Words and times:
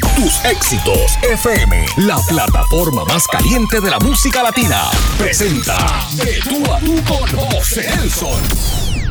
Tus 0.00 0.44
éxitos 0.44 1.18
FM, 1.22 1.86
la 1.98 2.18
plataforma 2.28 3.04
más 3.04 3.26
caliente 3.26 3.80
de 3.80 3.90
la 3.90 3.98
música 3.98 4.42
latina, 4.42 4.84
presenta 5.18 5.76
De 6.16 6.40
tú 6.42 6.72
a 6.72 6.78
tú 6.80 6.94
con 7.04 7.26
José. 7.50 7.88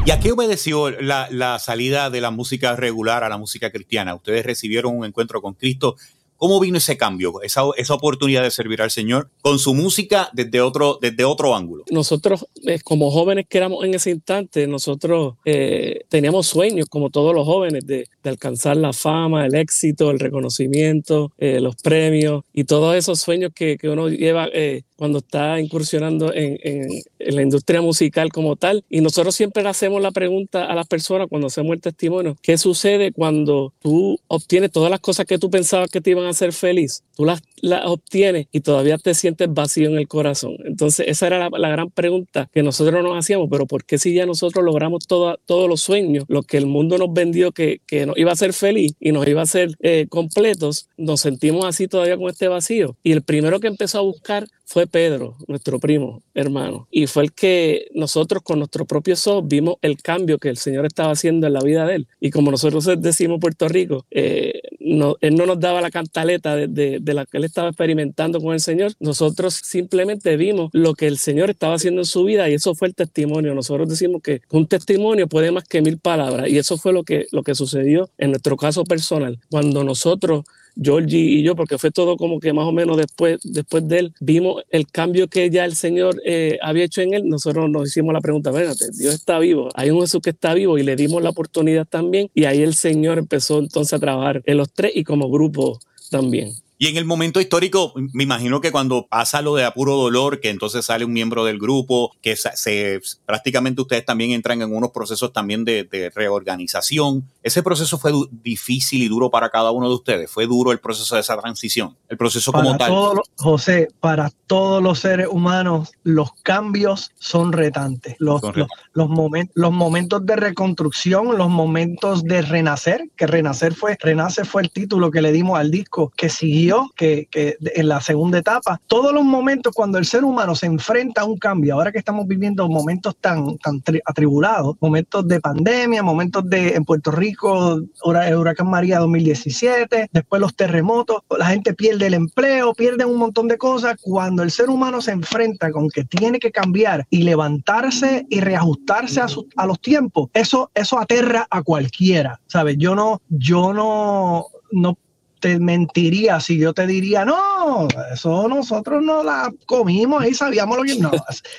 ¿Y 0.05 0.11
a 0.11 0.19
qué 0.19 0.31
obedeció 0.31 0.89
la, 0.89 1.27
la 1.31 1.59
salida 1.59 2.09
de 2.09 2.21
la 2.21 2.31
música 2.31 2.75
regular 2.75 3.23
a 3.23 3.29
la 3.29 3.37
música 3.37 3.71
cristiana? 3.71 4.15
Ustedes 4.15 4.45
recibieron 4.45 4.97
un 4.97 5.05
encuentro 5.05 5.41
con 5.41 5.53
Cristo 5.53 5.95
¿Cómo 6.39 6.57
vino 6.61 6.77
ese 6.77 6.95
cambio, 6.95 7.41
esa, 7.41 7.63
esa, 7.75 7.93
oportunidad 7.93 8.43
de 8.43 8.49
servir 8.49 8.81
al 8.81 8.91
Señor 8.91 9.29
con 9.41 9.59
su 9.59 9.73
música 9.73 10.29
desde 10.31 10.61
otro, 10.61 10.97
desde 11.01 11.25
otro 11.25 11.53
ángulo? 11.53 11.83
Nosotros, 11.91 12.45
eh, 12.65 12.79
como 12.81 13.11
jóvenes 13.11 13.45
que 13.49 13.57
éramos 13.57 13.83
en 13.83 13.93
ese 13.93 14.11
instante, 14.11 14.65
nosotros 14.65 15.35
eh, 15.43 16.05
teníamos 16.07 16.47
sueños, 16.47 16.87
como 16.89 17.09
todos 17.09 17.35
los 17.35 17.45
jóvenes, 17.45 17.85
de, 17.85 18.07
de, 18.23 18.29
alcanzar 18.29 18.77
la 18.77 18.93
fama, 18.93 19.45
el 19.45 19.53
éxito, 19.53 20.11
el 20.11 20.19
reconocimiento, 20.19 21.33
eh, 21.37 21.59
los 21.59 21.75
premios 21.75 22.45
y 22.53 22.63
todos 22.63 22.95
esos 22.95 23.19
sueños 23.19 23.51
que, 23.53 23.77
que 23.77 23.89
uno 23.89 24.07
lleva 24.07 24.47
eh, 24.53 24.83
cuando 24.99 25.19
está 25.19 25.61
incursionando 25.61 26.33
en, 26.33 26.59
en, 26.61 26.87
en, 27.19 27.35
la 27.35 27.41
industria 27.41 27.81
musical 27.81 28.33
como 28.33 28.57
tal. 28.57 28.83
Y 28.89 28.99
nosotros 28.99 29.33
siempre 29.33 29.63
le 29.63 29.69
hacemos 29.69 30.01
la 30.01 30.11
pregunta 30.11 30.65
a 30.65 30.75
las 30.75 30.87
personas 30.87 31.27
cuando 31.29 31.47
hacemos 31.47 31.73
el 31.73 31.79
testimonio, 31.79 32.35
¿qué 32.41 32.57
sucede 32.57 33.13
cuando 33.13 33.73
tú 33.79 34.19
obtienes 34.27 34.71
todas 34.71 34.91
las 34.91 34.99
cosas 34.99 35.25
que 35.25 35.39
tú 35.39 35.49
pensabas 35.49 35.89
que 35.89 36.01
te 36.01 36.09
iban 36.09 36.25
a 36.25 36.31
hacer 36.31 36.51
feliz? 36.51 37.03
Tú 37.15 37.23
las, 37.23 37.41
las 37.61 37.85
obtienes 37.85 38.47
y 38.51 38.59
todavía 38.59 38.97
te 38.97 39.13
sientes 39.13 39.47
vacío 39.53 39.87
en 39.87 39.97
el 39.97 40.07
corazón. 40.09 40.57
Entonces 40.65 41.07
esa 41.07 41.27
era 41.27 41.39
la, 41.39 41.49
la 41.57 41.69
gran 41.69 41.89
pregunta 41.91 42.49
que 42.53 42.61
nosotros 42.61 43.01
nos 43.01 43.17
hacíamos, 43.17 43.47
pero 43.49 43.65
¿por 43.67 43.85
qué 43.85 43.97
si 43.97 44.13
ya 44.13 44.25
nosotros 44.25 44.65
logramos 44.65 45.07
toda, 45.07 45.37
todos 45.45 45.69
los 45.69 45.79
sueños, 45.79 46.25
lo 46.27 46.43
que 46.43 46.57
el 46.57 46.65
mundo 46.65 46.97
nos 46.97 47.13
vendió 47.13 47.53
que, 47.53 47.79
que 47.87 48.05
nos 48.05 48.17
iba 48.17 48.31
a 48.31 48.33
hacer 48.33 48.51
feliz 48.51 48.91
y 48.99 49.13
nos 49.13 49.25
iba 49.25 49.39
a 49.39 49.43
hacer 49.43 49.77
eh, 49.79 50.07
completos, 50.09 50.89
nos 50.97 51.21
sentimos 51.21 51.63
así 51.63 51.87
todavía 51.87 52.17
con 52.17 52.29
este 52.29 52.49
vacío? 52.49 52.97
Y 53.01 53.13
el 53.13 53.21
primero 53.21 53.61
que 53.61 53.67
empezó 53.67 53.99
a 53.99 54.01
buscar 54.01 54.47
fue 54.69 54.85
Pedro, 54.85 55.35
nuestro 55.47 55.79
primo, 55.79 56.21
hermano. 56.35 56.87
Y 56.91 57.07
fue 57.07 57.23
el 57.23 57.33
que 57.33 57.87
nosotros 57.95 58.43
con 58.43 58.59
nuestro 58.59 58.85
propio 58.85 59.15
ojos 59.25 59.47
vimos 59.47 59.77
el 59.81 59.99
cambio 59.99 60.37
que 60.37 60.49
el 60.49 60.57
Señor 60.57 60.85
estaba 60.85 61.11
haciendo 61.11 61.47
en 61.47 61.53
la 61.53 61.61
vida 61.61 61.87
de 61.87 61.95
él. 61.95 62.07
Y 62.19 62.29
como 62.29 62.51
nosotros 62.51 62.87
decimos 62.99 63.39
Puerto 63.39 63.67
Rico, 63.67 64.05
eh, 64.11 64.61
no, 64.79 65.15
él 65.21 65.35
no 65.35 65.47
nos 65.47 65.59
daba 65.59 65.81
la 65.81 65.89
cantaleta 65.89 66.55
de, 66.55 66.67
de, 66.67 66.99
de, 67.01 67.13
la 67.15 67.25
que 67.25 67.37
él 67.37 67.45
estaba 67.45 67.69
experimentando 67.69 68.39
con 68.39 68.53
el 68.53 68.59
Señor. 68.59 68.93
Nosotros 68.99 69.55
simplemente 69.55 70.37
vimos 70.37 70.69
lo 70.73 70.93
que 70.93 71.07
el 71.07 71.17
Señor 71.17 71.49
estaba 71.49 71.73
haciendo 71.73 72.01
en 72.01 72.05
su 72.05 72.23
vida 72.23 72.47
y 72.47 72.53
eso 72.53 72.75
fue 72.75 72.89
el 72.89 72.93
testimonio. 72.93 73.55
Nosotros 73.55 73.89
decimos 73.89 74.21
que 74.21 74.41
un 74.51 74.67
testimonio 74.67 75.27
puede 75.27 75.51
más 75.51 75.63
que 75.63 75.81
mil 75.81 75.97
palabras 75.97 76.47
y 76.47 76.59
eso 76.59 76.77
fue 76.77 76.93
lo 76.93 77.03
que, 77.03 77.25
lo 77.31 77.41
que 77.41 77.55
sucedió 77.55 78.11
en 78.19 78.29
nuestro 78.29 78.55
caso 78.55 78.83
personal. 78.83 79.39
Cuando 79.49 79.83
nosotros 79.83 80.43
Georgie 80.81 81.19
y 81.19 81.43
yo, 81.43 81.55
porque 81.55 81.77
fue 81.77 81.91
todo 81.91 82.17
como 82.17 82.39
que 82.39 82.53
más 82.53 82.65
o 82.65 82.71
menos 82.71 82.97
después, 82.97 83.39
después 83.43 83.87
de 83.87 83.99
él, 83.99 84.13
vimos 84.19 84.63
el 84.69 84.87
cambio 84.87 85.27
que 85.27 85.49
ya 85.49 85.65
el 85.65 85.75
Señor 85.75 86.21
eh, 86.25 86.57
había 86.61 86.85
hecho 86.85 87.01
en 87.01 87.13
él, 87.13 87.27
nosotros 87.27 87.69
nos 87.69 87.87
hicimos 87.89 88.13
la 88.13 88.21
pregunta, 88.21 88.51
véngate, 88.51 88.85
Dios 88.91 89.13
está 89.13 89.39
vivo, 89.39 89.69
hay 89.75 89.91
un 89.91 90.01
Jesús 90.01 90.21
que 90.21 90.31
está 90.31 90.53
vivo 90.53 90.77
y 90.77 90.83
le 90.83 90.95
dimos 90.95 91.21
la 91.21 91.29
oportunidad 91.29 91.85
también. 91.85 92.29
Y 92.33 92.45
ahí 92.45 92.61
el 92.61 92.75
Señor 92.75 93.17
empezó 93.17 93.59
entonces 93.59 93.93
a 93.93 93.99
trabajar 93.99 94.41
en 94.45 94.57
los 94.57 94.71
tres 94.71 94.91
y 94.95 95.03
como 95.03 95.29
grupo 95.29 95.79
también. 96.09 96.53
Y 96.81 96.87
en 96.87 96.95
el 96.95 97.03
momento 97.03 97.41
histórico, 97.41 97.91
me 98.13 98.23
imagino 98.23 98.61
que 98.61 98.71
cuando 98.71 99.05
pasa 99.05 99.41
lo 99.41 99.53
de 99.53 99.65
apuro 99.65 99.97
dolor, 99.97 100.39
que 100.39 100.49
entonces 100.49 100.85
sale 100.85 101.03
un 101.03 101.11
miembro 101.11 101.43
del 101.43 101.59
grupo, 101.59 102.15
que 102.21 102.37
se, 102.37 103.01
prácticamente 103.25 103.81
ustedes 103.81 104.05
también 104.05 104.31
entran 104.31 104.61
en 104.61 104.73
unos 104.73 104.91
procesos 104.91 105.33
también 105.33 105.65
de, 105.65 105.83
de 105.83 106.09
reorganización. 106.09 107.25
Ese 107.43 107.63
proceso 107.63 107.97
fue 107.97 108.13
difícil 108.31 109.03
y 109.03 109.09
duro 109.09 109.29
para 109.29 109.49
cada 109.49 109.71
uno 109.71 109.89
de 109.89 109.95
ustedes. 109.95 110.31
Fue 110.31 110.45
duro 110.45 110.71
el 110.71 110.79
proceso 110.79 111.15
de 111.15 111.21
esa 111.21 111.37
transición, 111.37 111.97
el 112.07 112.15
proceso 112.15 112.53
para 112.53 112.63
como 112.63 112.77
tal. 112.77 112.87
Todo, 112.87 113.23
José, 113.35 113.89
para 113.99 114.31
todos 114.47 114.81
los 114.81 114.99
seres 114.99 115.27
humanos, 115.29 115.91
los 116.03 116.31
cambios 116.43 117.11
son 117.19 117.51
retantes. 117.51 118.15
Los, 118.19 118.39
son 118.39 118.53
retantes. 118.53 118.77
los, 118.93 119.09
los, 119.09 119.47
los 119.53 119.73
momentos 119.73 120.25
de 120.25 120.35
reconstrucción, 120.37 121.37
los 121.37 121.49
momentos 121.49 122.23
de 122.23 122.41
renacer, 122.41 123.09
que 123.17 123.27
renacer 123.27 123.73
fue, 123.73 123.97
renacer 123.99 124.45
fue 124.45 124.61
el 124.61 124.71
título 124.71 125.11
que 125.11 125.21
le 125.21 125.33
dimos 125.33 125.59
al 125.59 125.71
disco, 125.71 126.13
que 126.15 126.29
siguió 126.29 126.68
que, 126.95 127.27
que, 127.29 127.57
en 127.61 127.87
la 127.87 128.01
segunda 128.01 128.39
etapa, 128.39 128.79
todos 128.87 129.13
los 129.13 129.23
momentos 129.23 129.73
cuando 129.75 129.97
el 129.97 130.05
ser 130.05 130.23
humano 130.23 130.55
se 130.55 130.65
enfrenta 130.65 131.21
a 131.21 131.25
un 131.25 131.37
cambio, 131.37 131.75
ahora 131.75 131.91
que 131.91 131.99
estamos 131.99 132.27
viviendo 132.27 132.67
momentos 132.67 133.15
tan, 133.17 133.57
tan 133.57 133.81
atribulados, 134.05 134.75
momentos 134.79 135.27
de 135.27 135.39
pandemia, 135.39 136.03
momentos 136.03 136.49
de 136.49 136.75
en 136.75 136.85
Puerto 136.85 137.11
Rico, 137.11 137.79
el 137.79 138.35
huracán 138.35 138.69
María 138.69 138.99
2017, 138.99 140.09
después 140.11 140.41
los 140.41 140.55
terremotos, 140.55 141.21
la 141.37 141.47
gente 141.47 141.73
pierde 141.73 142.07
el 142.07 142.13
empleo, 142.13 142.73
pierde 142.73 143.05
un 143.05 143.17
montón 143.17 143.47
de 143.47 143.57
cosas, 143.57 143.95
cuando 144.01 144.43
el 144.43 144.51
ser 144.51 144.69
humano 144.69 145.01
se 145.01 145.11
enfrenta 145.11 145.71
con 145.71 145.89
que 145.89 146.03
tiene 146.03 146.39
que 146.39 146.51
cambiar 146.51 147.05
y 147.09 147.23
levantarse 147.23 148.25
y 148.29 148.39
reajustarse 148.39 149.21
a, 149.21 149.27
su, 149.27 149.47
a 149.55 149.65
los 149.65 149.79
tiempos, 149.79 150.29
eso, 150.33 150.71
eso 150.73 150.99
aterra 150.99 151.47
a 151.49 151.63
cualquiera, 151.63 152.39
¿sabes? 152.47 152.77
Yo 152.77 152.95
no, 152.95 153.21
yo 153.29 153.73
no, 153.73 154.45
no 154.71 154.97
te 155.39 155.59
mentiría 155.59 156.39
si 156.39 156.57
yo 156.57 156.73
te 156.73 156.85
diría, 156.85 157.25
no, 157.25 157.87
eso 158.13 158.47
nosotros 158.47 159.03
no 159.03 159.23
la 159.23 159.51
comimos 159.65 160.25
y 160.25 160.33
sabíamos 160.33 160.77
lo 160.77 160.83
que... 160.83 160.95
No, 160.95 161.11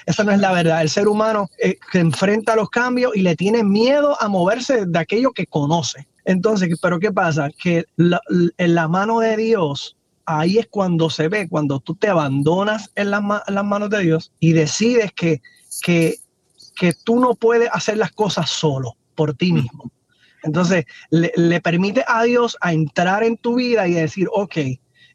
esa 0.07 0.25
no 0.25 0.33
es 0.33 0.41
la 0.41 0.53
verdad. 0.53 0.83
El 0.83 0.91
ser 0.91 1.09
humano 1.09 1.49
eh, 1.59 1.79
se 1.93 2.01
enfrenta 2.01 2.53
a 2.53 2.57
los 2.57 2.71
cambios 2.71 3.17
y 3.17 3.23
le 3.23 3.37
tiene 3.37 3.65
miedo 3.65 4.17
a 4.21 4.29
moverse 4.29 4.87
de 4.87 4.99
aquello 4.99 5.33
que 5.33 5.47
conoce. 5.47 6.07
Entonces, 6.25 6.69
¿pero 6.81 7.01
qué 7.01 7.11
pasa? 7.11 7.51
Que 7.51 7.85
la, 7.97 8.21
en 8.59 8.75
la 8.75 8.89
mano 8.89 9.21
de 9.21 9.37
Dios, 9.37 9.97
ahí 10.27 10.59
es 10.59 10.67
cuando 10.69 11.11
se 11.11 11.29
ve, 11.29 11.49
cuando 11.49 11.81
tú 11.81 11.95
te 11.95 12.09
abandonas 12.09 12.91
en 12.95 13.11
las, 13.11 13.23
en 13.47 13.55
las 13.55 13.65
manos 13.65 13.91
de 13.91 14.01
Dios 14.01 14.33
y 14.39 14.53
decides 14.53 15.13
que, 15.13 15.41
que, 15.83 16.17
que 16.77 16.93
tú 16.93 17.19
no 17.19 17.35
puedes 17.35 17.71
hacer 17.73 17.97
las 17.97 18.13
cosas 18.13 18.51
solo, 18.51 18.97
por 19.15 19.35
ti 19.35 19.53
mismo. 19.53 19.91
Entonces, 20.43 20.85
le, 21.11 21.61
permite 21.61 22.05
a 22.07 22.23
Dios 22.25 22.57
a 22.61 22.73
entrar 22.73 23.23
en 23.23 23.37
tu 23.37 23.57
vida 23.57 23.87
y 23.89 23.95
decir, 23.95 24.29
ok, 24.33 24.57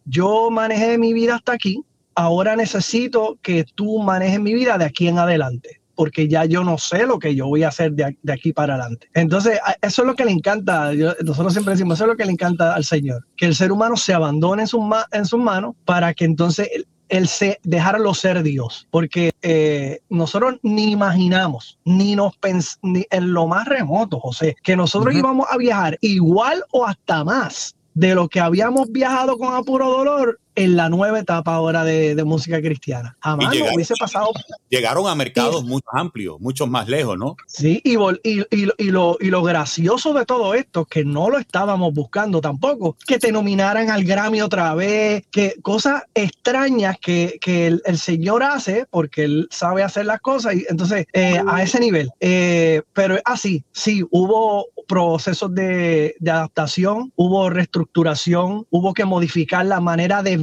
yo 0.05 0.49
manejé 0.51 0.97
mi 0.97 1.13
vida 1.13 1.35
hasta 1.35 1.53
aquí, 1.53 1.81
ahora 2.15 2.55
necesito 2.55 3.37
que 3.41 3.65
tú 3.75 3.99
manejes 3.99 4.39
mi 4.39 4.53
vida 4.53 4.77
de 4.77 4.85
aquí 4.85 5.07
en 5.07 5.17
adelante, 5.17 5.81
porque 5.95 6.27
ya 6.27 6.45
yo 6.45 6.63
no 6.63 6.77
sé 6.77 7.05
lo 7.05 7.19
que 7.19 7.35
yo 7.35 7.47
voy 7.47 7.63
a 7.63 7.69
hacer 7.69 7.93
de, 7.93 8.17
de 8.21 8.33
aquí 8.33 8.53
para 8.53 8.75
adelante. 8.75 9.09
Entonces, 9.13 9.59
eso 9.81 10.01
es 10.03 10.07
lo 10.07 10.15
que 10.15 10.25
le 10.25 10.31
encanta, 10.31 10.93
yo, 10.93 11.13
nosotros 11.23 11.53
siempre 11.53 11.73
decimos, 11.73 11.97
eso 11.97 12.05
es 12.05 12.09
lo 12.09 12.17
que 12.17 12.25
le 12.25 12.31
encanta 12.31 12.75
al 12.75 12.85
Señor, 12.85 13.25
que 13.35 13.47
el 13.47 13.55
ser 13.55 13.71
humano 13.71 13.97
se 13.97 14.13
abandone 14.13 14.63
en 14.63 14.67
sus, 14.67 14.81
en 15.11 15.25
sus 15.25 15.39
manos 15.39 15.75
para 15.85 16.13
que 16.13 16.25
entonces 16.25 16.69
el 17.09 17.27
se, 17.27 17.59
dejarlo 17.63 18.13
ser 18.13 18.43
Dios, 18.43 18.87
porque 18.91 19.31
eh, 19.41 19.99
nosotros 20.09 20.55
ni 20.63 20.91
imaginamos, 20.91 21.77
ni 21.85 22.15
nos 22.15 22.35
pens 22.37 22.77
ni 22.81 23.05
en 23.11 23.33
lo 23.33 23.47
más 23.47 23.67
remoto, 23.67 24.19
José, 24.19 24.55
que 24.63 24.75
nosotros 24.75 25.13
uh 25.13 25.17
-huh. 25.17 25.19
íbamos 25.19 25.47
a 25.49 25.57
viajar 25.57 25.97
igual 26.01 26.63
o 26.71 26.85
hasta 26.85 27.23
más 27.23 27.75
de 27.93 28.13
lo 28.13 28.27
que 28.27 28.39
habíamos 28.39 28.91
viajado 28.91 29.37
con 29.37 29.53
apuro 29.53 29.89
dolor 29.89 30.39
en 30.55 30.75
la 30.75 30.89
nueva 30.89 31.19
etapa 31.19 31.53
ahora 31.53 31.83
de, 31.83 32.15
de 32.15 32.23
música 32.23 32.59
cristiana. 32.61 33.17
Jamás 33.21 33.51
llegaron, 33.51 33.71
no 33.71 33.75
hubiese 33.75 33.93
pasado. 33.99 34.31
Llegaron 34.69 35.07
a 35.07 35.15
mercados 35.15 35.63
y, 35.63 35.67
muy 35.67 35.81
amplios, 35.93 36.39
muchos 36.39 36.69
más 36.69 36.87
lejos, 36.87 37.17
¿no? 37.17 37.35
Sí, 37.47 37.81
y, 37.83 37.97
y, 38.23 38.45
y, 38.51 38.91
lo, 38.91 39.17
y 39.19 39.29
lo 39.29 39.43
gracioso 39.43 40.13
de 40.13 40.25
todo 40.25 40.53
esto, 40.53 40.85
que 40.85 41.05
no 41.05 41.29
lo 41.29 41.37
estábamos 41.37 41.93
buscando 41.93 42.41
tampoco, 42.41 42.97
que 43.05 43.19
te 43.19 43.31
nominaran 43.31 43.89
al 43.89 44.03
Grammy 44.03 44.41
otra 44.41 44.73
vez, 44.73 45.23
que 45.31 45.55
cosas 45.61 46.03
extrañas 46.13 46.97
que, 46.99 47.37
que 47.41 47.67
el, 47.67 47.81
el, 47.85 47.97
Señor 47.97 48.43
hace, 48.43 48.85
porque 48.89 49.23
Él 49.23 49.47
sabe 49.51 49.83
hacer 49.83 50.05
las 50.05 50.19
cosas, 50.21 50.55
y 50.55 50.65
entonces 50.69 51.05
eh, 51.13 51.41
a 51.47 51.63
ese 51.63 51.79
nivel. 51.79 52.09
Eh, 52.19 52.81
pero 52.93 53.17
así, 53.25 53.63
sí, 53.71 54.03
hubo 54.11 54.67
procesos 54.87 55.53
de, 55.53 56.15
de 56.19 56.31
adaptación, 56.31 57.11
hubo 57.15 57.49
reestructuración, 57.49 58.65
hubo 58.69 58.93
que 58.93 59.05
modificar 59.05 59.65
la 59.65 59.79
manera 59.79 60.23
de 60.23 60.37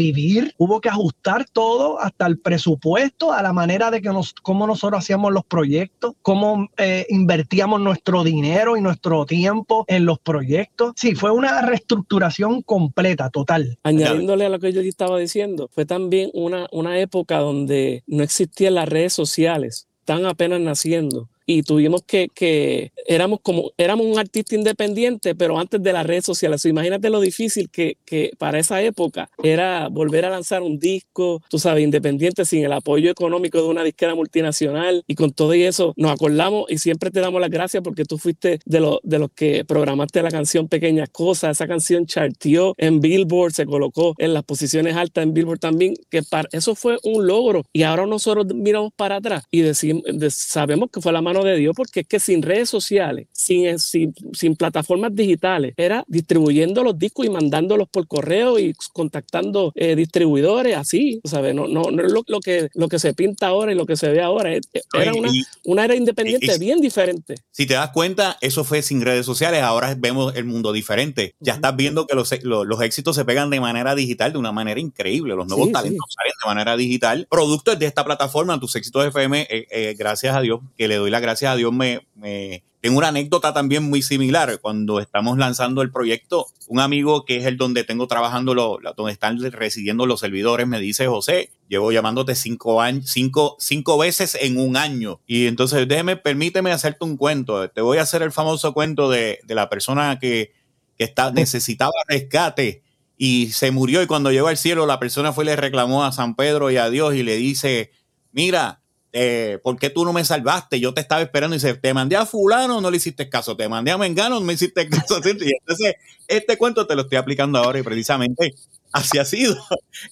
hubo 0.58 0.80
que 0.80 0.88
ajustar 0.88 1.46
todo, 1.52 2.00
hasta 2.00 2.26
el 2.26 2.38
presupuesto, 2.38 3.32
a 3.32 3.42
la 3.42 3.52
manera 3.52 3.90
de 3.90 4.00
que 4.00 4.08
nos, 4.08 4.32
cómo 4.34 4.66
nosotros 4.66 5.00
hacíamos 5.00 5.32
los 5.32 5.44
proyectos, 5.44 6.14
cómo 6.22 6.68
eh, 6.76 7.06
invertíamos 7.08 7.80
nuestro 7.80 8.24
dinero 8.24 8.76
y 8.76 8.80
nuestro 8.80 9.24
tiempo 9.26 9.84
en 9.88 10.04
los 10.04 10.18
proyectos. 10.18 10.92
Sí, 10.96 11.14
fue 11.14 11.30
una 11.30 11.62
reestructuración 11.62 12.62
completa, 12.62 13.30
total. 13.30 13.78
Añadiéndole 13.82 14.46
a 14.46 14.48
lo 14.48 14.58
que 14.58 14.72
yo 14.72 14.80
estaba 14.80 15.18
diciendo, 15.18 15.68
fue 15.72 15.86
también 15.86 16.30
una, 16.34 16.66
una 16.72 16.98
época 16.98 17.38
donde 17.38 18.02
no 18.06 18.22
existían 18.22 18.74
las 18.74 18.88
redes 18.88 19.12
sociales, 19.12 19.88
están 20.00 20.26
apenas 20.26 20.60
naciendo 20.60 21.28
y 21.46 21.62
tuvimos 21.62 22.02
que, 22.02 22.28
que 22.34 22.92
éramos 23.06 23.40
como, 23.42 23.72
éramos 23.76 24.06
un 24.06 24.18
artista 24.18 24.54
independiente, 24.54 25.34
pero 25.34 25.58
antes 25.58 25.82
de 25.82 25.92
las 25.92 26.06
redes 26.06 26.24
sociales. 26.24 26.64
imagínate 26.64 27.10
lo 27.10 27.20
difícil 27.20 27.70
que, 27.70 27.96
que 28.04 28.32
para 28.38 28.58
esa 28.58 28.82
época 28.82 29.30
era 29.42 29.88
volver 29.88 30.24
a 30.24 30.30
lanzar 30.30 30.62
un 30.62 30.78
disco, 30.78 31.42
tú 31.48 31.58
sabes, 31.58 31.84
independiente, 31.84 32.44
sin 32.44 32.64
el 32.64 32.72
apoyo 32.72 33.10
económico 33.10 33.58
de 33.58 33.68
una 33.68 33.84
disquera 33.84 34.14
multinacional. 34.14 35.04
Y 35.06 35.14
con 35.14 35.32
todo 35.32 35.54
y 35.54 35.62
eso 35.62 35.94
nos 35.96 36.12
acordamos 36.12 36.70
y 36.70 36.78
siempre 36.78 37.10
te 37.10 37.20
damos 37.20 37.40
las 37.40 37.50
gracias 37.50 37.82
porque 37.82 38.04
tú 38.04 38.18
fuiste 38.18 38.60
de, 38.64 38.80
los 38.80 38.98
de 39.02 39.18
los 39.18 39.30
que 39.32 39.64
programaste 39.64 40.22
la 40.22 40.30
canción 40.30 40.68
Pequeñas 40.68 41.08
Cosas, 41.10 41.52
esa 41.52 41.66
canción 41.66 42.06
charteó 42.06 42.74
en 42.78 43.00
Billboard, 43.00 43.52
se 43.52 43.66
colocó 43.66 44.14
en 44.18 44.34
las 44.34 44.44
posiciones 44.44 44.96
altas 44.96 45.24
en 45.24 45.34
Billboard 45.34 45.58
también, 45.58 45.94
que 46.10 46.22
para, 46.22 46.48
eso 46.52 46.74
fue 46.74 46.98
un 47.04 47.26
logro. 47.26 47.64
Y 47.72 47.82
ahora 47.82 48.06
nosotros 48.06 48.46
miramos 48.54 48.92
para 48.94 49.16
atrás 49.16 49.44
y 49.50 49.60
decimos, 49.60 50.02
sabemos 50.30 50.90
que 50.90 51.00
fue 51.00 51.12
la 51.12 51.22
mano 51.32 51.44
de 51.44 51.56
Dios 51.56 51.74
porque 51.76 52.00
es 52.00 52.06
que 52.06 52.20
sin 52.20 52.42
redes 52.42 52.68
sociales, 52.68 53.26
sin, 53.32 53.78
sin, 53.78 54.14
sin 54.32 54.56
plataformas 54.56 55.14
digitales, 55.14 55.74
era 55.76 56.04
distribuyendo 56.06 56.82
los 56.82 56.98
discos 56.98 57.26
y 57.26 57.30
mandándolos 57.30 57.88
por 57.88 58.06
correo 58.06 58.58
y 58.58 58.74
contactando 58.92 59.72
eh, 59.74 59.96
distribuidores, 59.96 60.76
así, 60.76 61.20
¿sabes? 61.24 61.54
No, 61.54 61.66
no, 61.66 61.90
no 61.90 62.04
es 62.04 62.12
lo, 62.12 62.40
que, 62.40 62.68
lo 62.74 62.88
que 62.88 62.98
se 62.98 63.14
pinta 63.14 63.48
ahora 63.48 63.72
y 63.72 63.74
lo 63.74 63.86
que 63.86 63.96
se 63.96 64.08
ve 64.08 64.20
ahora. 64.20 64.52
Era 64.52 65.14
una, 65.14 65.30
una 65.64 65.84
era 65.84 65.94
independiente 65.94 66.58
bien 66.58 66.80
diferente. 66.80 67.36
Si 67.50 67.66
te 67.66 67.74
das 67.74 67.90
cuenta, 67.90 68.36
eso 68.40 68.64
fue 68.64 68.82
sin 68.82 69.00
redes 69.00 69.26
sociales, 69.26 69.62
ahora 69.62 69.94
vemos 69.98 70.34
el 70.36 70.44
mundo 70.44 70.72
diferente. 70.72 71.34
Ya 71.40 71.54
estás 71.54 71.74
viendo 71.76 72.06
que 72.06 72.14
los, 72.14 72.32
los, 72.42 72.82
éxitos 72.82 73.16
se 73.16 73.24
pegan 73.24 73.50
de 73.50 73.60
manera 73.60 73.94
digital, 73.94 74.32
de 74.32 74.38
una 74.38 74.52
manera 74.52 74.80
increíble. 74.80 75.34
Los 75.34 75.46
nuevos 75.46 75.70
talentos 75.70 76.04
salen 76.16 76.32
de 76.42 76.48
manera 76.48 76.76
digital. 76.76 77.26
Productos 77.30 77.78
de 77.78 77.86
esta 77.86 78.04
plataforma, 78.04 78.58
tus 78.60 78.76
éxitos 78.76 79.06
FM, 79.06 79.46
eh, 79.48 79.66
eh, 79.70 79.94
gracias 79.98 80.34
a 80.34 80.40
Dios, 80.40 80.60
que 80.76 80.88
le 80.88 80.96
doy 80.96 81.10
las 81.10 81.22
gracias 81.22 81.52
a 81.52 81.56
Dios, 81.56 81.72
me, 81.72 82.06
me 82.14 82.62
tengo 82.82 82.98
una 82.98 83.08
anécdota 83.08 83.54
también 83.54 83.84
muy 83.84 84.02
similar. 84.02 84.58
Cuando 84.60 84.98
estamos 84.98 85.38
lanzando 85.38 85.82
el 85.82 85.92
proyecto, 85.92 86.48
un 86.66 86.80
amigo 86.80 87.24
que 87.24 87.36
es 87.36 87.46
el 87.46 87.56
donde 87.56 87.84
tengo 87.84 88.08
trabajando, 88.08 88.54
lo, 88.54 88.80
donde 88.96 89.12
están 89.12 89.38
residiendo 89.52 90.04
los 90.04 90.18
servidores, 90.18 90.66
me 90.66 90.80
dice, 90.80 91.06
José, 91.06 91.52
llevo 91.68 91.92
llamándote 91.92 92.34
cinco, 92.34 92.82
años, 92.82 93.08
cinco, 93.08 93.56
cinco 93.60 93.98
veces 93.98 94.36
en 94.40 94.58
un 94.58 94.76
año. 94.76 95.20
Y 95.28 95.46
entonces, 95.46 95.86
déjeme, 95.86 96.16
permíteme 96.16 96.72
hacerte 96.72 97.04
un 97.04 97.16
cuento. 97.16 97.70
Te 97.70 97.82
voy 97.82 97.98
a 97.98 98.02
hacer 98.02 98.22
el 98.22 98.32
famoso 98.32 98.74
cuento 98.74 99.08
de, 99.08 99.38
la 99.46 99.68
persona 99.68 100.18
que, 100.18 100.52
que 100.98 101.04
está, 101.04 101.30
necesitaba 101.30 101.92
rescate 102.08 102.82
y 103.16 103.48
se 103.52 103.70
murió. 103.70 104.02
Y 104.02 104.06
cuando 104.06 104.30
llegó 104.30 104.48
al 104.48 104.56
cielo, 104.56 104.86
la 104.86 104.98
persona 104.98 105.32
fue 105.32 105.44
y 105.44 105.46
le 105.46 105.56
reclamó 105.56 106.04
a 106.04 106.12
San 106.12 106.34
Pedro 106.34 106.70
y 106.70 106.76
a 106.76 106.90
Dios 106.90 107.14
y 107.14 107.22
le 107.22 107.36
dice, 107.36 107.90
mira, 108.32 108.82
eh, 109.12 109.58
¿por 109.62 109.78
qué 109.78 109.90
tú 109.90 110.04
no 110.04 110.12
me 110.12 110.24
salvaste? 110.24 110.80
Yo 110.80 110.94
te 110.94 111.02
estaba 111.02 111.20
esperando 111.20 111.54
y 111.54 111.58
dice, 111.58 111.74
te 111.74 111.92
mandé 111.92 112.16
a 112.16 112.24
fulano, 112.24 112.80
no 112.80 112.90
le 112.90 112.96
hiciste 112.96 113.28
caso, 113.28 113.56
te 113.56 113.68
mandé 113.68 113.90
a 113.90 113.98
Mengano, 113.98 114.40
no 114.40 114.46
me 114.46 114.54
hiciste 114.54 114.88
caso. 114.88 115.20
Y 115.24 115.52
entonces, 115.60 115.94
este 116.28 116.56
cuento 116.56 116.86
te 116.86 116.94
lo 116.94 117.02
estoy 117.02 117.18
aplicando 117.18 117.58
ahora 117.58 117.78
y 117.78 117.82
precisamente 117.82 118.54
así 118.92 119.18
ha 119.18 119.24
sido. 119.24 119.56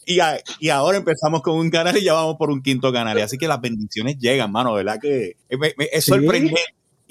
Y, 0.04 0.18
y 0.58 0.68
ahora 0.68 0.98
empezamos 0.98 1.42
con 1.42 1.56
un 1.56 1.70
canal 1.70 1.96
y 1.96 2.04
ya 2.04 2.12
vamos 2.12 2.36
por 2.36 2.50
un 2.50 2.62
quinto 2.62 2.92
canal. 2.92 3.18
Así 3.20 3.38
que 3.38 3.48
las 3.48 3.60
bendiciones 3.60 4.18
llegan, 4.18 4.52
mano, 4.52 4.74
¿verdad? 4.74 4.98
Que 5.00 5.36
es, 5.48 6.04
sorprendente. 6.04 6.60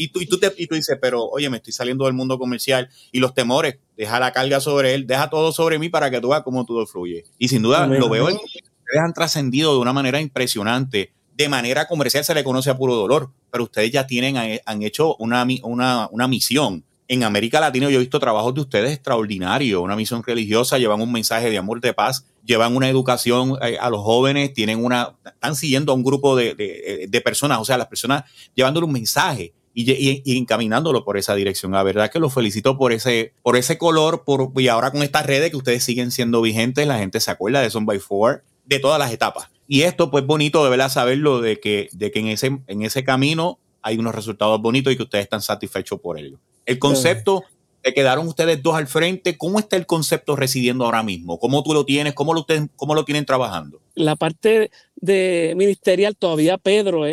Y 0.01 0.07
tú, 0.07 0.21
y, 0.21 0.27
tú 0.27 0.39
te, 0.39 0.53
y 0.55 0.65
tú 0.65 0.75
dices, 0.75 0.97
pero 1.01 1.25
oye, 1.25 1.49
me 1.49 1.57
estoy 1.57 1.73
saliendo 1.73 2.05
del 2.05 2.13
mundo 2.13 2.39
comercial 2.39 2.87
y 3.11 3.19
los 3.19 3.33
temores, 3.33 3.79
deja 3.97 4.17
la 4.17 4.31
carga 4.31 4.61
sobre 4.61 4.93
él, 4.93 5.05
deja 5.05 5.29
todo 5.29 5.51
sobre 5.51 5.77
mí 5.77 5.89
para 5.89 6.09
que 6.09 6.21
tú 6.21 6.29
veas 6.29 6.43
cómo 6.43 6.65
todo 6.65 6.87
fluye. 6.87 7.25
Y 7.37 7.49
sin 7.49 7.61
duda 7.61 7.85
lo 7.85 8.07
veo, 8.07 8.27
ustedes 8.27 9.03
han 9.03 9.13
trascendido 9.13 9.73
de 9.73 9.79
una 9.79 9.91
manera 9.91 10.21
impresionante 10.21 11.11
de 11.39 11.47
manera 11.47 11.87
comercial 11.87 12.25
se 12.25 12.33
le 12.33 12.43
conoce 12.43 12.69
a 12.69 12.77
puro 12.77 12.95
dolor, 12.95 13.31
pero 13.49 13.63
ustedes 13.63 13.91
ya 13.91 14.05
tienen, 14.05 14.35
eh, 14.35 14.61
han 14.65 14.83
hecho 14.83 15.15
una, 15.19 15.47
una, 15.63 16.09
una 16.11 16.27
misión. 16.27 16.83
En 17.07 17.23
América 17.23 17.61
Latina 17.61 17.89
yo 17.89 17.95
he 17.95 17.99
visto 18.01 18.19
trabajos 18.19 18.53
de 18.53 18.59
ustedes 18.59 18.91
extraordinarios, 18.91 19.81
una 19.81 19.95
misión 19.95 20.21
religiosa, 20.21 20.77
llevan 20.77 21.01
un 21.01 21.13
mensaje 21.13 21.49
de 21.49 21.57
amor, 21.57 21.79
de 21.79 21.93
paz, 21.93 22.25
llevan 22.43 22.75
una 22.75 22.89
educación 22.89 23.57
eh, 23.61 23.77
a 23.79 23.89
los 23.89 24.01
jóvenes, 24.01 24.53
tienen 24.53 24.83
una, 24.83 25.15
están 25.25 25.55
siguiendo 25.55 25.93
a 25.93 25.95
un 25.95 26.03
grupo 26.03 26.35
de, 26.35 26.55
de, 26.55 27.07
de 27.07 27.21
personas, 27.21 27.59
o 27.59 27.63
sea, 27.63 27.77
las 27.77 27.87
personas 27.87 28.25
llevándole 28.53 28.85
un 28.85 28.91
mensaje 28.91 29.53
y, 29.83 30.21
y, 30.25 30.37
encaminándolo 30.37 31.05
por 31.05 31.17
esa 31.17 31.35
dirección. 31.35 31.71
La 31.71 31.83
verdad 31.83 32.11
que 32.11 32.19
los 32.19 32.33
felicito 32.33 32.77
por 32.77 32.91
ese, 32.91 33.33
por 33.41 33.55
ese 33.55 33.77
color, 33.77 34.23
por, 34.25 34.51
y 34.57 34.67
ahora 34.67 34.91
con 34.91 35.03
estas 35.03 35.25
redes 35.25 35.51
que 35.51 35.57
ustedes 35.57 35.83
siguen 35.83 36.11
siendo 36.11 36.41
vigentes, 36.41 36.85
la 36.85 36.99
gente 36.99 37.19
se 37.19 37.31
acuerda 37.31 37.61
de 37.61 37.69
Son 37.69 37.85
by 37.85 37.99
Four, 37.99 38.43
de 38.65 38.79
todas 38.79 38.99
las 38.99 39.13
etapas. 39.13 39.49
Y 39.67 39.83
esto, 39.83 40.11
pues, 40.11 40.25
bonito 40.25 40.63
de 40.63 40.69
verdad 40.69 40.89
saberlo 40.89 41.41
de 41.41 41.59
que, 41.59 41.89
de 41.93 42.11
que 42.11 42.19
en, 42.19 42.27
ese, 42.27 42.59
en 42.67 42.81
ese 42.81 43.03
camino 43.03 43.59
hay 43.81 43.97
unos 43.97 44.13
resultados 44.13 44.61
bonitos 44.61 44.91
y 44.91 44.97
que 44.97 45.03
ustedes 45.03 45.23
están 45.23 45.41
satisfechos 45.41 45.99
por 46.01 46.19
ello. 46.19 46.39
El 46.65 46.79
concepto 46.79 47.43
que 47.81 47.93
quedaron 47.93 48.27
ustedes 48.27 48.61
dos 48.61 48.75
al 48.75 48.87
frente, 48.87 49.37
¿cómo 49.37 49.59
está 49.59 49.77
el 49.77 49.85
concepto 49.85 50.35
residiendo 50.35 50.85
ahora 50.85 51.03
mismo? 51.03 51.39
¿Cómo 51.39 51.63
tú 51.63 51.73
lo 51.73 51.85
tienes? 51.85 52.13
¿Cómo 52.13 52.33
lo, 52.33 52.45
cómo 52.75 52.95
lo 52.95 53.05
tienen 53.05 53.25
trabajando? 53.25 53.79
La 53.95 54.15
parte 54.15 54.71
de 55.01 55.53
ministerial 55.55 56.15
todavía 56.15 56.57
Pedro 56.57 57.05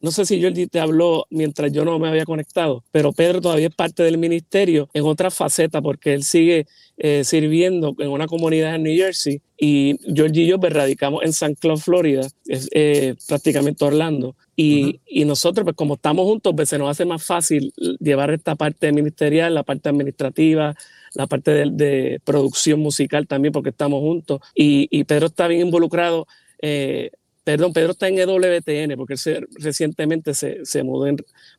no 0.00 0.12
sé 0.12 0.24
si 0.26 0.40
Jordi 0.40 0.68
te 0.68 0.78
habló 0.78 1.26
mientras 1.30 1.72
yo 1.72 1.84
no 1.84 1.98
me 1.98 2.08
había 2.08 2.24
conectado, 2.24 2.84
pero 2.92 3.12
Pedro 3.12 3.40
todavía 3.40 3.66
es 3.66 3.74
parte 3.74 4.04
del 4.04 4.16
ministerio 4.16 4.88
en 4.94 5.04
otra 5.04 5.30
faceta 5.30 5.82
porque 5.82 6.14
él 6.14 6.22
sigue 6.22 6.66
eh, 6.98 7.24
sirviendo 7.24 7.96
en 7.98 8.08
una 8.08 8.28
comunidad 8.28 8.76
en 8.76 8.84
New 8.84 8.96
Jersey 8.96 9.40
y 9.58 9.98
George 10.14 10.40
y 10.40 10.46
yo 10.46 10.60
pues, 10.60 10.72
radicamos 10.72 11.24
en 11.24 11.32
San 11.32 11.54
Cloud, 11.54 11.78
Florida, 11.78 12.28
es 12.46 12.68
eh, 12.72 13.16
prácticamente 13.26 13.84
Orlando. 13.84 14.36
Y, 14.54 15.00
y, 15.06 15.24
nosotros, 15.24 15.64
pues 15.64 15.76
como 15.76 15.94
estamos 15.94 16.24
juntos, 16.26 16.52
pues 16.56 16.68
se 16.68 16.78
nos 16.78 16.90
hace 16.90 17.04
más 17.04 17.24
fácil 17.24 17.72
llevar 18.00 18.30
esta 18.32 18.56
parte 18.56 18.90
ministerial, 18.92 19.54
la 19.54 19.62
parte 19.62 19.88
administrativa, 19.88 20.74
la 21.14 21.26
parte 21.28 21.52
de, 21.52 21.70
de 21.70 22.20
producción 22.24 22.80
musical 22.80 23.28
también, 23.28 23.52
porque 23.52 23.70
estamos 23.70 24.00
juntos. 24.00 24.40
Y, 24.56 24.88
y 24.90 25.04
Pedro 25.04 25.26
está 25.26 25.46
bien 25.46 25.60
involucrado. 25.66 26.26
Eh, 26.60 27.10
perdón, 27.44 27.72
Pedro 27.72 27.92
está 27.92 28.08
en 28.08 28.18
EWTN, 28.18 28.96
porque 28.96 29.14
él 29.26 29.48
recientemente 29.58 30.34
se, 30.34 30.64
se 30.64 30.82
mudó 30.82 31.14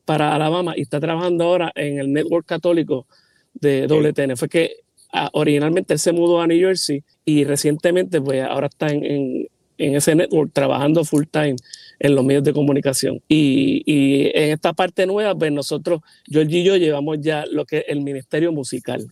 para 0.05 0.35
Alabama 0.35 0.73
y 0.75 0.81
está 0.81 0.99
trabajando 0.99 1.45
ahora 1.45 1.71
en 1.75 1.99
el 1.99 2.13
Network 2.13 2.45
Católico 2.45 3.07
de 3.53 3.85
EWTN. 3.85 4.37
Fue 4.37 4.49
que 4.49 4.77
ah, 5.11 5.29
originalmente 5.33 5.93
él 5.93 5.99
se 5.99 6.11
mudó 6.11 6.41
a 6.41 6.47
New 6.47 6.59
Jersey 6.59 7.03
y 7.25 7.43
recientemente, 7.43 8.21
pues 8.21 8.43
ahora 8.43 8.67
está 8.67 8.89
en, 8.89 9.47
en, 9.77 9.95
ese 9.95 10.13
network 10.13 10.51
trabajando 10.53 11.03
full 11.03 11.23
time 11.31 11.55
en 11.99 12.15
los 12.15 12.23
medios 12.23 12.43
de 12.43 12.53
comunicación. 12.53 13.21
Y, 13.27 13.81
y 13.85 14.27
en 14.35 14.51
esta 14.51 14.73
parte 14.73 15.05
nueva, 15.07 15.33
pues 15.33 15.51
nosotros, 15.51 16.01
George 16.25 16.57
y 16.57 16.63
yo, 16.63 16.75
llevamos 16.77 17.17
ya 17.21 17.45
lo 17.47 17.65
que 17.65 17.79
es 17.79 17.85
el 17.87 18.01
ministerio 18.01 18.51
musical. 18.51 19.07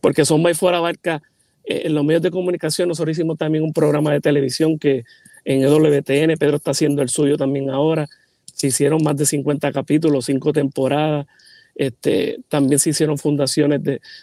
Porque 0.00 0.24
Son 0.24 0.42
by 0.42 0.54
Fuera 0.54 0.78
abarca 0.78 1.22
en 1.64 1.94
los 1.94 2.04
medios 2.04 2.22
de 2.22 2.30
comunicación. 2.30 2.88
Nosotros 2.88 3.16
hicimos 3.16 3.38
también 3.38 3.64
un 3.64 3.72
programa 3.72 4.12
de 4.12 4.20
televisión 4.20 4.78
que 4.78 5.04
en 5.44 5.62
EWTN, 5.62 6.38
Pedro 6.38 6.56
está 6.56 6.70
haciendo 6.70 7.02
el 7.02 7.08
suyo 7.08 7.36
también 7.36 7.70
ahora. 7.70 8.08
Se 8.54 8.68
hicieron 8.68 9.02
más 9.02 9.16
de 9.16 9.26
50 9.26 9.72
capítulos, 9.72 10.26
cinco 10.26 10.52
temporadas. 10.52 11.26
Este, 11.74 12.38
también 12.48 12.78
se 12.78 12.90
hicieron 12.90 13.18
fundaciones 13.18 13.80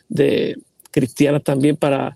de, 0.07 0.57
cristianas 0.91 1.43
también 1.43 1.75
para 1.75 2.15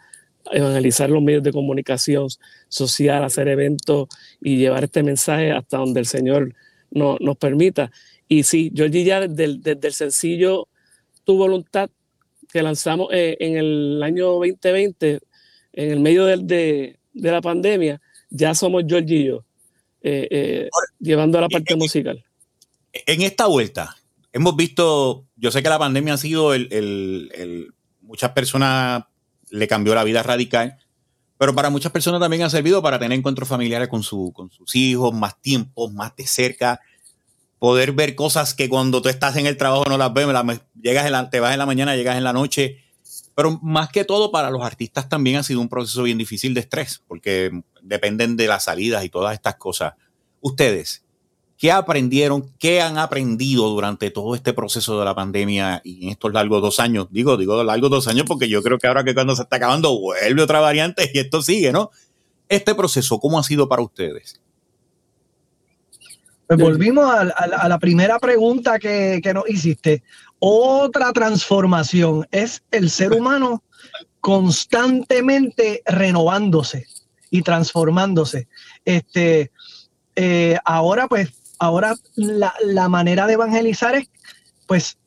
evangelizar 0.52 1.10
los 1.10 1.22
medios 1.22 1.44
de 1.44 1.52
comunicación 1.52 2.28
social, 2.68 3.24
hacer 3.24 3.48
eventos 3.48 4.10
y 4.42 4.58
llevar 4.58 4.84
este 4.84 5.04
mensaje 5.04 5.52
hasta 5.52 5.78
donde 5.78 6.00
el 6.00 6.06
Señor 6.06 6.54
no, 6.92 7.18
nos 7.20 7.38
permita. 7.38 7.92
Y 8.28 8.44
sí, 8.44 8.72
yo 8.74 8.86
ya 8.86 9.28
desde, 9.28 9.58
desde 9.60 9.88
el 9.88 9.94
sencillo 9.94 10.68
Tu 11.24 11.36
Voluntad 11.38 11.90
que 12.54 12.62
lanzamos 12.62 13.10
eh, 13.12 13.36
en 13.40 13.58
el 13.58 14.04
año 14.04 14.28
2020, 14.34 15.20
en 15.74 15.92
el 15.92 16.00
medio 16.00 16.26
de, 16.26 16.38
de, 16.38 17.00
de 17.12 17.32
la 17.32 17.42
pandemia, 17.42 18.00
ya 18.30 18.54
somos 18.54 18.84
George 18.88 19.16
y 19.16 19.26
yo, 19.26 19.44
eh, 20.02 20.28
eh, 20.30 20.70
llevando 21.00 21.40
a 21.40 21.42
la 21.42 21.50
parte 21.50 21.76
musical. 21.76 22.24
En 22.94 23.24
esta 23.24 23.48
vuelta, 23.48 23.98
hemos 24.32 24.56
visto, 24.56 25.26
yo 25.36 25.50
sé 25.50 25.64
que 25.64 25.70
la 25.70 25.80
pandemia 25.80 26.14
ha 26.14 26.18
sido 26.18 26.54
el, 26.54 26.68
el, 26.72 27.74
muchas 28.02 28.32
personas 28.32 29.06
le 29.50 29.68
cambió 29.68 29.96
la 29.96 30.04
vida 30.04 30.22
radical, 30.22 30.78
pero 31.40 31.56
para 31.56 31.72
muchas 31.72 31.92
personas 31.92 32.22
también 32.22 32.44
ha 32.44 32.52
servido 32.52 32.84
para 32.84 33.00
tener 33.00 33.18
encuentros 33.18 33.50
familiares 33.50 33.88
con, 33.88 34.04
su, 34.04 34.32
con 34.32 34.52
sus 34.52 34.76
hijos, 34.76 35.12
más 35.12 35.42
tiempo, 35.42 35.90
más 35.90 36.16
de 36.16 36.28
cerca, 36.28 36.80
poder 37.64 37.94
ver 37.94 38.14
cosas 38.14 38.54
que 38.54 38.68
cuando 38.68 39.02
tú 39.02 39.08
estás 39.08 39.38
en 39.38 39.46
el 39.46 39.56
trabajo 39.56 39.86
no 39.88 39.98
las 39.98 40.14
ves, 40.14 40.28
llegas 40.82 41.30
te 41.30 41.40
vas 41.40 41.54
en 41.54 41.60
la 41.60 41.66
mañana, 41.66 41.96
llegas 41.96 42.18
en 42.18 42.26
la 42.26 42.34
noche, 42.34 42.84
pero 43.36 43.58
más 43.64 43.88
que 43.88 44.04
todo 44.04 44.32
para 44.32 44.50
los 44.50 44.62
artistas 44.64 45.08
también 45.08 45.38
ha 45.38 45.44
sido 45.44 45.62
un 45.62 45.70
proceso 45.70 46.04
bien 46.04 46.18
difícil 46.18 46.54
de 46.54 46.60
estrés, 46.60 47.02
porque 47.08 47.64
dependen 47.82 48.36
de 48.36 48.48
las 48.48 48.66
salidas 48.66 49.06
y 49.06 49.10
todas 49.10 49.34
estas 49.34 49.56
cosas. 49.56 49.94
Ustedes, 50.42 51.06
¿qué 51.58 51.72
aprendieron? 51.72 52.54
¿Qué 52.60 52.82
han 52.82 52.98
aprendido 52.98 53.70
durante 53.70 54.12
todo 54.12 54.36
este 54.36 54.52
proceso 54.52 55.00
de 55.00 55.06
la 55.06 55.16
pandemia 55.16 55.80
y 55.86 56.04
en 56.04 56.10
estos 56.10 56.34
largos 56.34 56.62
dos 56.62 56.82
años? 56.82 57.08
Digo, 57.12 57.38
digo 57.38 57.64
largos 57.64 57.90
dos 57.90 58.10
años 58.10 58.26
porque 58.28 58.50
yo 58.50 58.62
creo 58.62 58.78
que 58.78 58.88
ahora 58.88 59.06
que 59.06 59.14
cuando 59.14 59.38
se 59.38 59.44
está 59.44 59.56
acabando 59.56 59.98
vuelve 59.98 60.42
otra 60.42 60.60
variante 60.60 61.10
y 61.14 61.18
esto 61.18 61.42
sigue, 61.42 61.72
¿no? 61.72 61.92
Este 62.50 62.76
proceso, 62.76 63.22
¿cómo 63.22 63.40
ha 63.40 63.44
sido 63.44 63.70
para 63.70 63.84
ustedes? 63.84 64.43
Pues 66.48 66.60
volvimos 66.60 67.06
a, 67.06 67.68
la 67.68 67.80
primera 67.80 68.20
pregunta 68.20 68.78
que, 68.78 69.20
que 69.24 69.34
nos 69.34 69.50
hiciste. 69.50 70.04
Otra 70.40 71.14
transformación 71.14 72.28
es 72.32 72.64
el 72.72 72.90
ser 72.90 73.14
humano 73.14 73.64
constantemente 74.20 75.82
renovándose 75.86 76.86
y 77.30 77.42
transformándose. 77.42 78.48
Este, 78.86 79.52
eh, 80.16 80.58
ahora, 80.66 81.08
pues, 81.08 81.32
ahora 81.60 81.96
la, 82.16 82.54
la, 82.64 82.90
manera 82.90 83.26
de 83.28 83.34
evangelizar 83.34 83.96
es, 83.96 84.10
pues, 84.68 84.98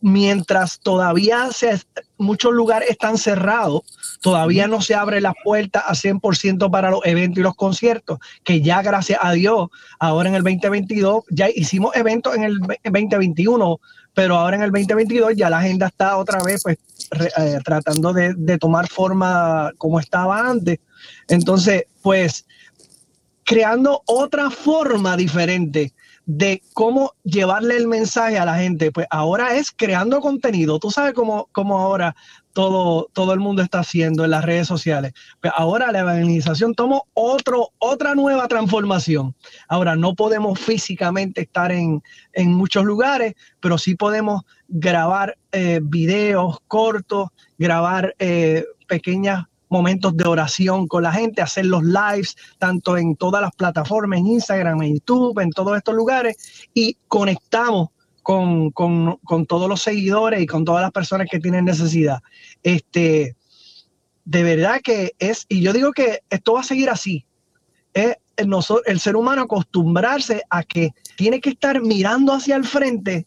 mientras 0.00 0.80
todavía 0.80 1.50
se, 1.52 1.80
muchos 2.16 2.52
lugares 2.52 2.90
están 2.90 3.16
cerrados, 3.16 3.82
todavía 4.20 4.66
no 4.66 4.80
se 4.80 4.94
abre 4.94 5.20
la 5.20 5.34
puerta 5.44 5.80
a 5.80 5.94
100% 5.94 6.70
para 6.70 6.90
los 6.90 7.00
eventos 7.04 7.38
y 7.38 7.42
los 7.42 7.54
conciertos, 7.54 8.18
que 8.44 8.60
ya 8.60 8.82
gracias 8.82 9.18
a 9.22 9.32
Dios, 9.32 9.68
ahora 9.98 10.28
en 10.28 10.34
el 10.34 10.42
2022, 10.42 11.24
ya 11.30 11.48
hicimos 11.48 11.94
eventos 11.96 12.34
en 12.34 12.44
el 12.44 12.58
2021, 12.58 13.80
pero 14.14 14.36
ahora 14.36 14.56
en 14.56 14.62
el 14.62 14.70
2022 14.72 15.34
ya 15.36 15.50
la 15.50 15.58
agenda 15.58 15.86
está 15.86 16.16
otra 16.16 16.42
vez 16.42 16.62
pues 16.62 16.78
eh, 17.12 17.58
tratando 17.64 18.12
de, 18.12 18.34
de 18.34 18.58
tomar 18.58 18.88
forma 18.88 19.72
como 19.78 20.00
estaba 20.00 20.48
antes. 20.48 20.80
Entonces, 21.28 21.84
pues 22.02 22.44
creando 23.44 24.02
otra 24.06 24.50
forma 24.50 25.16
diferente 25.16 25.94
de 26.26 26.62
cómo 26.74 27.14
llevarle 27.24 27.78
el 27.78 27.88
mensaje 27.88 28.38
a 28.38 28.44
la 28.44 28.56
gente, 28.56 28.92
pues 28.92 29.06
ahora 29.08 29.54
es 29.54 29.70
creando 29.70 30.20
contenido. 30.20 30.78
Tú 30.78 30.90
sabes 30.90 31.14
cómo, 31.14 31.48
cómo 31.52 31.78
ahora 31.78 32.14
todo, 32.58 33.08
todo 33.12 33.34
el 33.34 33.38
mundo 33.38 33.62
está 33.62 33.78
haciendo 33.78 34.24
en 34.24 34.32
las 34.32 34.44
redes 34.44 34.66
sociales. 34.66 35.12
Pues 35.40 35.52
ahora 35.56 35.92
la 35.92 36.00
evangelización 36.00 36.74
tomó 36.74 37.06
otro, 37.14 37.68
otra 37.78 38.16
nueva 38.16 38.48
transformación. 38.48 39.36
Ahora 39.68 39.94
no 39.94 40.16
podemos 40.16 40.58
físicamente 40.58 41.42
estar 41.42 41.70
en, 41.70 42.02
en 42.32 42.52
muchos 42.52 42.84
lugares, 42.84 43.36
pero 43.60 43.78
sí 43.78 43.94
podemos 43.94 44.42
grabar 44.66 45.38
eh, 45.52 45.78
videos 45.80 46.58
cortos, 46.66 47.28
grabar 47.58 48.16
eh, 48.18 48.64
pequeñas 48.88 49.44
momentos 49.68 50.16
de 50.16 50.28
oración 50.28 50.88
con 50.88 51.04
la 51.04 51.12
gente, 51.12 51.40
hacer 51.40 51.66
los 51.66 51.84
lives, 51.84 52.34
tanto 52.58 52.96
en 52.96 53.14
todas 53.14 53.40
las 53.40 53.54
plataformas, 53.54 54.18
en 54.18 54.26
Instagram, 54.26 54.82
en 54.82 54.94
YouTube, 54.94 55.38
en 55.38 55.50
todos 55.50 55.76
estos 55.76 55.94
lugares, 55.94 56.68
y 56.74 56.96
conectamos 57.06 57.90
con, 58.28 59.46
todos 59.46 59.68
los 59.70 59.80
seguidores 59.80 60.42
y 60.42 60.46
con 60.46 60.62
todas 60.62 60.82
las 60.82 60.92
personas 60.92 61.28
que 61.30 61.40
tienen 61.40 61.64
necesidad. 61.64 62.18
Este, 62.62 63.36
de 64.24 64.42
verdad 64.42 64.80
que 64.82 65.14
es, 65.18 65.46
y 65.48 65.60
yo 65.62 65.72
digo 65.72 65.92
que 65.92 66.22
esto 66.30 66.54
va 66.54 66.60
a 66.60 66.64
seguir 66.64 66.90
así, 66.90 67.24
es 67.94 68.16
el, 68.36 68.52
el 68.86 69.00
ser 69.00 69.16
humano 69.16 69.42
acostumbrarse 69.42 70.42
a 70.50 70.62
que 70.62 70.90
tiene 71.16 71.40
que 71.40 71.50
estar 71.50 71.80
mirando 71.80 72.32
hacia 72.32 72.56
el 72.56 72.64
frente, 72.64 73.26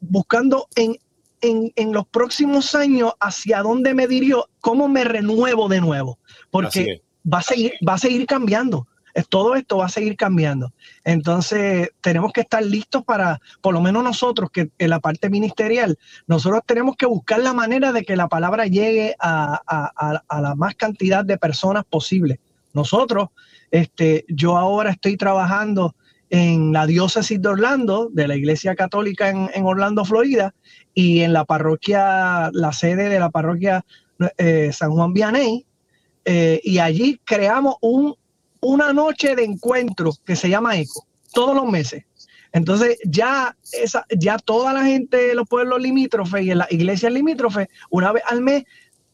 buscando 0.00 0.68
en 0.74 0.96
en, 1.40 1.92
los 1.92 2.06
próximos 2.06 2.74
años 2.74 3.12
hacia 3.20 3.62
dónde 3.62 3.94
me 3.94 4.06
dirijo, 4.06 4.48
cómo 4.60 4.88
me 4.88 5.04
renuevo 5.04 5.68
de 5.68 5.80
nuevo, 5.80 6.18
porque 6.50 7.02
va 7.32 7.38
a, 7.38 7.42
seguir, 7.42 7.74
va 7.86 7.94
a 7.94 7.98
seguir 7.98 8.26
cambiando. 8.26 8.86
Todo 9.24 9.54
esto 9.54 9.78
va 9.78 9.86
a 9.86 9.90
seguir 9.90 10.16
cambiando. 10.16 10.72
Entonces, 11.04 11.90
tenemos 12.00 12.32
que 12.32 12.42
estar 12.42 12.62
listos 12.62 13.04
para, 13.04 13.40
por 13.62 13.72
lo 13.72 13.80
menos 13.80 14.04
nosotros, 14.04 14.50
que 14.50 14.70
en 14.78 14.90
la 14.90 15.00
parte 15.00 15.30
ministerial, 15.30 15.98
nosotros 16.26 16.62
tenemos 16.66 16.96
que 16.96 17.06
buscar 17.06 17.40
la 17.40 17.54
manera 17.54 17.92
de 17.92 18.04
que 18.04 18.16
la 18.16 18.28
palabra 18.28 18.66
llegue 18.66 19.14
a, 19.18 19.62
la 20.40 20.54
más 20.54 20.74
cantidad 20.74 21.24
de 21.24 21.38
personas 21.38 21.84
posible. 21.84 22.40
Nosotros, 22.74 23.30
este, 23.70 24.24
yo 24.28 24.58
ahora 24.58 24.90
estoy 24.90 25.16
trabajando 25.16 25.94
en 26.28 26.72
la 26.72 26.86
diócesis 26.86 27.40
de 27.40 27.48
Orlando, 27.48 28.10
de 28.12 28.28
la 28.28 28.36
Iglesia 28.36 28.74
Católica 28.74 29.30
en, 29.30 29.64
Orlando, 29.64 30.04
Florida, 30.04 30.54
y 30.92 31.20
en 31.20 31.32
la 31.32 31.44
parroquia, 31.44 32.50
la 32.52 32.72
sede 32.72 33.08
de 33.08 33.20
la 33.20 33.30
parroquia 33.30 33.84
eh, 34.38 34.70
San 34.72 34.90
Juan 34.90 35.12
Vianney, 35.12 35.64
eh, 36.24 36.60
y 36.64 36.78
allí 36.78 37.20
creamos 37.24 37.76
un, 37.80 38.16
una 38.66 38.92
noche 38.92 39.36
de 39.36 39.44
encuentro 39.44 40.12
que 40.24 40.34
se 40.34 40.48
llama 40.48 40.76
ECO, 40.76 41.06
todos 41.32 41.54
los 41.54 41.66
meses. 41.66 42.04
Entonces 42.52 42.98
ya, 43.04 43.56
esa, 43.72 44.04
ya 44.10 44.38
toda 44.38 44.72
la 44.72 44.84
gente 44.84 45.16
de 45.28 45.34
los 45.34 45.48
pueblos 45.48 45.80
limítrofes 45.80 46.42
y 46.42 46.50
en 46.50 46.58
las 46.58 46.72
iglesias 46.72 47.12
limítrofes, 47.12 47.68
una 47.90 48.10
vez 48.10 48.24
al 48.26 48.40
mes, 48.40 48.64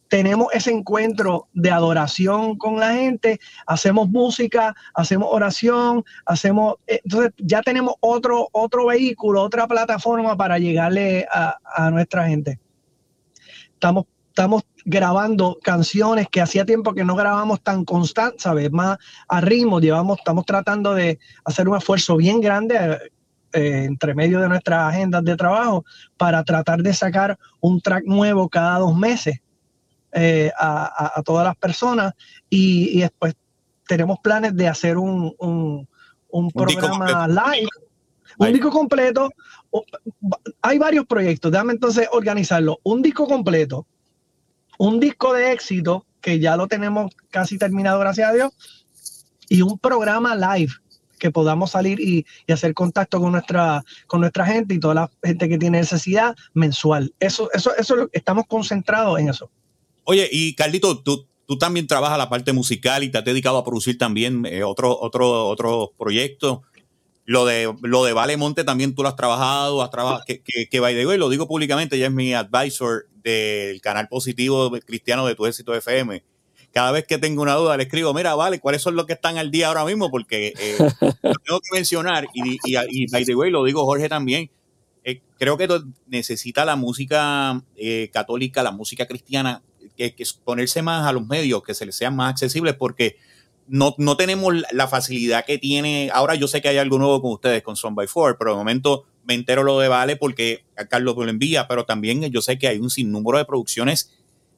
tenemos 0.09 0.49
ese 0.53 0.71
encuentro 0.71 1.49
de 1.53 1.71
adoración 1.71 2.57
con 2.57 2.79
la 2.79 2.95
gente, 2.95 3.41
hacemos 3.67 4.09
música, 4.09 4.75
hacemos 4.95 5.29
oración, 5.31 6.05
hacemos, 6.25 6.77
eh, 6.87 7.01
entonces 7.05 7.33
ya 7.39 7.63
tenemos 7.63 7.95
otro, 8.01 8.49
otro 8.53 8.87
vehículo, 8.87 9.43
otra 9.43 9.67
plataforma 9.67 10.37
para 10.37 10.59
llegarle 10.59 11.27
a, 11.31 11.91
nuestra 11.91 12.27
gente. 12.27 12.59
Estamos, 13.75 14.05
estamos 14.29 14.63
grabando 14.85 15.59
canciones 15.63 16.29
que 16.29 16.41
hacía 16.41 16.65
tiempo 16.65 16.95
que 16.95 17.05
no 17.05 17.15
grabamos 17.15 17.61
tan 17.63 17.85
constante, 17.85 18.39
¿sabes? 18.41 18.71
Más 18.73 18.99
a 19.29 19.41
ritmo, 19.41 19.81
llevamos, 19.81 20.19
estamos 20.19 20.45
tratando 20.45 20.95
de 20.95 21.19
hacer 21.45 21.69
un 21.69 21.77
esfuerzo 21.77 22.17
bien 22.17 22.41
grande 22.41 22.99
eh, 23.53 23.85
entre 23.85 24.15
medio 24.15 24.41
de 24.41 24.49
nuestras 24.49 24.95
agendas 24.95 25.25
de 25.25 25.37
trabajo 25.37 25.85
para 26.17 26.43
tratar 26.43 26.83
de 26.83 26.95
sacar 26.95 27.39
un 27.61 27.81
track 27.81 28.05
nuevo 28.07 28.49
cada 28.49 28.79
dos 28.79 28.97
meses 28.97 29.41
eh, 30.13 30.51
a, 30.59 31.23
todas 31.25 31.47
las 31.47 31.57
personas 31.57 32.15
y, 32.51 33.01
después 33.01 33.35
tenemos 33.87 34.19
planes 34.21 34.55
de 34.57 34.69
hacer 34.69 34.97
un, 34.97 35.35
un, 35.39 36.51
programa 36.51 37.27
live, 37.29 37.69
un 38.39 38.53
disco 38.53 38.71
completo. 38.71 39.31
Hay 40.63 40.79
varios 40.79 41.07
proyectos, 41.07 41.53
déjame 41.53 41.75
entonces 41.75 42.09
organizarlo. 42.13 42.79
Un 42.85 43.03
disco 43.03 43.27
completo, 43.27 43.87
un 44.79 45.01
disco 45.01 45.33
de 45.33 45.53
éxito, 45.53 46.07
que 46.21 46.39
ya 46.39 46.57
lo 46.57 46.69
tenemos 46.69 47.13
casi 47.31 47.59
terminado, 47.59 47.99
gracias 47.99 48.31
a 48.31 48.33
Dios, 48.33 48.53
y 49.49 49.63
un 49.63 49.79
programa 49.79 50.35
live 50.35 50.73
que 51.19 51.31
podamos 51.31 51.71
salir 51.71 52.01
y, 52.01 52.27
hacer 52.53 52.75
contacto 52.75 53.21
con 53.21 53.33
nuestra, 53.33 53.85
con 54.09 54.21
nuestra 54.21 54.45
gente 54.45 54.75
y 54.75 54.81
toda 54.81 54.95
la 54.95 55.11
gente 55.23 55.49
que 55.49 55.57
tiene 55.57 55.79
necesidad 55.79 56.35
mensual. 56.53 57.15
Eso, 57.21 57.49
eso, 57.53 57.75
eso 57.77 58.09
estamos 58.13 58.47
concentrados 58.49 59.21
en 59.21 59.29
eso. 59.29 59.49
Oye, 60.05 60.29
y 60.33 60.55
Carlito, 60.55 60.99
tú, 60.99 61.29
tú 61.47 61.57
también 61.59 61.87
trabajas 61.87 62.19
la 62.19 62.29
parte 62.29 62.53
musical 62.53 63.05
y 63.05 63.09
te 63.11 63.19
has 63.19 63.25
dedicado 63.25 63.59
a 63.59 63.65
producir 63.65 63.99
también 63.99 64.45
eh, 64.47 64.65
otro, 64.65 64.99
otro, 64.99 65.47
otro 65.47 65.93
proyecto. 65.97 66.63
Lo 67.25 67.47
de, 67.47 67.73
lo 67.83 68.05
de 68.05 68.13
Vale 68.13 68.37
Monte 68.37 68.65
también 68.65 68.95
tú 68.95 69.03
lo 69.03 69.09
has 69.09 69.17
trabajado, 69.17 69.83
has 69.83 69.91
trabajado, 69.91 70.25
que, 70.27 70.43
que, 70.43 70.69
que 70.69 70.81
by 70.81 70.95
the 70.95 71.07
way, 71.07 71.19
lo 71.19 71.29
digo 71.29 71.47
públicamente, 71.47 71.99
ya 71.99 72.07
es 72.07 72.13
mi 72.13 72.35
advisor 72.35 73.07
del 73.23 73.81
canal 73.81 74.09
positivo 74.09 74.71
cristiano 74.85 75.27
de 75.27 75.35
tu 75.35 75.47
éxito 75.47 75.75
FM. 75.75 76.25
Cada 76.73 76.91
vez 76.91 77.07
que 77.07 77.19
tengo 77.19 77.43
una 77.43 77.55
duda 77.55 77.77
le 77.77 77.85
escribo, 77.85 78.15
mira, 78.15 78.35
vale, 78.35 78.59
¿cuáles 78.59 78.83
son 78.83 78.97
los 78.97 79.07
que 79.07 79.13
están 79.13 79.39
al 79.39 79.51
día 79.51 79.69
ahora 79.69 79.85
mismo? 79.85 80.11
Porque 80.11 80.55
eh, 80.59 80.77
tengo 81.45 81.61
que 81.61 81.71
mencionar, 81.73 82.27
y, 82.33 82.59
y, 82.65 82.77
y, 82.89 83.07
by 83.11 83.25
the 83.25 83.35
way, 83.35 83.51
lo 83.51 83.65
digo 83.65 83.85
Jorge 83.85 84.09
también, 84.09 84.51
eh, 85.05 85.21
creo 85.39 85.57
que 85.57 85.69
necesita 86.07 86.65
la 86.65 86.77
música 86.77 87.63
eh, 87.77 88.09
católica, 88.13 88.63
la 88.63 88.73
música 88.73 89.07
cristiana, 89.07 89.63
que, 89.97 90.15
ponerse 90.45 90.83
más 90.83 91.07
a 91.07 91.13
los 91.13 91.27
medios, 91.27 91.63
que 91.63 91.75
se 91.75 91.85
les 91.87 91.95
sean 91.95 92.17
más 92.17 92.31
accesibles, 92.31 92.75
porque 92.75 93.17
no, 93.69 93.95
no, 93.99 94.17
tenemos 94.17 94.55
la 94.73 94.89
facilidad 94.89 95.45
que 95.45 95.59
tiene. 95.59 96.11
Ahora 96.13 96.35
yo 96.35 96.49
sé 96.49 96.61
que 96.61 96.69
hay 96.69 96.79
algo 96.79 96.99
nuevo 96.99 97.23
con 97.23 97.33
ustedes, 97.33 97.63
con 97.63 97.77
Son 97.77 97.95
by 97.95 98.07
Four, 98.07 98.37
pero 98.39 98.53
de 98.53 98.57
momento 98.57 99.05
me 99.25 99.35
entero 99.35 99.63
lo 99.63 99.79
de 99.79 99.89
Vale 99.89 100.17
porque 100.17 100.65
Carlos 100.89 101.17
lo 101.17 101.29
envía, 101.29 101.69
pero 101.69 101.85
también 101.85 102.23
yo 102.31 102.43
sé 102.43 102.59
que 102.59 102.69
hay 102.69 102.79
un 102.79 102.91
sinnúmero 102.91 103.39
de 103.39 103.45
producciones 103.45 104.13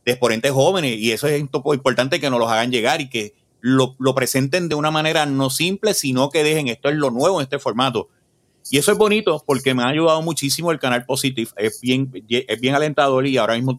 de 0.05 0.13
exponentes 0.13 0.53
jóvenes 0.53 0.99
y 0.99 1.13
eso 1.13 1.29
es 1.29 1.41
importante 1.41 2.21
que 2.21 2.31
nos 2.31 2.39
los 2.39 2.51
hagan 2.51 2.71
llegar 2.71 3.01
y 3.01 3.09
que 3.09 3.35
lo, 3.61 3.97
lo, 3.99 4.15
presenten 4.15 4.69
de 4.69 4.75
una 4.75 4.91
manera 4.91 5.25
no 5.25 5.49
simple, 5.49 5.95
sino 5.95 6.29
que 6.29 6.43
dejen 6.43 6.69
esto 6.69 6.91
es 6.91 6.97
lo 6.97 7.11
nuevo 7.11 7.41
en 7.41 7.45
este 7.45 7.59
formato. 7.59 8.09
Y 8.71 8.79
eso 8.79 8.93
es 8.93 8.99
bonito 8.99 9.43
porque 9.47 9.75
me 9.75 9.83
ha 9.83 9.89
ayudado 9.89 10.23
muchísimo 10.23 10.71
el 10.71 10.79
canal 10.79 11.05
Positive. 11.05 11.51
Es 11.57 11.81
bien, 11.81 12.11
es 12.29 12.61
bien 12.61 12.75
alentador 12.75 13.27
y 13.27 13.37
ahora 13.37 13.55
mismo 13.55 13.79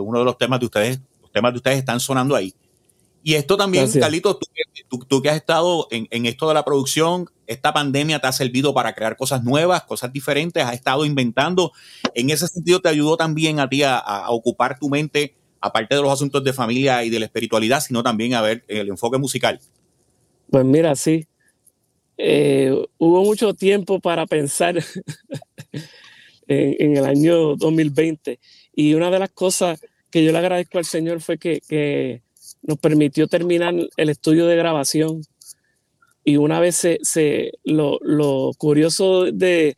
uno 0.00 0.18
de 0.18 0.24
los 0.24 0.38
temas 0.38 0.60
de 0.60 0.66
ustedes, 0.66 1.00
los 1.20 1.30
temas 1.32 1.52
de 1.52 1.58
ustedes 1.58 1.78
están 1.78 2.00
sonando 2.00 2.34
ahí. 2.34 2.54
Y 3.22 3.34
esto 3.34 3.56
también, 3.56 3.90
Carlito, 3.92 4.38
tú, 5.08 5.22
que 5.22 5.30
has 5.30 5.36
estado 5.36 5.86
en, 5.90 6.26
esto 6.26 6.48
de 6.48 6.54
la 6.54 6.64
producción, 6.64 7.30
esta 7.46 7.72
pandemia 7.72 8.18
te 8.18 8.26
ha 8.26 8.32
servido 8.32 8.74
para 8.74 8.94
crear 8.94 9.16
cosas 9.16 9.44
nuevas, 9.44 9.84
cosas 9.84 10.12
diferentes, 10.12 10.64
has 10.64 10.74
estado 10.74 11.04
inventando. 11.04 11.72
En 12.14 12.30
ese 12.30 12.48
sentido, 12.48 12.80
te 12.80 12.88
ayudó 12.88 13.16
también 13.16 13.60
a 13.60 13.68
ti 13.68 13.82
a, 13.84 14.24
ocupar 14.28 14.78
tu 14.78 14.88
mente, 14.88 15.34
aparte 15.60 15.94
de 15.94 16.02
los 16.02 16.12
asuntos 16.12 16.42
de 16.42 16.52
familia 16.52 17.04
y 17.04 17.10
de 17.10 17.20
la 17.20 17.26
espiritualidad, 17.26 17.80
sino 17.80 18.02
también 18.02 18.34
a 18.34 18.42
ver 18.42 18.64
el 18.66 18.88
enfoque 18.88 19.18
musical. 19.18 19.60
Pues 20.50 20.64
mira, 20.64 20.96
sí, 20.96 21.26
eh, 22.18 22.72
hubo 22.98 23.24
mucho 23.24 23.54
tiempo 23.54 24.00
para 24.00 24.26
pensar 24.26 24.76
en, 26.46 26.96
el 26.96 27.04
año 27.04 27.56
2020 27.56 28.38
y 28.74 28.94
una 28.94 29.10
de 29.10 29.18
las 29.18 29.30
cosas 29.30 29.80
que 30.10 30.24
yo 30.24 30.32
le 30.32 30.38
agradezco 30.38 30.78
al 30.78 30.84
Señor 30.84 31.20
fue 31.20 31.38
que, 31.38 32.22
nos 32.62 32.78
permitió 32.78 33.26
terminar 33.26 33.74
el 33.96 34.08
estudio 34.08 34.46
de 34.46 34.56
grabación 34.56 35.22
y 36.24 36.36
una 36.36 36.60
vez 36.60 36.76
se, 36.76 37.52
lo, 37.64 38.52
curioso 38.56 39.24
de, 39.24 39.76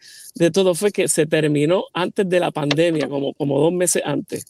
todo 0.53 0.75
fue 0.75 0.93
que 0.93 1.09
se 1.09 1.27
terminó 1.27 1.85
antes 1.95 2.29
de 2.29 2.41
la 2.41 2.51
pandemia, 2.51 3.09
como, 3.09 3.33
como 3.33 3.59
dos 3.59 3.73
meses 3.73 4.03
antes. 4.05 4.47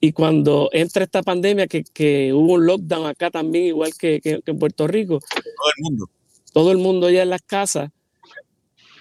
Y 0.00 0.12
cuando 0.12 0.70
entra 0.72 1.04
esta 1.04 1.22
pandemia, 1.22 1.66
que, 1.66 2.32
hubo 2.32 2.54
un 2.54 2.66
lockdown 2.66 3.06
acá 3.06 3.30
también, 3.30 3.66
igual 3.66 3.92
que, 3.96 4.20
en 4.24 4.58
Puerto 4.58 4.86
Rico. 4.86 5.20
Todo 5.20 5.72
el 5.76 5.82
mundo. 5.82 6.10
Todo 6.52 6.72
el 6.72 6.78
mundo 6.78 7.10
ya 7.10 7.22
en 7.22 7.30
las 7.30 7.42
casas. 7.42 7.90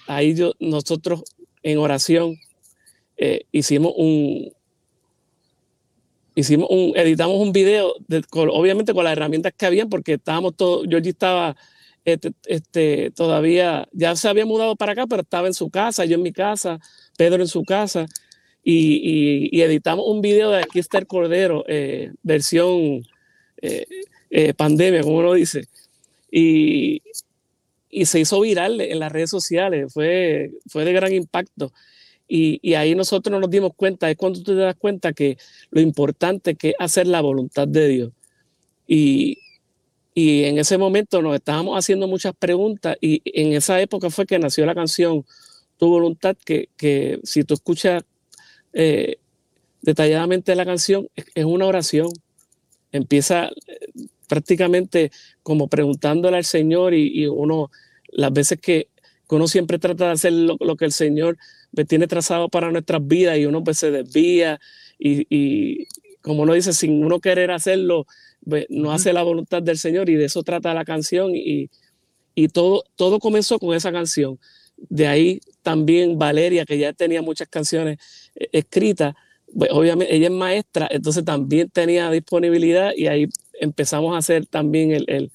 Ahí 0.05 0.36
yo, 0.36 0.53
nosotros 0.60 1.24
en 1.63 1.77
oración 1.77 2.36
eh, 3.17 3.46
hicimos 3.51 3.93
un, 3.96 4.51
hicimos 6.36 6.68
un, 6.70 6.94
editamos 6.96 7.38
un 7.38 7.52
video, 7.52 7.94
obviamente 8.32 8.94
con 8.94 9.04
las 9.04 9.14
herramientas 9.14 9.54
que 9.56 9.66
habían, 9.66 9.90
porque 9.90 10.14
estábamos 10.14 10.56
todos, 10.56 10.88
Georgie 10.88 11.10
estaba 11.12 11.56
este, 12.06 12.32
este, 12.46 13.12
todavía, 13.12 13.88
ya 13.92 14.16
se 14.16 14.28
había 14.28 14.46
mudado 14.46 14.76
para 14.76 14.94
acá, 14.94 15.06
pero 15.08 15.22
estaba 15.22 15.48
en 15.48 15.54
su 15.54 15.70
casa, 15.70 16.06
yo 16.06 16.16
en 16.16 16.24
mi 16.24 16.32
casa, 16.32 16.80
Pedro 17.18 17.42
en 17.42 17.48
su 17.48 17.64
casa, 17.64 18.08
y, 18.64 19.60
editamos 19.62 20.06
un 20.08 20.22
video 20.22 20.52
de 20.52 20.60
Aquí 20.60 20.82
Cordero, 21.08 21.64
eh, 21.68 22.12
versión 22.24 23.06
eh, 23.62 23.86
eh, 24.30 24.54
pandemia, 24.54 25.02
como 25.04 25.18
uno 25.18 25.34
dice, 25.34 25.68
y, 26.32 27.02
y 27.90 28.06
se 28.06 28.20
hizo 28.20 28.40
viral 28.42 28.82
en 28.82 29.00
las 29.00 29.12
redes 29.12 29.30
sociales, 29.30 29.94
fue, 29.94 30.52
fue 30.68 30.86
de 30.86 30.94
gran 30.94 31.14
impacto. 31.14 31.72
Y, 32.34 32.60
y, 32.62 32.76
ahí 32.76 32.96
nosotros 32.96 33.42
nos 33.42 33.50
dimos 33.50 33.74
cuenta, 33.76 34.10
es 34.10 34.16
cuando 34.16 34.40
tú 34.42 34.54
te 34.54 34.62
das 34.62 34.76
cuenta 34.76 35.12
que 35.12 35.38
lo 35.70 35.82
importante 35.82 36.56
que 36.56 36.70
es 36.70 36.76
hacer 36.80 37.08
la 37.08 37.20
voluntad 37.20 37.68
de 37.68 37.88
Dios. 37.90 38.12
Y, 38.88 39.38
y 40.14 40.44
en 40.46 40.58
ese 40.58 40.78
momento 40.78 41.22
nos 41.22 41.36
estábamos 41.36 41.78
haciendo 41.78 42.08
muchas 42.08 42.34
preguntas 42.34 42.98
y 43.02 43.22
en 43.26 43.54
esa 43.54 43.82
época 43.82 44.10
fue 44.10 44.26
que 44.26 44.40
nació 44.40 44.66
la 44.66 44.76
canción 44.76 45.26
Tu 45.78 45.88
voluntad, 45.88 46.38
que, 46.46 46.70
que 46.78 47.20
si 47.24 47.44
tú 47.44 47.54
escuchas 47.56 48.04
eh, 48.74 49.18
detalladamente 49.82 50.56
la 50.56 50.66
canción, 50.66 51.10
es, 51.16 51.46
una 51.46 51.66
oración. 51.66 52.08
Empieza 52.92 53.50
eh, 53.68 54.08
prácticamente 54.28 55.12
como 55.44 55.68
preguntándole 55.68 56.38
al 56.38 56.46
Señor 56.46 56.94
y, 56.94 57.28
uno, 57.28 57.72
las 58.10 58.32
veces 58.32 58.60
que, 58.62 58.90
uno 59.30 59.48
siempre 59.48 59.80
trata 59.80 60.08
de 60.08 60.12
hacer 60.12 60.34
lo, 60.34 60.76
que 60.76 60.86
el 60.86 60.92
Señor 60.92 61.38
tiene 61.88 62.08
trazado 62.08 62.50
para 62.50 62.72
nuestras 62.72 63.06
vidas 63.06 63.38
y 63.38 63.46
uno 63.46 63.63
pues 63.63 63.78
se 63.78 63.92
desvía 63.92 64.60
y, 65.00 65.25
y 65.30 65.88
como 66.22 66.44
uno 66.44 66.54
dice, 66.54 66.74
sin 66.74 67.04
uno 67.04 67.20
querer 67.20 67.51
hacerlo, 67.51 68.06
no 68.70 68.92
hace 68.92 69.13
la 69.13 69.24
voluntad 69.24 69.62
del 69.62 69.78
Señor 69.78 70.10
y 70.10 70.16
de 70.16 70.25
eso 70.25 70.44
trata 70.44 70.74
la 70.74 70.86
canción 70.86 71.32
y, 71.36 71.70
todo, 72.54 72.84
todo 72.96 73.20
comenzó 73.20 73.60
con 73.60 73.75
esa 73.75 73.92
canción. 73.92 74.40
De 74.78 75.08
ahí 75.08 75.42
también 75.62 76.18
Valeria, 76.18 76.66
que 76.66 76.78
ya 76.78 76.92
tenía 76.92 77.22
muchas 77.22 77.48
canciones 77.48 78.00
eh, 78.36 78.50
escritas, 78.51 79.13
pues, 79.56 79.70
obviamente 79.72 80.16
ella 80.16 80.28
es 80.28 80.34
maestra, 80.34 80.88
entonces 80.90 81.24
también 81.24 81.70
tenía 81.70 82.10
disponibilidad 82.10 82.92
y 82.96 83.08
ahí 83.08 83.28
empezamos 83.60 84.16
a 84.16 84.18
hacer 84.18 84.48
también 84.48 84.92
el, 84.92 85.32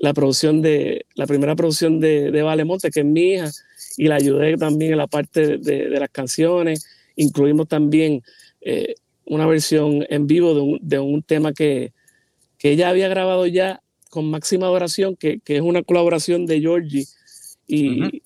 la 0.00 0.12
producción 0.12 0.60
de, 0.60 1.06
la 1.14 1.26
primera 1.26 1.56
producción 1.56 1.98
de, 1.98 2.30
de 2.30 2.42
Valemonte, 2.42 2.90
que 2.90 3.00
es 3.00 3.06
mi 3.06 3.32
hija, 3.32 3.50
y 3.98 4.06
la 4.06 4.14
ayudé 4.14 4.56
también 4.56 4.92
en 4.92 4.98
la 4.98 5.08
parte 5.08 5.58
de, 5.58 5.90
las 5.90 6.08
canciones. 6.08 6.86
Incluimos 7.16 7.66
también 7.66 8.22
eh, 8.60 8.94
una 9.26 9.44
versión 9.44 10.06
en 10.08 10.28
vivo 10.28 10.54
de 10.54 10.60
un, 10.60 10.78
de 10.80 10.98
un 11.00 11.22
tema 11.22 11.52
que, 11.52 11.92
que 12.58 12.70
ella 12.70 12.88
había 12.88 13.08
grabado 13.08 13.44
ya 13.46 13.82
con 14.08 14.30
Máxima 14.30 14.66
Adoración, 14.66 15.16
que, 15.16 15.40
es 15.44 15.60
una 15.60 15.82
colaboración 15.82 16.46
de 16.46 16.60
Georgie 16.60 17.06
y, 17.66 18.22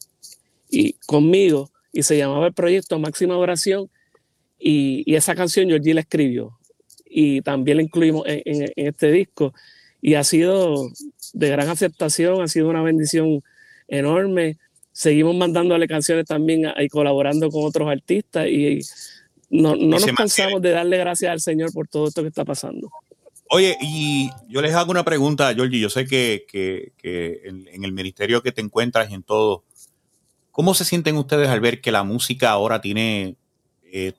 y, 0.71 0.93
conmigo, 1.07 1.71
y 1.91 2.02
se 2.02 2.19
llamaba 2.19 2.47
el 2.47 2.52
proyecto 2.52 2.99
Máxima 2.99 3.33
Adoración, 3.33 3.91
y, 4.59 5.14
esa 5.14 5.35
canción 5.35 5.69
Georgie 5.69 5.95
la 5.95 6.02
escribió, 6.02 6.59
y 7.07 7.41
también 7.41 7.79
la 7.79 7.83
incluimos 7.83 8.25
en, 8.26 8.71
este 8.76 9.11
disco, 9.11 9.55
y 10.02 10.14
ha 10.14 10.25
sido 10.25 10.91
de 11.33 11.49
gran 11.49 11.69
aceptación, 11.69 12.43
ha 12.43 12.49
sido 12.49 12.69
una 12.69 12.83
bendición 12.83 13.43
enorme. 13.88 14.59
Seguimos 14.93 15.35
mandándole 15.35 15.89
canciones 15.89 16.27
también 16.27 16.65
y 16.79 16.89
colaborando 16.89 17.51
con 17.51 17.65
otros 17.65 17.89
artistas, 17.89 18.47
y 18.47 18.81
no, 19.51 19.75
no 19.75 19.99
nos 19.99 20.07
cansamos 20.07 20.61
de 20.63 20.71
darle 20.71 20.99
gracias 20.99 21.33
al 21.33 21.41
Señor 21.41 21.73
por 21.73 21.89
todo 21.89 22.09
esto 22.09 22.23
que 22.23 22.29
está 22.29 22.45
pasando. 22.45 22.91
Oye, 23.55 23.77
y 23.83 24.31
yo 24.49 24.63
les 24.63 24.75
hago 24.75 24.91
una 24.91 25.05
pregunta, 25.05 25.55
Georgie. 25.55 25.79
Yo 25.79 25.91
sé 25.91 26.07
que, 26.07 26.47
en, 27.03 27.85
el 27.85 27.93
ministerio 27.93 28.43
que 28.43 28.50
te 28.50 28.63
encuentras 28.63 29.11
y 29.11 29.15
en 29.15 29.23
todo, 29.23 29.65
¿cómo 30.50 30.73
se 30.73 30.87
sienten 30.87 31.19
ustedes 31.19 31.50
al 31.50 31.61
ver 31.61 31.83
que 31.83 31.93
la 31.93 32.02
música 32.02 32.49
ahora 32.49 32.81
tiene 32.81 33.37
eh, 33.93 34.15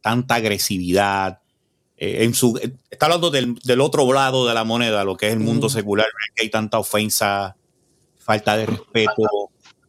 tanta 0.00 0.36
agresividad? 0.36 1.40
Eh, 1.96 2.22
en 2.22 2.32
su, 2.32 2.60
está 2.88 3.06
hablando 3.06 3.30
del, 3.30 3.80
otro 3.80 4.12
lado 4.12 4.46
de 4.46 4.54
la 4.54 4.62
moneda, 4.62 5.02
lo 5.02 5.16
que 5.16 5.26
es 5.26 5.32
el 5.32 5.40
mundo 5.40 5.68
secular, 5.68 6.06
que 6.36 6.44
hay 6.44 6.50
tanta 6.50 6.78
ofensa, 6.78 7.56
falta 8.18 8.56
de 8.56 8.66
respeto, 8.66 9.45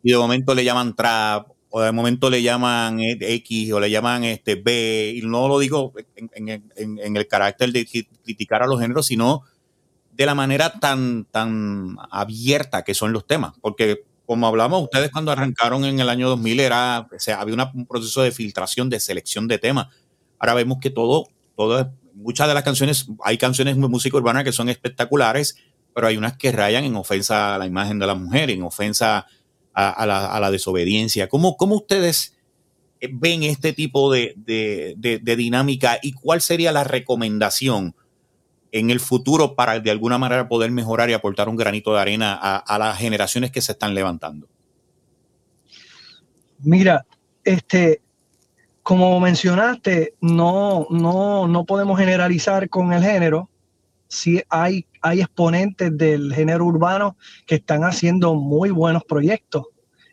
y 0.08 0.12
de 0.12 0.18
momento 0.18 0.56
le 0.56 0.64
llaman 0.64 0.96
trap, 0.96 1.50
o 1.70 1.82
de 1.82 1.92
momento 1.92 2.30
le 2.30 2.42
llaman 2.42 2.98
X 3.02 3.74
o 3.74 3.80
le 3.82 3.92
llaman 3.92 4.24
este 4.24 4.56
B, 4.56 5.16
y 5.18 5.22
no 5.28 5.50
lo 5.50 5.60
digo 5.60 5.92
en, 6.16 7.18
el 7.18 7.28
carácter 7.28 7.74
de 7.74 7.86
criticar 8.24 8.64
a 8.64 8.68
los 8.68 8.80
géneros, 8.80 9.08
sino 9.08 9.44
de 10.14 10.26
la 10.26 10.34
manera 10.34 10.80
tan, 10.80 11.26
tan 11.26 11.98
abierta 12.10 12.86
que 12.86 12.94
son 12.94 13.12
los 13.12 13.28
temas. 13.28 13.52
Porque 13.60 14.06
como 14.26 14.48
hablamos, 14.48 14.82
ustedes 14.82 15.12
cuando 15.12 15.34
arrancaron 15.34 15.84
en 15.84 16.00
el 16.00 16.08
año 16.08 16.30
2000 16.30 16.62
era, 16.62 17.10
o 17.14 17.20
sea, 17.20 17.42
había 17.42 17.70
un 17.74 17.86
proceso 17.86 18.22
de 18.22 18.32
filtración, 18.32 18.90
de 18.90 19.02
selección 19.02 19.46
de 19.50 19.58
temas. 19.58 19.88
Ahora 20.40 20.54
vemos 20.54 20.78
que 20.82 20.90
todo, 20.90 21.28
todo, 21.58 21.92
muchas 22.14 22.48
de 22.48 22.54
las 22.54 22.64
canciones, 22.64 23.08
hay 23.26 23.38
canciones 23.38 23.76
de 23.76 23.88
música 23.90 24.16
urbana 24.16 24.46
que 24.46 24.54
son 24.54 24.70
espectaculares, 24.70 25.58
pero 25.94 26.08
hay 26.08 26.16
unas 26.16 26.38
que 26.38 26.54
rayan 26.54 26.86
en 26.86 26.96
ofensa 26.96 27.56
a 27.56 27.58
la 27.58 27.66
imagen 27.66 28.00
de 28.00 28.08
la 28.08 28.16
mujer, 28.16 28.50
en 28.52 28.64
ofensa 28.64 29.28
a, 29.78 30.40
la, 30.40 30.52
desobediencia. 30.52 31.30
¿Cómo, 31.30 31.56
¿Cómo, 31.56 31.76
ustedes 31.76 32.36
eh, 33.00 33.10
ven 33.12 33.44
este 33.44 33.74
tipo 33.74 34.12
de, 34.12 34.34
dinámica 35.22 36.00
y 36.02 36.14
cuál 36.14 36.42
sería 36.42 36.72
la 36.72 36.84
recomendación 36.84 37.96
en 38.72 38.90
el 38.90 39.00
futuro 39.00 39.56
para 39.56 39.80
de 39.80 39.92
alguna 39.92 40.18
manera 40.18 40.48
poder 40.48 40.72
mejorar 40.72 41.10
y 41.10 41.14
aportar 41.14 41.48
un 41.48 41.56
granito 41.56 41.94
de 41.94 42.02
arena 42.02 42.34
a, 42.36 42.80
las 42.80 42.98
generaciones 42.98 43.52
que 43.52 43.62
se 43.62 43.74
están 43.74 43.94
levantando? 43.94 44.48
Mira, 46.60 47.06
este, 47.44 48.02
como 48.82 49.20
mencionaste, 49.20 50.16
no, 50.22 50.88
no, 50.90 51.48
no 51.48 51.66
podemos 51.66 52.00
generalizar 52.00 52.68
con 52.68 52.94
el 52.94 53.04
género. 53.04 53.48
Sí 54.08 54.42
hay 54.50 54.86
hay 55.08 55.22
exponentes 55.22 55.98
del 55.98 56.34
género 56.34 56.66
urbano 56.66 57.18
que 57.46 57.56
están 57.56 57.84
haciendo 57.84 58.36
muy 58.36 58.72
buenos 58.72 59.04
proyectos 59.06 59.66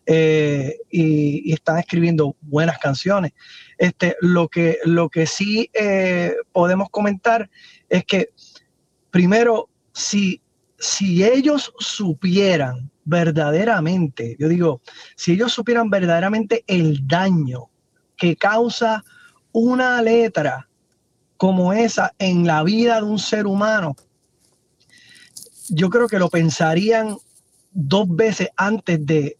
eh, 0.06 0.76
y, 0.90 1.52
están 1.52 1.78
escribiendo 1.78 2.36
buenas 2.40 2.78
canciones. 2.78 3.32
Este, 3.78 4.16
lo, 4.20 4.48
que, 4.48 4.78
lo 4.84 5.08
que 5.08 5.26
sí 5.26 5.70
eh, 5.72 6.34
podemos 6.52 6.88
comentar 6.90 7.50
es 7.88 8.04
que, 8.04 8.30
primero, 9.10 9.68
si, 9.92 10.40
si 10.78 11.24
ellos 11.24 11.72
supieran 11.78 12.90
verdaderamente, 13.04 14.36
yo 14.38 14.48
digo, 14.48 14.80
si 15.16 15.32
ellos 15.32 15.52
supieran 15.52 15.90
verdaderamente 15.90 16.64
el 16.66 17.06
daño 17.06 17.70
que 18.16 18.36
causa 18.36 19.02
una 19.52 20.00
letra 20.02 20.68
como 21.36 21.72
esa 21.72 22.12
en 22.18 22.46
la 22.46 22.62
vida 22.62 22.96
de 22.96 23.06
un 23.06 23.18
ser 23.18 23.46
humano, 23.46 23.96
yo 25.68 25.90
creo 25.90 26.08
que 26.08 26.18
lo 26.18 26.28
pensarían 26.28 27.16
dos 27.74 28.06
veces 28.08 28.48
antes 28.56 29.04
de, 29.04 29.36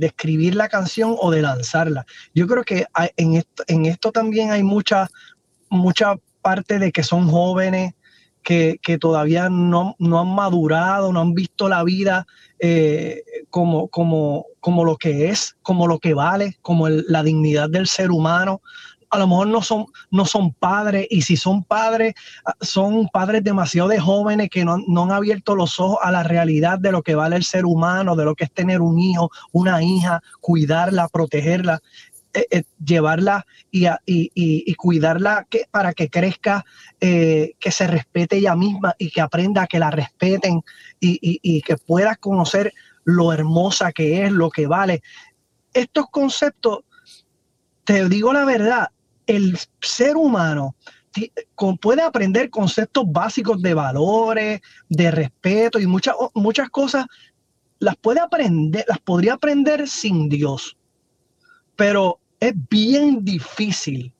escribir 0.00 0.54
la 0.54 0.68
canción 0.68 1.16
o 1.18 1.30
de 1.30 1.42
lanzarla. 1.42 2.04
Yo 2.34 2.46
creo 2.46 2.62
que 2.62 2.86
en, 3.16 3.86
esto, 3.86 4.12
también 4.12 4.50
hay 4.50 4.62
mucha, 4.62 5.08
mucha 5.70 6.14
parte 6.42 6.78
de 6.78 6.92
que 6.92 7.02
son 7.02 7.28
jóvenes, 7.28 7.94
que, 8.42 8.78
todavía 8.98 9.50
no, 9.50 9.94
no, 9.98 10.20
han 10.20 10.34
madurado, 10.34 11.12
no 11.12 11.20
han 11.20 11.34
visto 11.34 11.68
la 11.68 11.84
vida 11.84 12.26
eh, 12.58 13.22
como, 13.50 13.88
como, 13.88 14.46
como 14.60 14.84
lo 14.84 14.96
que 14.96 15.28
es, 15.28 15.56
como 15.62 15.86
lo 15.86 15.98
que 15.98 16.14
vale, 16.14 16.56
como 16.62 16.88
la 16.88 17.22
dignidad 17.22 17.68
del 17.68 17.86
ser 17.86 18.10
humano 18.10 18.62
a 19.10 19.18
lo 19.18 19.26
mejor 19.26 19.48
no 19.48 19.62
son, 19.62 19.86
no 20.10 20.24
son 20.24 20.52
padres 20.52 21.06
y 21.10 21.22
si 21.22 21.36
son 21.36 21.64
padres, 21.64 22.14
ah, 22.44 22.54
son 22.60 23.08
padres 23.08 23.42
demasiado 23.44 23.88
de 23.88 24.00
jóvenes 24.00 24.48
que 24.50 24.64
no, 24.64 24.74
han 24.74 25.12
abierto 25.12 25.54
los 25.54 25.80
ojos 25.80 25.98
a 26.02 26.10
la 26.10 26.22
realidad 26.22 26.78
de 26.78 26.92
lo 26.92 27.02
que 27.02 27.14
vale 27.14 27.36
el 27.36 27.44
ser 27.44 27.64
humano, 27.64 28.16
de 28.16 28.24
lo 28.24 28.34
que 28.34 28.44
es 28.44 28.52
tener 28.52 28.80
un 28.80 28.98
hijo, 28.98 29.30
una 29.52 29.82
hija, 29.82 30.22
cuidarla, 30.40 31.08
protegerla. 31.08 31.80
Eh, 32.34 32.46
eh, 32.50 32.62
llevarla 32.84 33.46
y, 33.70 33.86
y, 34.04 34.74
cuidarla 34.74 35.46
que, 35.48 35.64
para 35.70 35.94
que 35.94 36.10
crezca, 36.10 36.62
eh, 37.00 37.54
que 37.58 37.70
se 37.70 37.86
respete 37.86 38.36
ella 38.36 38.54
misma 38.54 38.94
y 38.98 39.10
que 39.10 39.22
aprenda 39.22 39.62
a 39.62 39.66
que 39.66 39.78
la 39.78 39.90
respeten 39.90 40.62
y, 41.00 41.62
que 41.62 41.76
pueda 41.78 42.16
conocer 42.16 42.74
lo 43.04 43.32
hermosa 43.32 43.92
que 43.92 44.24
es, 44.24 44.30
lo 44.30 44.50
que 44.50 44.66
vale. 44.66 45.02
Estos 45.72 46.06
conceptos, 46.10 46.80
te 47.84 48.08
digo 48.10 48.34
la 48.34 48.44
verdad, 48.44 48.88
el 49.28 49.56
ser 49.80 50.16
humano 50.16 50.74
puede 51.80 52.02
aprender 52.02 52.50
conceptos 52.50 53.04
básicos 53.06 53.60
de 53.62 53.74
valores, 53.74 54.60
de 54.88 55.10
respeto 55.10 55.78
y 55.78 55.86
muchas, 55.86 56.14
muchas 56.34 56.70
cosas, 56.70 57.06
las 57.78 57.96
puede 57.96 58.20
aprender, 58.20 58.84
las 58.88 58.98
podría 58.98 59.34
aprender 59.34 59.86
sin 59.86 60.28
Dios. 60.28 60.76
Pero 61.76 62.18
es 62.40 62.54
bien 62.70 63.24
difícil, 63.24 64.12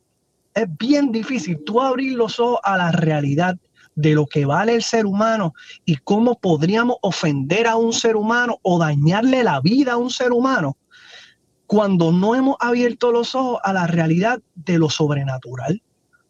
es 0.54 0.66
bien 0.78 1.10
difícil 1.10 1.58
tú 1.64 1.80
abrir 1.80 2.16
los 2.16 2.38
ojos 2.38 2.60
a 2.62 2.76
la 2.76 2.92
realidad 2.92 3.56
de 3.94 4.14
lo 4.14 4.26
que 4.26 4.44
vale 4.44 4.74
el 4.74 4.82
ser 4.82 5.06
humano 5.06 5.54
y 5.84 5.96
cómo 5.96 6.38
podríamos 6.38 6.98
ofender 7.02 7.66
a 7.66 7.76
un 7.76 7.92
ser 7.92 8.14
humano 8.14 8.58
o 8.62 8.78
dañarle 8.78 9.42
la 9.42 9.60
vida 9.60 9.94
a 9.94 9.96
un 9.96 10.10
ser 10.10 10.32
humano 10.32 10.76
cuando 11.68 12.12
no 12.12 12.35
hemos 12.35 12.57
abierto 12.61 13.12
los 13.12 13.35
ojos 13.35 13.61
a 13.62 13.74
la 13.74 13.87
realidad 13.87 14.40
de 14.54 14.78
lo 14.78 14.88
sobrenatural, 14.88 15.83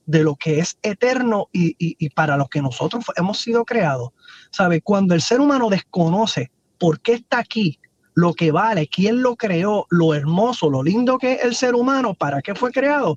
de 0.05 0.25
lo 0.25 0.35
que 0.35 0.59
es 0.59 0.79
eterno 0.83 1.49
y, 1.53 2.09
para 2.11 2.37
lo 2.37 2.49
que 2.49 2.61
nosotros 2.61 3.05
hemos 3.15 3.39
sido 3.39 3.65
creados. 3.65 4.11
¿Sabe? 4.51 4.81
Cuando 4.83 5.15
el 5.15 5.23
ser 5.23 5.41
humano 5.41 5.71
desconoce 5.71 6.51
por 6.77 7.01
qué 7.01 7.13
está 7.13 7.39
aquí, 7.39 7.79
lo 8.15 8.35
que 8.35 8.51
vale, 8.51 8.89
quién 8.89 9.23
lo 9.23 9.37
creó, 9.37 9.87
lo 9.91 10.13
hermoso, 10.13 10.69
lo 10.71 10.83
lindo 10.83 11.19
que 11.19 11.35
es 11.35 11.45
el 11.45 11.55
ser 11.55 11.77
humano, 11.77 12.15
para 12.15 12.43
qué 12.43 12.57
fue 12.57 12.73
creado, 12.73 13.17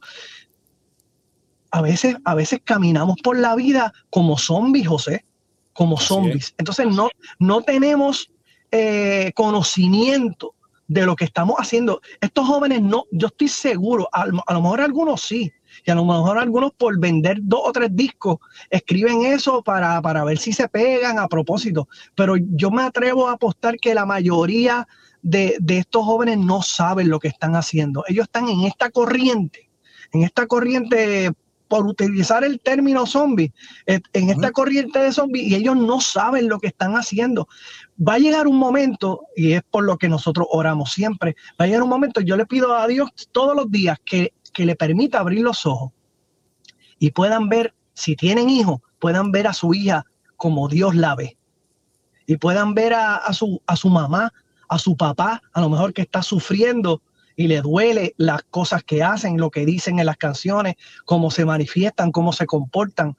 a 1.71 1.81
veces, 1.81 2.17
a 2.23 2.35
veces 2.35 2.59
caminamos 2.63 3.15
por 3.23 3.35
la 3.35 3.55
vida 3.55 3.93
como 4.11 4.37
zombies, 4.37 4.87
José, 4.87 5.25
como 5.73 5.99
zombies. 5.99 6.53
Entonces 6.59 6.85
no, 6.85 7.09
no 7.39 7.63
tenemos 7.63 8.29
eh, 8.69 9.31
conocimiento 9.33 10.53
de 10.91 11.05
lo 11.05 11.15
que 11.15 11.23
estamos 11.23 11.55
haciendo. 11.57 12.01
Estos 12.19 12.45
jóvenes 12.45 12.81
no, 12.81 13.05
yo 13.11 13.27
estoy 13.27 13.47
seguro, 13.47 14.09
a, 14.11 14.23
a, 14.23 14.53
lo 14.53 14.61
mejor 14.61 14.81
algunos 14.81 15.21
sí, 15.21 15.49
y 15.85 15.89
a 15.89 15.95
lo 15.95 16.03
mejor 16.03 16.37
algunos 16.37 16.73
por 16.73 16.99
vender 16.99 17.37
dos 17.41 17.61
o 17.63 17.71
tres 17.71 17.89
discos 17.93 18.39
escriben 18.69 19.21
eso 19.23 19.63
para, 19.63 20.01
para 20.01 20.25
ver 20.25 20.37
si 20.37 20.51
se 20.51 20.67
pegan 20.67 21.17
a 21.17 21.29
propósito, 21.29 21.87
pero 22.13 22.35
yo 22.35 22.71
me 22.71 22.83
atrevo 22.83 23.29
a 23.29 23.33
apostar 23.33 23.77
que 23.77 23.95
la 23.95 24.05
mayoría 24.05 24.85
de, 25.21 25.55
de 25.61 25.77
estos 25.77 26.03
jóvenes 26.03 26.37
no 26.39 26.61
saben 26.61 27.09
lo 27.09 27.19
que 27.19 27.29
están 27.29 27.55
haciendo. 27.55 28.03
Ellos 28.07 28.23
están 28.23 28.49
en 28.49 28.63
esta 28.63 28.89
corriente, 28.89 29.69
en 30.11 30.23
esta 30.23 30.45
corriente 30.45 31.31
por 31.71 31.87
utilizar 31.87 32.43
el 32.43 32.59
término 32.59 33.05
zombie 33.05 33.53
en 33.85 34.29
esta 34.29 34.51
corriente 34.51 34.99
de 34.99 35.13
zombies 35.13 35.47
y 35.47 35.55
ellos 35.55 35.77
no 35.77 36.01
saben 36.01 36.49
lo 36.49 36.59
que 36.59 36.67
están 36.67 36.97
haciendo. 36.97 37.47
Va 37.97 38.15
a 38.15 38.19
llegar 38.19 38.45
un 38.45 38.57
momento, 38.57 39.21
y 39.37 39.53
es 39.53 39.61
por 39.71 39.85
lo 39.85 39.97
que 39.97 40.09
nosotros 40.09 40.47
oramos 40.51 40.91
siempre, 40.91 41.37
va 41.51 41.63
a 41.63 41.67
llegar 41.67 41.83
un 41.83 41.87
momento, 41.87 42.19
yo 42.19 42.35
le 42.35 42.45
pido 42.45 42.75
a 42.75 42.85
Dios 42.87 43.09
todos 43.31 43.55
los 43.55 43.71
días 43.71 43.97
que, 44.03 44.33
le 44.57 44.75
permita 44.75 45.19
abrir 45.19 45.43
los 45.43 45.65
ojos 45.65 45.93
y 46.99 47.11
puedan 47.11 47.47
ver, 47.47 47.73
si 47.93 48.17
tienen 48.17 48.49
hijos, 48.49 48.81
puedan 48.99 49.31
ver 49.31 49.47
a 49.47 49.53
su 49.53 49.73
hija 49.73 50.05
como 50.35 50.67
Dios 50.67 50.93
la 50.93 51.15
ve. 51.15 51.37
Y 52.25 52.35
puedan 52.35 52.73
ver 52.73 52.93
a, 52.95 53.31
su, 53.31 53.61
a 53.65 53.77
su 53.77 53.89
mamá, 53.89 54.33
a 54.67 54.77
su 54.77 54.97
papá, 54.97 55.41
a 55.53 55.61
lo 55.61 55.69
mejor 55.69 55.93
que 55.93 56.01
está 56.01 56.21
sufriendo 56.21 57.01
y 57.41 57.47
le 57.47 57.61
duele 57.61 58.13
las 58.17 58.43
cosas 58.43 58.83
que 58.83 59.01
hacen, 59.01 59.37
lo 59.37 59.49
que 59.49 59.65
dicen 59.65 59.97
en 59.97 60.05
las 60.05 60.17
canciones, 60.17 60.75
cómo 61.05 61.31
se 61.31 61.43
manifiestan, 61.43 62.11
cómo 62.11 62.33
se 62.33 62.45
comportan, 62.45 63.17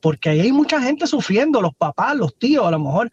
porque 0.00 0.28
ahí 0.28 0.40
hay 0.40 0.52
mucha 0.52 0.80
gente 0.80 1.06
sufriendo, 1.06 1.62
los 1.62 1.74
papás, 1.74 2.14
los 2.16 2.36
tíos, 2.36 2.66
a 2.66 2.70
lo 2.70 2.78
mejor 2.78 3.10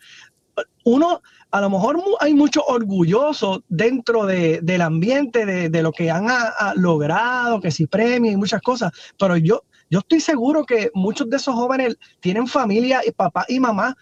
uno, 0.83 1.21
a 1.51 1.61
lo 1.61 1.69
mejor 1.69 2.03
hay 2.19 2.33
mucho 2.33 2.61
orgulloso 2.65 3.63
dentro 3.69 4.25
del 4.25 4.81
ambiente 4.81 5.45
de, 5.45 5.81
lo 5.81 5.93
que 5.93 6.11
han 6.11 6.27
logrado, 6.75 7.61
que 7.61 7.71
si 7.71 7.87
premio 7.87 8.31
y 8.31 8.35
muchas 8.35 8.61
cosas, 8.61 8.91
pero 9.17 9.37
yo, 9.37 9.63
yo 9.89 9.99
estoy 9.99 10.19
seguro 10.19 10.65
que 10.65 10.91
muchos 10.93 11.29
de 11.29 11.37
esos 11.37 11.55
jóvenes 11.55 11.97
tienen 12.19 12.47
familia 12.47 13.01
y 13.07 13.11
papá 13.11 13.45
y 13.47 13.61
mamá 13.61 13.95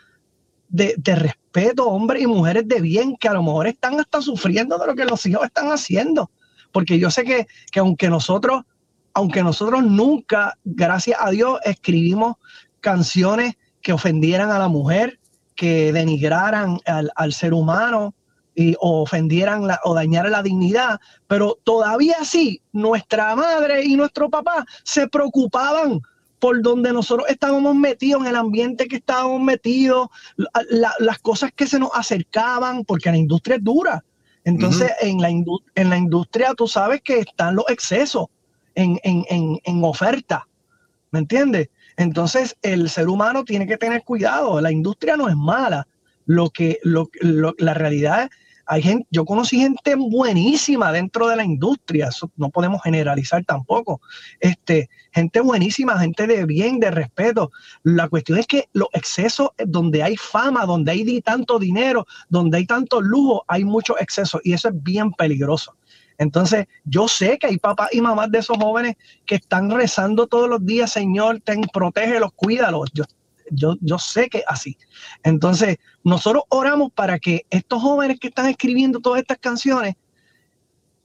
de, 0.70 0.96
de, 0.98 1.15
respeto, 1.15 1.88
hombres 1.88 2.24
y 2.24 2.28
mujeres 2.28 2.67
de 2.67 2.82
bien, 2.82 3.15
que 3.15 3.28
a 3.28 3.34
lo 3.34 3.43
mejor 3.43 3.67
están 3.67 4.00
hasta 4.00 4.24
sufriendo 4.24 4.80
de 4.80 4.88
lo 4.88 4.96
que 4.96 5.06
los 5.06 5.24
hijos 5.28 5.46
están 5.46 5.72
haciendo 5.72 6.32
porque 6.77 6.99
yo 6.99 7.09
sé 7.09 7.23
que, 7.23 7.47
aunque 7.79 8.07
nosotros, 8.07 8.61
aunque 9.15 9.41
nosotros 9.41 9.83
nunca, 9.83 10.59
gracias 10.63 11.17
a 11.19 11.31
Dios, 11.31 11.59
escribimos 11.63 12.35
canciones 12.81 13.55
que 13.81 13.93
ofendieran 13.93 14.51
a 14.51 14.59
la 14.59 14.67
mujer, 14.67 15.19
que 15.55 15.91
denigraran 15.91 16.77
al, 16.85 17.33
ser 17.33 17.55
humano 17.55 18.13
y, 18.53 18.75
o 18.79 19.01
ofendieran 19.01 19.67
o 19.85 19.95
dañaran 19.95 20.33
la 20.33 20.43
dignidad, 20.43 20.99
pero 21.25 21.57
todavía 21.63 22.17
sí, 22.23 22.61
nuestra 22.73 23.35
madre 23.35 23.83
y 23.83 23.95
nuestro 23.95 24.29
papá 24.29 24.63
se 24.83 25.07
preocupaban 25.07 25.99
por 26.37 26.61
donde 26.61 26.93
nosotros 26.93 27.27
estábamos 27.27 27.73
metidos, 27.73 28.21
en 28.21 28.27
el 28.27 28.35
ambiente 28.35 28.87
que 28.87 28.97
estábamos 28.97 29.41
metidos, 29.41 30.09
las 30.99 31.17
cosas 31.23 31.51
que 31.55 31.65
se 31.65 31.79
nos 31.79 31.89
acercaban, 31.95 32.85
porque 32.85 33.09
la 33.09 33.17
industria 33.17 33.55
es 33.55 33.63
dura. 33.63 34.03
Entonces, 34.47 34.93
en, 35.01 35.21
la 35.21 35.27
en 35.29 35.89
la 35.89 35.97
industria 35.97 36.53
tú 36.55 36.69
sabes 36.69 37.01
que 37.01 37.19
están 37.19 37.57
los 37.57 37.65
excesos 37.67 38.27
en, 38.75 39.83
oferta, 39.83 40.47
¿me 41.12 41.19
entiendes? 41.19 41.67
Entonces, 41.97 42.55
el 42.62 42.89
ser 42.89 43.10
humano 43.10 43.43
tiene 43.43 43.67
que 43.67 43.77
tener 43.77 44.05
cuidado, 44.05 44.62
la 44.62 44.71
industria 44.71 45.17
no 45.17 45.27
es 45.27 45.36
mala, 45.36 45.86
lo 46.25 46.49
que, 46.49 46.79
lo, 46.83 47.10
la 47.57 47.73
realidad 47.73 48.23
es 48.23 48.29
hay 48.67 48.82
gente, 48.82 49.08
yo 49.10 49.25
conocí 49.25 49.58
gente 49.58 49.95
buenísima 49.95 50.91
dentro 50.91 51.27
de 51.27 51.38
la 51.38 51.45
industria, 51.45 52.08
eso 52.10 52.30
no 52.36 52.49
podemos 52.49 52.82
generalizar 52.84 53.43
tampoco. 53.45 54.01
Este, 54.39 54.89
gente 55.12 55.39
buenísima, 55.39 55.97
gente 55.99 56.27
de 56.27 56.45
bien, 56.45 56.80
de 56.80 56.91
respeto. 56.91 57.51
La 57.84 58.10
cuestión 58.10 58.38
es 58.38 58.45
que 58.45 58.67
los 58.73 58.89
excesos, 58.93 59.49
donde 59.65 60.03
hay 60.03 60.17
fama, 60.17 60.65
donde 60.65 60.91
hay 60.91 61.21
tanto 61.21 61.60
dinero, 61.60 62.06
donde 62.30 62.58
hay 62.58 62.65
tanto 62.65 63.01
lujo, 63.01 63.45
hay 63.47 63.63
mucho 63.63 63.97
exceso 63.99 64.41
y 64.43 64.53
eso 64.53 64.67
es 64.67 64.84
bien 64.84 65.12
peligroso. 65.13 65.75
Entonces, 66.17 66.65
yo 66.84 67.08
sé 67.08 67.38
que 67.38 67.47
hay 67.47 67.58
papás 67.58 67.89
y 67.93 68.01
mamás 68.01 68.32
de 68.32 68.39
esos 68.39 68.58
jóvenes 68.58 68.95
que 69.25 69.36
están 69.36 69.69
rezando 69.69 70.27
todos 70.27 70.49
los 70.49 70.65
días, 70.65 70.91
Señor, 70.91 71.39
ten, 71.41 71.62
protégelos, 71.62 72.32
cuídalos. 72.36 72.89
Yo 72.93 73.03
yo, 73.51 73.75
yo 73.81 73.97
sé 73.99 74.29
que 74.29 74.43
así. 74.47 74.77
Entonces, 75.23 75.77
nosotros 76.03 76.43
oramos 76.49 76.91
para 76.91 77.19
que 77.19 77.45
estos 77.49 77.81
jóvenes 77.81 78.19
que 78.19 78.27
están 78.27 78.47
escribiendo 78.47 78.99
todas 78.99 79.21
estas 79.21 79.38
canciones 79.39 79.95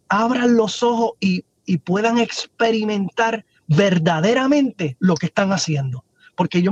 abran 0.09 0.57
los 0.57 0.83
ojos 0.83 1.13
y, 1.21 1.45
puedan 1.85 2.19
experimentar 2.19 3.47
verdaderamente 3.67 4.97
lo 4.99 5.15
que 5.15 5.27
están 5.27 5.53
haciendo. 5.53 6.05
Porque 6.37 6.61
yo, 6.61 6.71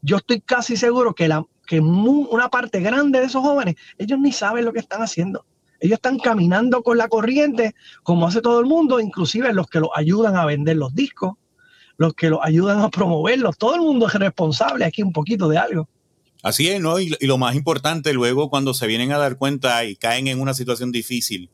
yo 0.00 0.16
estoy 0.16 0.40
casi 0.40 0.76
seguro 0.76 1.14
que, 1.14 1.28
la, 1.28 1.44
que 1.64 1.78
una 1.78 2.48
parte 2.48 2.80
grande 2.80 3.20
de 3.20 3.26
esos 3.26 3.40
jóvenes, 3.40 3.76
ellos 3.98 4.18
ni 4.18 4.32
saben 4.32 4.64
lo 4.64 4.72
que 4.72 4.80
están 4.80 5.00
haciendo. 5.00 5.46
Ellos 5.78 5.96
están 5.96 6.18
caminando 6.18 6.82
con 6.82 6.98
la 6.98 7.06
corriente, 7.06 7.74
como 8.02 8.26
hace 8.26 8.40
todo 8.40 8.58
el 8.58 8.66
mundo, 8.66 8.98
inclusive 8.98 9.52
los 9.52 9.68
que 9.68 9.78
los 9.78 9.90
ayudan 9.94 10.34
a 10.34 10.44
vender 10.44 10.76
los 10.76 10.92
discos, 10.92 11.34
los 11.96 12.14
que 12.14 12.30
los 12.30 12.40
ayudan 12.42 12.80
a 12.80 12.90
promoverlos. 12.90 13.56
Todo 13.56 13.74
el 13.74 13.80
mundo 13.80 14.06
es 14.06 14.14
responsable 14.14 14.84
aquí 14.84 15.02
un 15.02 15.12
poquito 15.12 15.48
de 15.48 15.58
algo. 15.58 15.88
Así 16.42 16.68
es, 16.68 16.80
¿no? 16.80 16.98
Y, 16.98 17.16
lo 17.20 17.38
más 17.38 17.54
importante, 17.54 18.12
luego 18.12 18.50
cuando 18.50 18.74
se 18.74 18.86
vienen 18.86 19.12
a 19.12 19.18
dar 19.18 19.36
cuenta 19.36 19.84
y 19.84 19.94
caen 19.94 20.26
en 20.26 20.40
una 20.40 20.54
situación 20.54 20.90
difícil, 20.90 21.50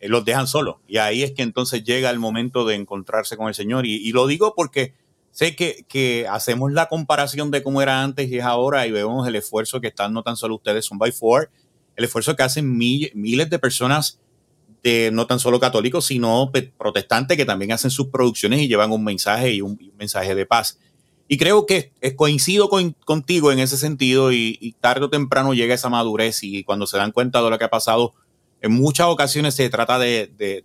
eh, 0.00 0.08
los 0.08 0.24
dejan 0.24 0.46
solos. 0.46 0.76
Y 0.88 0.96
ahí 0.96 1.22
es 1.22 1.32
que 1.32 1.42
entonces 1.42 1.84
llega 1.84 2.10
el 2.10 2.18
momento 2.18 2.64
de 2.64 2.76
encontrarse 2.76 3.36
con 3.36 3.48
el 3.48 3.54
Señor. 3.54 3.84
Y, 3.84 4.10
lo 4.12 4.26
digo 4.26 4.54
porque 4.56 4.94
sé 5.32 5.54
que, 5.54 5.84
que, 5.88 6.26
hacemos 6.30 6.72
la 6.72 6.88
comparación 6.88 7.50
de 7.50 7.62
cómo 7.62 7.82
era 7.82 8.02
antes 8.02 8.30
y 8.30 8.38
es 8.38 8.44
ahora 8.44 8.86
y 8.86 8.90
vemos 8.90 9.28
el 9.28 9.36
esfuerzo 9.36 9.82
que 9.82 9.88
están 9.88 10.14
no 10.14 10.22
tan 10.22 10.36
solo 10.36 10.54
ustedes, 10.54 10.86
son 10.86 10.96
by 10.96 11.12
four, 11.12 11.50
el 11.94 12.04
esfuerzo 12.04 12.36
que 12.36 12.42
hacen 12.42 12.76
miles 12.76 13.50
de 13.50 13.58
personas 13.58 14.18
no 15.12 15.26
tan 15.26 15.40
solo 15.40 15.58
católicos, 15.58 16.06
sino 16.06 16.50
protestantes 16.78 17.36
que 17.36 17.44
también 17.44 17.72
hacen 17.72 17.90
sus 17.90 18.08
producciones 18.08 18.60
y 18.60 18.68
llevan 18.68 18.92
un 18.92 19.02
mensaje 19.02 19.52
y 19.52 19.60
un, 19.60 19.78
mensaje 19.98 20.34
de 20.34 20.46
paz. 20.46 20.78
Y 21.28 21.38
creo 21.38 21.66
que 21.66 21.92
coincido 22.14 22.68
contigo 23.04 23.50
en 23.50 23.58
ese 23.58 23.76
sentido 23.76 24.32
y, 24.32 24.76
tarde 24.80 25.06
o 25.06 25.10
temprano 25.10 25.54
llega 25.54 25.74
esa 25.74 25.88
madurez 25.88 26.42
y 26.42 26.62
cuando 26.62 26.86
se 26.86 26.98
dan 26.98 27.10
cuenta 27.10 27.42
de 27.42 27.50
lo 27.50 27.58
que 27.58 27.64
ha 27.64 27.70
pasado, 27.70 28.14
en 28.60 28.72
muchas 28.72 29.08
ocasiones 29.08 29.54
se 29.54 29.68
trata 29.70 29.98
de, 29.98 30.62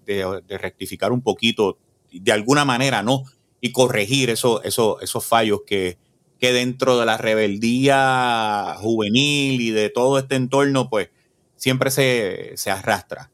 rectificar 0.50 1.12
un 1.12 1.22
poquito, 1.22 1.80
de 2.12 2.32
alguna 2.32 2.64
manera, 2.64 3.02
¿no? 3.02 3.24
Y 3.60 3.72
corregir 3.72 4.30
eso, 4.30 4.62
eso, 4.64 5.00
esos 5.02 5.26
fallos 5.26 5.62
que, 5.66 5.98
que 6.40 6.54
dentro 6.54 7.00
de 7.00 7.06
la 7.06 7.18
rebeldía 7.18 8.76
juvenil 8.80 9.62
y 9.62 9.72
de 9.72 9.90
todo 9.90 10.20
este 10.20 10.36
entorno, 10.36 10.90
pues 10.90 11.10
siempre 11.56 11.90
se, 11.92 12.54
se 12.56 12.70
arrastra. 12.70 13.32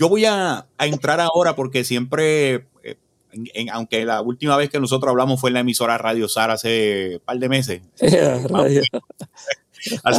Yo 0.00 0.08
voy 0.08 0.24
a, 0.24 0.66
entrar 0.78 1.20
ahora 1.20 1.54
porque 1.54 1.84
siempre, 1.84 2.66
eh, 2.82 2.96
aunque 3.70 4.06
la 4.06 4.22
última 4.22 4.56
vez 4.56 4.70
que 4.70 4.80
nosotros 4.80 5.10
hablamos 5.10 5.38
fue 5.38 5.50
en 5.50 5.54
la 5.54 5.60
emisora 5.60 5.98
Radio 5.98 6.26
Sar 6.26 6.50
hace 6.50 7.16
un 7.16 7.20
par 7.20 7.38
de 7.38 7.48
meses. 7.50 7.82
hace 8.00 8.46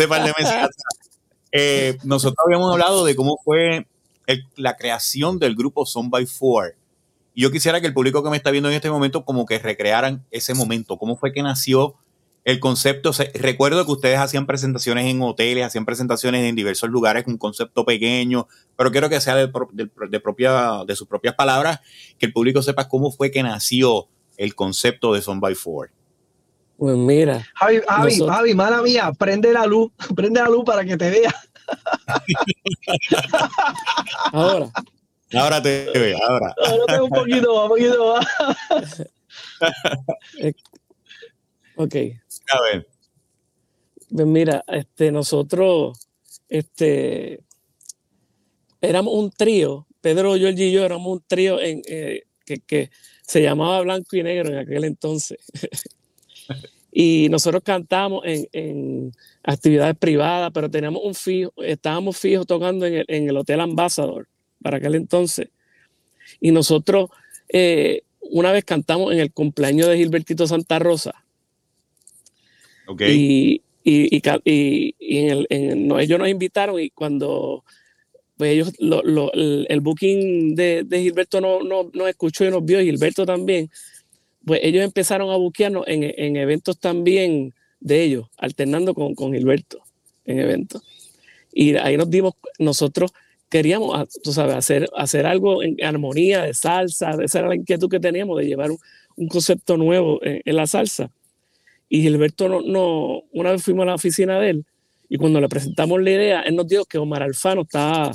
un 0.04 0.10
par 0.10 0.24
de 0.24 0.34
meses. 0.38 0.54
Eh, 1.52 1.98
nosotros 2.04 2.38
habíamos 2.46 2.72
hablado 2.72 3.04
de 3.06 3.16
cómo 3.16 3.40
fue 3.44 3.88
la 4.56 4.78
creación 4.78 5.40
del 5.40 5.56
grupo 5.56 5.88
Son 5.88 6.12
by 6.12 6.28
Four. 6.28 6.76
Y 7.34 7.42
yo 7.42 7.50
quisiera 7.50 7.82
que 7.82 7.88
el 7.88 7.96
público 7.96 8.24
que 8.24 8.30
me 8.30 8.38
está 8.38 8.52
viendo 8.52 8.70
en 8.70 8.76
este 8.76 8.92
momento 8.92 9.26
como 9.26 9.48
que 9.48 9.58
recrearan 9.58 10.24
ese 10.30 10.54
momento, 10.54 11.00
cómo 11.00 11.18
fue 11.18 11.34
que 11.34 11.42
nació 11.42 11.96
el 12.44 12.60
concepto. 12.60 13.12
recuerdo 13.36 13.86
que 13.86 13.92
ustedes 13.92 14.18
hacían 14.18 14.48
presentaciones 14.48 15.06
en 15.06 15.22
hoteles, 15.22 15.66
hacían 15.66 15.86
presentaciones 15.86 16.44
en 16.44 16.56
diversos 16.56 16.90
lugares 16.90 17.24
con 17.24 17.34
un 17.34 17.40
concepto 17.40 17.86
pequeño, 17.86 18.48
pero 18.76 18.92
quiero 18.92 19.10
que 19.10 19.22
sea 19.22 19.36
de, 19.36 19.48
propia, 19.48 20.84
de 20.86 20.96
sus 20.96 21.08
propias 21.08 21.36
palabras, 21.36 21.80
que 22.18 22.26
el 22.26 22.34
público 22.34 22.62
sepa 22.62 22.88
cómo 22.88 23.12
fue 23.12 23.32
que 23.32 23.44
nació 23.44 24.08
el 24.38 24.56
concepto 24.56 25.14
de 25.14 25.22
Son 25.22 25.40
by 25.40 25.56
Four. 25.56 25.92
Pues 26.78 26.98
mira. 26.98 27.46
Javi, 27.54 27.82
Javi, 27.88 28.20
Javi, 28.28 28.56
mala 28.56 28.82
mía, 28.82 29.12
prende 29.16 29.54
la 29.54 29.68
luz, 29.68 29.92
prende 30.16 30.40
la 30.40 30.50
luz 30.50 30.64
para 30.66 30.84
que 30.84 30.98
te 30.98 31.12
vea. 31.12 31.36
ahora. 34.34 34.72
Ahora 35.34 35.62
te 35.62 35.90
veo, 35.94 36.18
ahora. 36.28 36.54
Ahora 36.66 36.84
tengo 36.88 37.06
un 37.06 37.12
poquito 37.12 37.54
más, 37.54 37.64
un 37.64 37.70
poquito 37.70 38.16
más. 38.16 38.26
ok. 41.76 41.96
A 42.52 42.62
ver. 42.62 42.88
Pues 44.14 44.28
mira, 44.28 44.64
este, 44.68 45.12
nosotros, 45.12 46.08
este, 46.50 47.44
éramos 48.82 49.14
un 49.14 49.32
trío, 49.32 49.88
Pedro, 50.02 50.36
yo 50.36 50.50
y 50.50 50.72
yo 50.72 50.84
éramos 50.84 51.14
un 51.14 51.24
trío 51.26 51.60
eh, 51.62 52.24
que, 52.46 52.90
se 53.22 53.42
llamaba 53.42 53.80
Blanco 53.82 54.18
y 54.18 54.24
Negro 54.24 54.50
en 54.50 54.58
aquel 54.58 54.84
entonces. 54.84 55.38
y 56.92 57.30
nosotros 57.30 57.64
cantamos 57.64 58.24
en, 58.26 59.14
actividades 59.44 59.96
privadas, 59.98 60.52
pero 60.54 60.70
teníamos 60.70 61.02
un 61.06 61.16
fijo, 61.16 61.54
estábamos 61.58 62.18
fijos 62.18 62.46
tocando 62.46 62.86
en 62.86 62.96
el, 62.96 63.06
en 63.08 63.30
el 63.30 63.38
Hotel 63.38 63.62
Ambassador 63.62 64.28
para 64.62 64.78
aquel 64.78 64.96
entonces. 64.96 65.50
Y 66.42 66.52
nosotros 66.52 67.10
eh, 67.54 68.04
una 68.20 68.52
vez 68.52 68.64
cantamos 68.64 69.12
en 69.14 69.20
el 69.20 69.32
cumpleaños 69.32 69.88
de 69.88 69.98
Gilbertito 69.98 70.48
Santa 70.48 70.80
Rosa. 70.80 71.26
Y, 73.00 73.62
y, 73.84 74.22
y, 74.46 74.96
y 75.00 75.18
el, 75.28 75.48
ellos 75.50 76.20
nos 76.20 76.30
invitaron 76.30 76.80
y 76.80 76.90
cuando 76.90 77.64
pues 78.38 78.54
ellos, 78.54 78.74
lo, 78.80 79.04
lo, 79.04 79.32
el, 79.34 79.82
booking 79.82 80.56
de, 80.56 80.84
de 80.84 81.02
Gilberto 81.02 81.40
no, 81.42 81.62
no, 81.62 81.92
nos 81.94 82.10
escuchó 82.10 82.44
y 82.44 82.50
nos 82.50 82.66
vio, 82.66 82.82
y 82.82 82.86
Gilberto 82.86 83.24
también, 83.24 83.70
pues 84.44 84.62
ellos 84.64 84.84
empezaron 84.84 85.30
a 85.30 85.36
buquearnos 85.36 85.84
en, 85.88 86.04
en, 86.04 86.36
eventos 86.38 86.80
también 86.80 87.54
de 87.80 88.02
ellos, 88.02 88.28
alternando 88.38 88.96
con, 88.96 89.14
con 89.14 89.32
Gilberto 89.34 89.84
en 90.26 90.40
eventos. 90.40 90.82
Y 91.54 91.76
ahí 91.76 91.98
nos 91.98 92.10
dimos, 92.10 92.34
nosotros 92.58 93.12
queríamos, 93.48 93.92
ah, 93.94 94.08
tú 94.24 94.34
sabes, 94.34 94.56
hacer, 94.56 94.90
hacer 94.96 95.28
algo 95.28 95.62
en 95.62 95.78
armonía, 95.84 96.42
de 96.44 96.56
salsa, 96.56 97.12
esa 97.22 97.40
era 97.40 97.50
la 97.50 97.56
inquietud 97.56 97.90
que 97.90 98.00
teníamos 98.00 98.40
de 98.40 98.46
llevar 98.46 98.72
un, 98.72 98.80
un 99.18 99.28
concepto 99.28 99.78
nuevo 99.78 100.20
en, 100.24 100.56
la 100.56 100.68
salsa. 100.68 101.12
Y 101.94 102.04
Gilberto, 102.04 102.48
no, 102.48 102.62
no, 102.62 103.24
una 103.34 103.52
vez 103.52 103.64
fuimos 103.64 103.84
a 103.84 103.88
la 103.88 103.96
oficina 103.96 104.40
de 104.40 104.52
él 104.52 104.66
y 105.10 105.18
cuando 105.18 105.42
le 105.42 105.50
presentamos 105.50 106.02
la 106.02 106.10
idea, 106.10 106.42
él 106.44 106.56
nos 106.56 106.66
dijo 106.70 106.86
que 106.86 106.98
Omar 106.98 107.22
Alfano 107.22 107.64
estaba, 107.64 108.14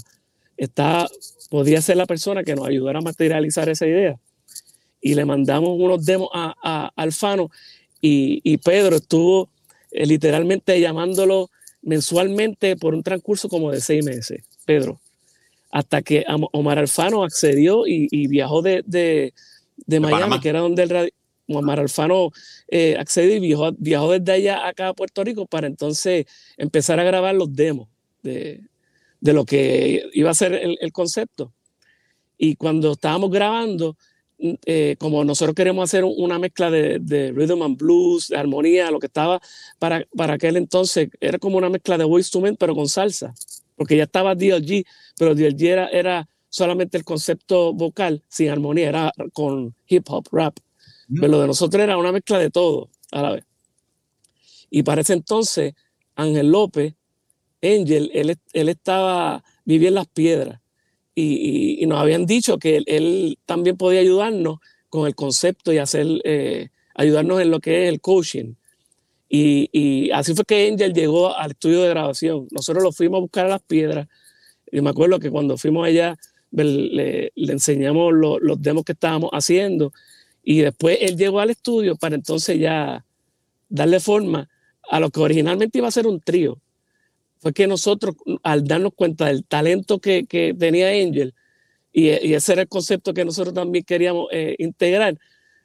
está, 0.56 1.06
podía 1.50 1.82
ser 1.82 1.98
la 1.98 2.06
persona 2.06 2.42
que 2.42 2.54
nos 2.54 2.66
ayudara 2.66 3.00
a 3.00 3.02
materializar 3.02 3.68
esa 3.68 3.86
idea. 3.86 4.18
Y 4.98 5.14
le 5.14 5.26
mandamos 5.26 5.78
unos 5.78 6.06
demos 6.06 6.30
a, 6.32 6.54
a 6.62 6.90
Alfano 6.96 7.50
y, 8.00 8.40
y, 8.44 8.56
Pedro 8.56 8.96
estuvo 8.96 9.50
eh, 9.90 10.06
literalmente 10.06 10.80
llamándolo 10.80 11.50
mensualmente 11.82 12.76
por 12.76 12.94
un 12.94 13.02
transcurso 13.02 13.50
como 13.50 13.70
de 13.70 13.82
seis 13.82 14.02
meses, 14.02 14.42
Pedro, 14.64 14.98
hasta 15.70 16.00
que 16.00 16.24
Omar 16.52 16.78
Alfano 16.78 17.24
accedió 17.24 17.86
y, 17.86 18.08
y 18.10 18.26
viajó 18.26 18.62
de, 18.62 18.82
de, 18.86 19.34
de 19.84 20.00
Miami, 20.00 20.40
que 20.40 20.48
era 20.48 20.60
donde 20.60 20.84
el 20.84 21.12
Omar 21.48 21.80
Alfano 21.80 22.32
eh, 22.68 22.96
accedió 22.98 23.36
y 23.36 23.40
viajó, 23.40 23.72
viajó 23.78 24.12
desde 24.12 24.32
allá 24.32 24.66
acá 24.66 24.88
a 24.88 24.94
Puerto 24.94 25.22
Rico 25.24 25.46
para 25.46 25.66
entonces 25.66 26.26
empezar 26.56 26.98
a 27.00 27.04
grabar 27.04 27.34
los 27.34 27.54
demos 27.54 27.88
de, 28.22 28.62
de 29.20 29.32
lo 29.32 29.44
que 29.44 30.08
iba 30.12 30.30
a 30.30 30.34
ser 30.34 30.54
el, 30.54 30.78
el 30.80 30.92
concepto. 30.92 31.52
Y 32.38 32.56
cuando 32.56 32.92
estábamos 32.92 33.30
grabando, 33.30 33.96
eh, 34.38 34.96
como 34.98 35.24
nosotros 35.24 35.54
queremos 35.54 35.84
hacer 35.84 36.04
una 36.04 36.38
mezcla 36.38 36.70
de, 36.70 36.98
de, 36.98 37.32
rhythm 37.32 37.62
and 37.62 37.78
blues, 37.78 38.28
de 38.28 38.36
armonía, 38.36 38.90
lo 38.90 38.98
que 38.98 39.06
estaba 39.06 39.40
para, 39.78 40.06
para 40.14 40.34
aquel 40.34 40.56
entonces, 40.56 41.08
era 41.20 41.38
como 41.38 41.56
una 41.56 41.70
mezcla 41.70 41.96
de 41.96 42.04
voice 42.04 42.30
to 42.30 42.40
men, 42.40 42.56
pero 42.56 42.74
con 42.74 42.88
salsa, 42.88 43.32
porque 43.76 43.96
ya 43.96 44.02
estaba 44.04 44.34
DLG, 44.34 44.84
pero 45.18 45.34
DLG 45.34 45.64
era, 45.64 45.88
era 45.88 46.28
solamente 46.50 46.98
el 46.98 47.04
concepto 47.04 47.72
vocal 47.72 48.22
sin 48.28 48.50
armonía, 48.50 48.88
era 48.88 49.12
con 49.32 49.74
hip 49.88 50.04
hop, 50.08 50.26
rap. 50.30 50.58
Mm. 51.08 51.20
Pero 51.20 51.28
lo 51.28 51.40
de 51.40 51.46
nosotros 51.46 51.82
era 51.82 51.96
una 51.96 52.12
mezcla 52.12 52.38
de 52.38 52.50
todo 52.50 52.90
a 53.12 53.22
la 53.22 53.32
vez. 53.32 53.44
Y 54.70 54.82
para 54.82 55.00
ese 55.00 55.12
entonces, 55.12 55.74
Ángel 56.14 56.50
López, 56.50 56.94
Angel, 57.62 58.10
él, 58.14 58.36
él 58.52 58.68
estaba, 58.68 59.42
vivía 59.64 59.88
en 59.88 59.94
las 59.94 60.08
piedras 60.08 60.60
y, 61.18 61.82
y, 61.82 61.86
nos 61.86 61.98
habían 61.98 62.26
dicho 62.26 62.58
que 62.58 62.82
él, 62.86 63.38
también 63.46 63.78
podía 63.78 64.00
ayudarnos 64.00 64.58
con 64.90 65.06
el 65.06 65.14
concepto 65.14 65.72
y 65.72 65.78
hacer, 65.78 66.06
eh, 66.24 66.68
ayudarnos 66.94 67.40
en 67.40 67.50
lo 67.50 67.58
que 67.58 67.84
es 67.84 67.88
el 67.88 68.02
coaching. 68.02 68.54
Y, 69.28 69.70
y, 69.72 70.10
así 70.10 70.34
fue 70.34 70.44
que 70.44 70.68
Angel 70.68 70.92
llegó 70.92 71.34
al 71.34 71.52
estudio 71.52 71.82
de 71.82 71.88
grabación. 71.88 72.46
Nosotros 72.50 72.84
lo 72.84 72.92
fuimos 72.92 73.18
a 73.18 73.20
buscar 73.22 73.46
a 73.46 73.48
las 73.48 73.62
piedras. 73.62 74.08
Y 74.70 74.82
me 74.82 74.90
acuerdo 74.90 75.18
que 75.18 75.30
cuando 75.30 75.56
fuimos 75.56 75.86
allá, 75.86 76.16
le, 76.50 77.32
le 77.34 77.52
enseñamos 77.52 78.12
lo, 78.12 78.38
los 78.38 78.60
demos 78.60 78.84
que 78.84 78.92
estábamos 78.92 79.30
haciendo. 79.32 79.92
Y 80.48 80.60
después 80.60 80.98
él 81.00 81.16
llegó 81.16 81.40
al 81.40 81.50
estudio 81.50 81.96
para 81.96 82.14
entonces 82.14 82.58
ya 82.58 83.04
darle 83.68 83.98
forma 83.98 84.48
a 84.88 85.00
lo 85.00 85.10
que 85.10 85.18
originalmente 85.18 85.78
iba 85.78 85.88
a 85.88 85.90
ser 85.90 86.06
un 86.06 86.20
trío 86.20 86.60
fue 87.38 87.52
que 87.52 87.66
nosotros, 87.66 88.14
al 88.42 88.66
darnos 88.66 88.92
cuenta 88.94 89.26
del 89.26 89.44
talento 89.44 89.98
que, 89.98 90.26
que 90.26 90.54
tenía 90.58 90.88
Angel, 90.88 91.34
y, 91.92 92.08
y, 92.08 92.34
ese 92.34 92.52
era 92.52 92.62
el 92.62 92.68
concepto 92.68 93.14
que 93.14 93.24
nosotros 93.24 93.54
también 93.54 93.84
queríamos 93.84 94.28
eh, 94.32 94.54
integrar, 94.58 95.18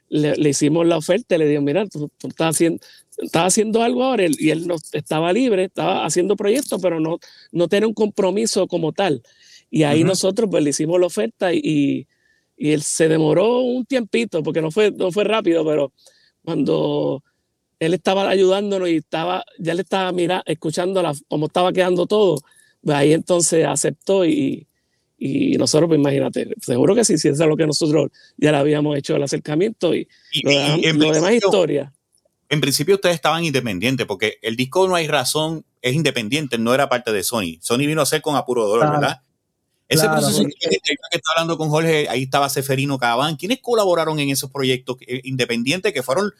le, 0.09 0.35
le, 0.35 0.49
hicimos 0.49 0.85
la 0.85 0.97
oferta 0.97 1.35
y 1.35 1.39
le 1.39 1.45
dijimos, 1.45 1.65
mira, 1.65 1.87
tú, 1.87 2.09
tú 2.17 2.27
estás, 2.27 2.55
haciendo, 2.55 2.83
estás 3.17 3.45
haciendo 3.47 3.81
algo 3.83 4.03
ahora, 4.03 4.25
y 4.27 4.49
él 4.49 4.67
no, 4.67 4.75
estaba 4.93 5.31
libre, 5.33 5.65
estaba 5.65 6.05
haciendo 6.05 6.35
proyectos, 6.35 6.81
pero 6.81 6.99
no, 6.99 7.19
no 7.51 7.67
tenía 7.67 7.87
un 7.87 7.93
compromiso 7.93 8.67
como 8.67 8.91
tal. 8.91 9.21
Y 9.69 9.83
ahí 9.83 10.01
uh 10.01 10.03
-huh. 10.03 10.07
nosotros 10.07 10.49
pues, 10.51 10.63
le 10.63 10.69
hicimos 10.71 10.99
la 10.99 11.07
oferta 11.07 11.53
y, 11.53 11.61
y, 11.63 12.07
él 12.69 12.83
se 12.83 13.07
demoró 13.07 13.61
un 13.61 13.85
tiempito, 13.85 14.43
porque 14.43 14.61
no 14.61 14.69
fue, 14.69 14.91
no 14.91 15.11
fue 15.11 15.23
rápido, 15.23 15.65
pero 15.65 15.91
cuando 16.43 17.23
él 17.79 17.95
estaba 17.95 18.29
ayudándonos 18.29 18.87
y 18.89 18.97
estaba, 18.97 19.43
ya 19.57 19.73
le 19.73 19.81
estaba 19.81 20.11
mirando, 20.11 20.43
escuchando 20.45 21.01
la, 21.01 21.15
cómo 21.27 21.47
estaba 21.47 21.73
quedando 21.73 22.05
todo. 22.05 22.37
Pues 22.83 22.95
ahí 22.95 23.13
entonces 23.13 23.65
aceptó 23.65 24.23
y, 24.23 24.67
y 25.17 25.57
nosotros, 25.57 25.87
pues 25.87 25.99
imagínate, 25.99 26.49
seguro 26.61 26.93
que 26.93 27.03
sí, 27.03 27.17
si 27.17 27.29
eso 27.29 27.43
es 27.43 27.49
lo 27.49 27.57
que 27.57 27.65
nosotros 27.65 28.09
ya 28.37 28.51
le 28.51 28.57
habíamos 28.57 28.97
hecho 28.97 29.15
el 29.15 29.23
acercamiento 29.23 29.95
y, 29.95 30.07
y, 30.31 30.43
lo, 30.43 30.51
y 30.51 30.85
en 30.85 30.99
lo 30.99 31.11
demás 31.11 31.33
historia. 31.33 31.91
En 32.49 32.61
principio 32.61 32.95
ustedes 32.95 33.15
estaban 33.15 33.43
independientes 33.45 34.05
porque 34.05 34.37
el 34.41 34.55
disco 34.55 34.87
No 34.87 34.95
hay 34.95 35.07
razón 35.07 35.65
es 35.81 35.93
independiente, 35.95 36.57
no 36.57 36.73
era 36.73 36.89
parte 36.89 37.11
de 37.11 37.23
Sony. 37.23 37.57
Sony 37.61 37.87
vino 37.87 38.01
a 38.01 38.05
ser 38.05 38.21
con 38.21 38.35
Apuro 38.35 38.67
Dolor, 38.67 38.87
claro. 38.87 38.99
¿verdad? 38.99 39.21
Ese 39.91 40.03
claro, 40.05 40.21
proceso 40.21 40.43
que, 40.43 40.69
que, 40.69 40.95
está 41.11 41.31
hablando 41.35 41.57
con 41.57 41.69
Jorge, 41.69 42.07
ahí 42.07 42.23
estaba 42.23 42.49
Seferino 42.49 42.97
Cabán. 42.97 43.35
¿Quiénes 43.35 43.59
colaboraron 43.59 44.19
en 44.19 44.29
esos 44.29 44.49
proyectos 44.49 44.97
independientes 45.23 45.91
que 45.91 46.01
fueron 46.01 46.31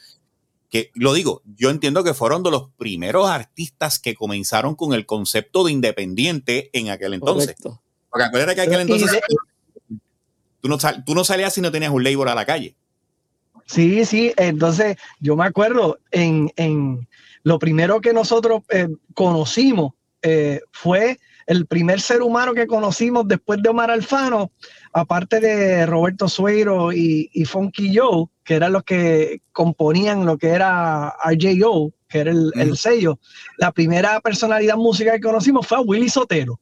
que 0.69 0.89
lo 0.93 1.13
digo, 1.13 1.41
yo 1.57 1.69
entiendo 1.69 2.01
que 2.01 2.13
fueron 2.13 2.43
de 2.43 2.51
los 2.51 2.69
primeros 2.77 3.29
artistas 3.29 3.99
que 3.99 4.15
comenzaron 4.15 4.75
con 4.75 4.93
el 4.93 5.05
concepto 5.05 5.65
de 5.65 5.73
independiente 5.73 6.69
en 6.71 6.89
aquel 6.89 7.13
entonces. 7.13 7.57
Correcto. 7.57 7.81
Porque 8.09 8.23
acuérdate 8.23 8.55
que 8.55 8.61
aquel 8.61 8.79
entonces 8.79 9.19
tú 10.61 10.69
no, 10.69 10.77
tú 11.05 11.13
no 11.13 11.25
salías 11.25 11.53
si 11.53 11.59
no 11.59 11.73
tenías 11.73 11.91
un 11.91 12.05
label 12.05 12.29
a 12.29 12.35
la 12.35 12.45
calle. 12.45 12.77
Sí, 13.65 14.05
sí, 14.05 14.33
entonces 14.37 14.95
yo 15.19 15.35
me 15.35 15.45
acuerdo 15.45 15.99
en, 16.09 16.53
en 16.55 17.05
lo 17.43 17.59
primero 17.59 17.99
que 17.99 18.13
nosotros 18.13 18.61
eh, 18.69 18.87
conocimos 19.13 19.93
eh, 20.21 20.61
fue 20.71 21.19
el 21.47 21.65
primer 21.65 22.01
ser 22.01 22.21
humano 22.21 22.53
que 22.53 22.67
conocimos 22.67 23.27
después 23.27 23.61
de 23.61 23.69
Omar 23.69 23.91
Alfano, 23.91 24.51
aparte 24.93 25.39
de 25.39 25.85
Roberto 25.85 26.27
Sueiro 26.27 26.91
y, 26.91 27.29
y 27.33 27.45
Funky 27.45 27.95
Joe, 27.95 28.27
que 28.43 28.55
eran 28.55 28.73
los 28.73 28.83
que 28.83 29.41
componían 29.51 30.25
lo 30.25 30.37
que 30.37 30.49
era 30.49 31.15
RJO, 31.25 31.93
que 32.07 32.19
era 32.19 32.31
el, 32.31 32.51
el, 32.55 32.77
sello, 32.77 33.19
la 33.57 33.71
primera 33.71 34.19
personalidad 34.19 34.75
musical 34.75 35.15
que 35.15 35.21
conocimos 35.21 35.65
fue 35.65 35.77
a 35.77 35.81
Willy 35.81 36.09
Sotelo. 36.09 36.59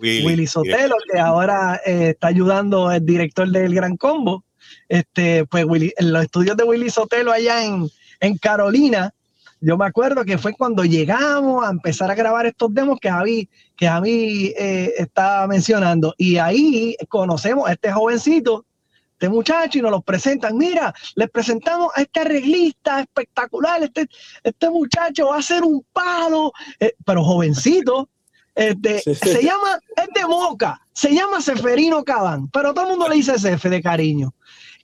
Willy, 0.00 0.26
Willy 0.26 0.46
Sotelo, 0.46 0.96
que 1.10 1.18
ahora 1.18 1.80
eh, 1.84 2.10
está 2.10 2.28
ayudando 2.28 2.90
el 2.90 3.04
director 3.04 3.48
del 3.48 3.74
Gran 3.74 3.96
Combo. 3.96 4.44
Este, 4.88 5.44
pues 5.46 5.64
Willy, 5.64 5.92
en 5.96 6.12
los 6.12 6.24
estudios 6.24 6.56
de 6.56 6.64
Willy 6.64 6.90
Sotelo 6.90 7.32
allá 7.32 7.64
en, 7.64 7.88
en 8.20 8.36
Carolina, 8.38 9.14
yo 9.60 9.76
me 9.76 9.86
acuerdo 9.86 10.24
que 10.24 10.38
fue 10.38 10.52
cuando 10.52 10.84
llegamos 10.84 11.66
a 11.66 11.70
empezar 11.70 12.10
a 12.10 12.14
grabar 12.14 12.46
estos 12.46 12.72
demos 12.74 12.98
que 13.00 13.10
Javi, 13.10 13.48
que 13.76 13.86
Javi 13.86 14.54
eh, 14.58 14.92
estaba 14.98 15.46
mencionando. 15.46 16.14
Y 16.18 16.36
ahí 16.36 16.96
conocemos 17.08 17.68
a 17.68 17.72
este 17.72 17.92
jovencito, 17.92 18.66
este 19.12 19.28
muchacho, 19.28 19.78
y 19.78 19.82
nos 19.82 19.90
lo 19.90 20.02
presentan. 20.02 20.56
Mira, 20.58 20.94
les 21.14 21.30
presentamos 21.30 21.90
a 21.96 22.02
este 22.02 22.20
arreglista 22.20 23.00
espectacular. 23.00 23.82
Este, 23.82 24.08
este 24.42 24.70
muchacho 24.70 25.28
va 25.28 25.38
a 25.38 25.42
ser 25.42 25.62
un 25.64 25.84
palo, 25.92 26.52
eh, 26.78 26.94
pero 27.04 27.24
jovencito. 27.24 28.08
Este, 28.54 29.00
Se 29.00 29.42
llama, 29.42 29.78
es 29.96 30.08
de 30.14 30.26
Moca, 30.26 30.80
se 30.94 31.14
llama 31.14 31.42
Seferino 31.42 32.02
Cabán, 32.02 32.48
pero 32.48 32.72
todo 32.72 32.86
el 32.86 32.90
mundo 32.92 33.06
le 33.06 33.16
dice 33.16 33.38
Sefe 33.38 33.68
de 33.68 33.82
cariño. 33.82 34.34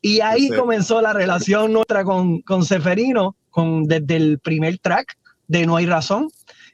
Y 0.03 0.21
ahí 0.21 0.51
comenzó 0.51 1.01
la 1.01 1.15
relación 1.15 1.73
nuestra 1.73 2.05
con, 2.05 2.43
con 2.43 2.67
Seferino, 2.67 3.35
con, 3.53 3.85
desde 3.85 4.17
el 4.17 4.41
primer 4.41 4.79
track 4.79 5.17
de 5.47 5.67
No 5.67 5.77
hay 5.77 5.87
razón. 5.87 6.29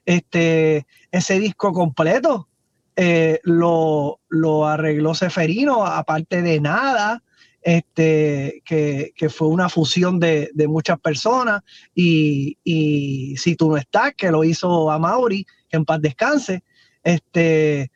Este, 0.07 0.87
ese 1.13 1.39
disco 1.39 1.75
completo 1.75 2.49
eh, 2.97 3.41
lo, 3.45 4.21
lo, 4.29 4.67
arregló 4.67 5.15
Seferino, 5.15 5.85
aparte 5.85 6.41
de 6.41 6.61
nada, 6.61 7.23
este, 7.61 8.63
que, 8.65 9.13
que 9.15 9.29
fue 9.29 9.49
una 9.49 9.69
fusión 9.69 10.19
de, 10.19 10.51
de 10.55 10.67
muchas 10.67 10.99
personas. 10.99 11.63
Y, 11.95 12.57
y, 12.65 13.37
Si 13.37 13.55
tú 13.55 13.71
no 13.71 13.77
estás, 13.77 14.15
que 14.17 14.31
lo 14.31 14.43
hizo 14.43 14.91
a 14.91 14.99
Mauri, 14.99 15.45
que 15.69 15.77
en 15.77 15.85
paz 15.85 16.01
descanse. 16.01 16.63
Este, 17.05 17.91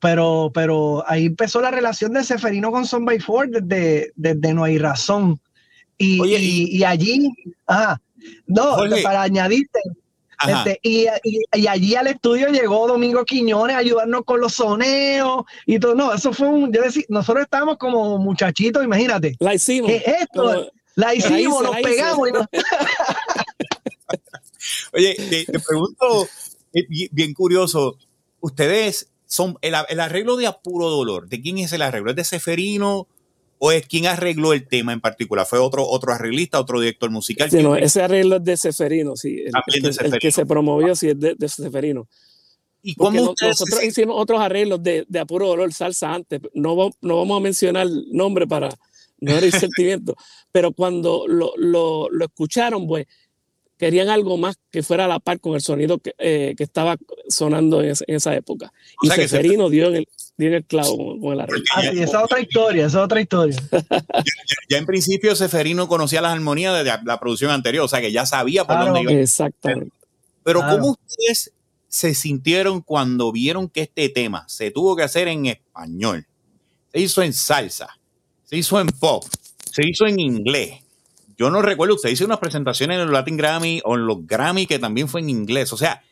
pero, 0.00 0.50
pero 0.52 1.04
ahí 1.06 1.26
empezó 1.26 1.60
la 1.60 1.70
relación 1.70 2.12
de 2.12 2.24
Seferino 2.24 2.70
con 2.70 2.86
Son 2.86 3.04
by 3.04 3.20
Four 3.20 3.50
desde, 3.50 4.12
desde 4.16 4.54
No 4.54 4.64
hay 4.64 4.78
razón. 4.78 5.40
Y, 5.98 6.20
y, 6.24 6.84
allí, 6.84 7.32
no, 8.46 8.76
para 9.02 9.22
añadirte, 9.22 9.80
este, 10.46 10.78
y, 10.82 11.06
y, 11.24 11.66
allí 11.66 11.96
al 11.96 12.06
estudio 12.06 12.48
llegó 12.48 12.86
Domingo 12.86 13.24
Quiñones 13.24 13.74
a 13.74 13.80
ayudarnos 13.80 14.22
con 14.24 14.40
los 14.40 14.54
soneos 14.54 15.42
y 15.66 15.80
todo. 15.80 15.96
No, 15.96 16.14
eso 16.14 16.32
fue 16.32 16.46
un. 16.46 16.72
Yo 16.72 16.82
decía, 16.82 17.02
nosotros 17.08 17.42
estábamos 17.42 17.76
como 17.76 18.18
muchachitos, 18.18 18.84
imagínate. 18.84 19.36
La 19.40 19.54
hicimos. 19.54 19.90
¿Qué 19.90 19.96
es 19.96 20.22
esto? 20.22 20.70
la 20.94 21.14
hicimos, 21.14 21.62
nos 21.62 21.76
pegamos. 21.76 22.28
Oye, 24.92 25.46
te, 25.46 25.58
pregunto, 25.60 26.28
eh, 26.72 26.86
bien 27.12 27.32
curioso, 27.34 27.96
ustedes 28.40 29.08
son 29.26 29.58
el, 29.60 29.74
arreglo 29.74 30.36
de 30.36 30.46
apuro 30.46 30.88
dolor. 30.90 31.28
¿De 31.28 31.40
quién 31.40 31.58
es 31.58 31.72
el 31.72 31.82
arreglo? 31.82 32.10
¿Es 32.10 32.16
de 32.16 32.24
Seferino? 32.24 33.06
¿O 33.58 33.72
es 33.72 33.86
quien 33.86 34.06
arregló 34.06 34.52
el 34.52 34.66
tema 34.68 34.92
en 34.92 35.00
particular? 35.00 35.46
¿Fue 35.46 35.58
otro, 35.58 35.86
otro 35.86 36.12
arreglista, 36.12 36.60
otro 36.60 36.80
director 36.80 37.10
musical? 37.10 37.50
Sí, 37.50 37.62
no, 37.62 37.76
ese 37.76 38.02
arreglo 38.02 38.36
es 38.36 38.44
de 38.44 38.56
Seferino, 38.56 39.16
sí. 39.16 39.44
El, 39.44 40.18
que 40.18 40.30
se 40.30 40.46
promovió, 40.46 40.94
sí, 40.94 41.08
es 41.08 41.18
de, 41.18 41.34
de 41.36 41.48
Seferino. 41.48 42.08
¿Y 42.82 42.94
cómo 42.94 43.34
nosotros 43.40 43.82
hicimos 43.82 44.14
otros 44.18 44.40
arreglos 44.40 44.82
de, 44.82 45.04
de, 45.08 45.18
apuro 45.18 45.48
dolor, 45.48 45.72
salsa 45.72 46.14
antes. 46.14 46.40
No, 46.54 46.90
no 47.00 47.16
vamos 47.16 47.36
a 47.36 47.40
mencionar 47.40 47.88
nombre 48.12 48.46
para 48.46 48.70
no 49.20 49.36
herir 49.36 49.52
sentimiento, 49.72 50.16
pero 50.52 50.72
cuando 50.72 51.24
lo, 51.26 51.52
lo, 51.56 52.08
lo 52.10 52.24
escucharon, 52.24 52.86
pues 52.86 53.06
querían 53.78 54.08
algo 54.08 54.36
más 54.36 54.58
que 54.70 54.82
fuera 54.82 55.04
a 55.04 55.08
la 55.08 55.20
par 55.20 55.40
con 55.40 55.54
el 55.54 55.60
sonido 55.60 55.98
que, 55.98 56.12
eh, 56.18 56.54
que 56.56 56.64
estaba 56.64 56.96
sonando 57.28 57.82
en, 57.82 57.94
esa 58.06 58.34
época. 58.34 58.72
y 59.02 59.08
Seferino 59.08 59.70
dio, 59.70 59.88
en 59.88 59.96
el, 59.96 60.08
dio 60.38 60.48
en 60.48 60.54
el 60.54 60.64
clavo 60.64 61.18
con, 61.20 61.32
el 61.32 61.40
arreglo. 61.40 61.64
Ah, 61.74 61.84
esa 61.84 62.02
es 62.02 62.14
otra 62.14 62.40
historia, 62.40 62.86
esa 62.86 62.98
es 62.98 63.04
otra 63.04 63.20
historia. 63.20 63.56
ya, 64.68 64.78
en 64.78 64.86
principio 64.86 65.34
Seferino 65.36 65.88
conocía 65.88 66.22
las 66.22 66.32
armonías 66.32 66.76
de 66.82 66.84
la, 66.84 67.20
producción 67.20 67.50
anterior, 67.50 67.84
o 67.84 67.88
sea 67.88 68.00
que 68.00 68.12
ya 68.12 68.24
sabía 68.24 68.66
por 68.66 68.78
dónde 68.78 69.02
iba. 69.02 69.12
Exactamente. 69.12 69.92
Pero 70.42 70.60
¿cómo 70.60 70.92
ustedes 70.92 71.52
se 71.88 72.14
sintieron 72.14 72.80
cuando 72.80 73.32
vieron 73.32 73.68
que 73.68 73.82
este 73.82 74.08
tema 74.08 74.44
se 74.48 74.70
tuvo 74.70 74.96
que 74.96 75.02
hacer 75.02 75.28
en 75.28 75.46
español? 75.46 76.26
Se 76.92 77.00
hizo 77.00 77.22
en 77.22 77.34
salsa, 77.34 77.98
se 78.44 78.56
hizo 78.56 78.80
en 78.80 78.86
pop, 78.86 79.24
se 79.70 79.86
hizo 79.86 80.06
en 80.06 80.18
inglés 80.20 80.82
yo 81.38 81.50
no 81.50 81.62
recuerdo, 81.62 81.94
usted 81.94 82.10
hizo 82.10 82.24
unas 82.24 82.40
presentaciones 82.40 82.96
en 82.96 83.02
el 83.02 83.12
Latin 83.12 83.36
Grammy 83.36 83.80
o 83.84 83.94
en 83.94 84.06
los 84.06 84.26
Grammy 84.26 84.66
que 84.66 84.80
también 84.80 85.08
fue 85.08 85.20
en 85.20 85.30
inglés. 85.30 85.72
O 85.72 85.76
sea, 85.76 86.02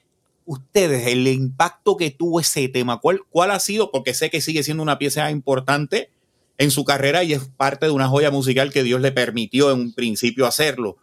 ustedes, 0.46 1.06
el 1.06 1.28
impacto 1.28 1.96
que 1.96 2.10
tuvo 2.10 2.40
ese 2.40 2.68
tema, 2.68 2.98
¿cuál, 3.00 3.20
cuál 3.28 3.50
ha 3.50 3.60
sido? 3.60 3.90
Porque 3.90 4.14
sé 4.14 4.30
que 4.30 4.40
sigue 4.40 4.62
siendo 4.62 4.82
una 4.82 4.98
pieza 4.98 5.30
importante 5.30 6.10
en 6.58 6.70
su 6.70 6.84
carrera 6.84 7.22
y 7.24 7.34
es 7.34 7.42
parte 7.56 7.86
de 7.86 7.92
una 7.92 8.08
joya 8.08 8.30
musical 8.30 8.72
que 8.72 8.82
Dios 8.82 9.00
le 9.02 9.12
permitió 9.12 9.70
en 9.70 9.80
un 9.80 9.92
principio 9.92 10.46
hacerlo. 10.46 10.96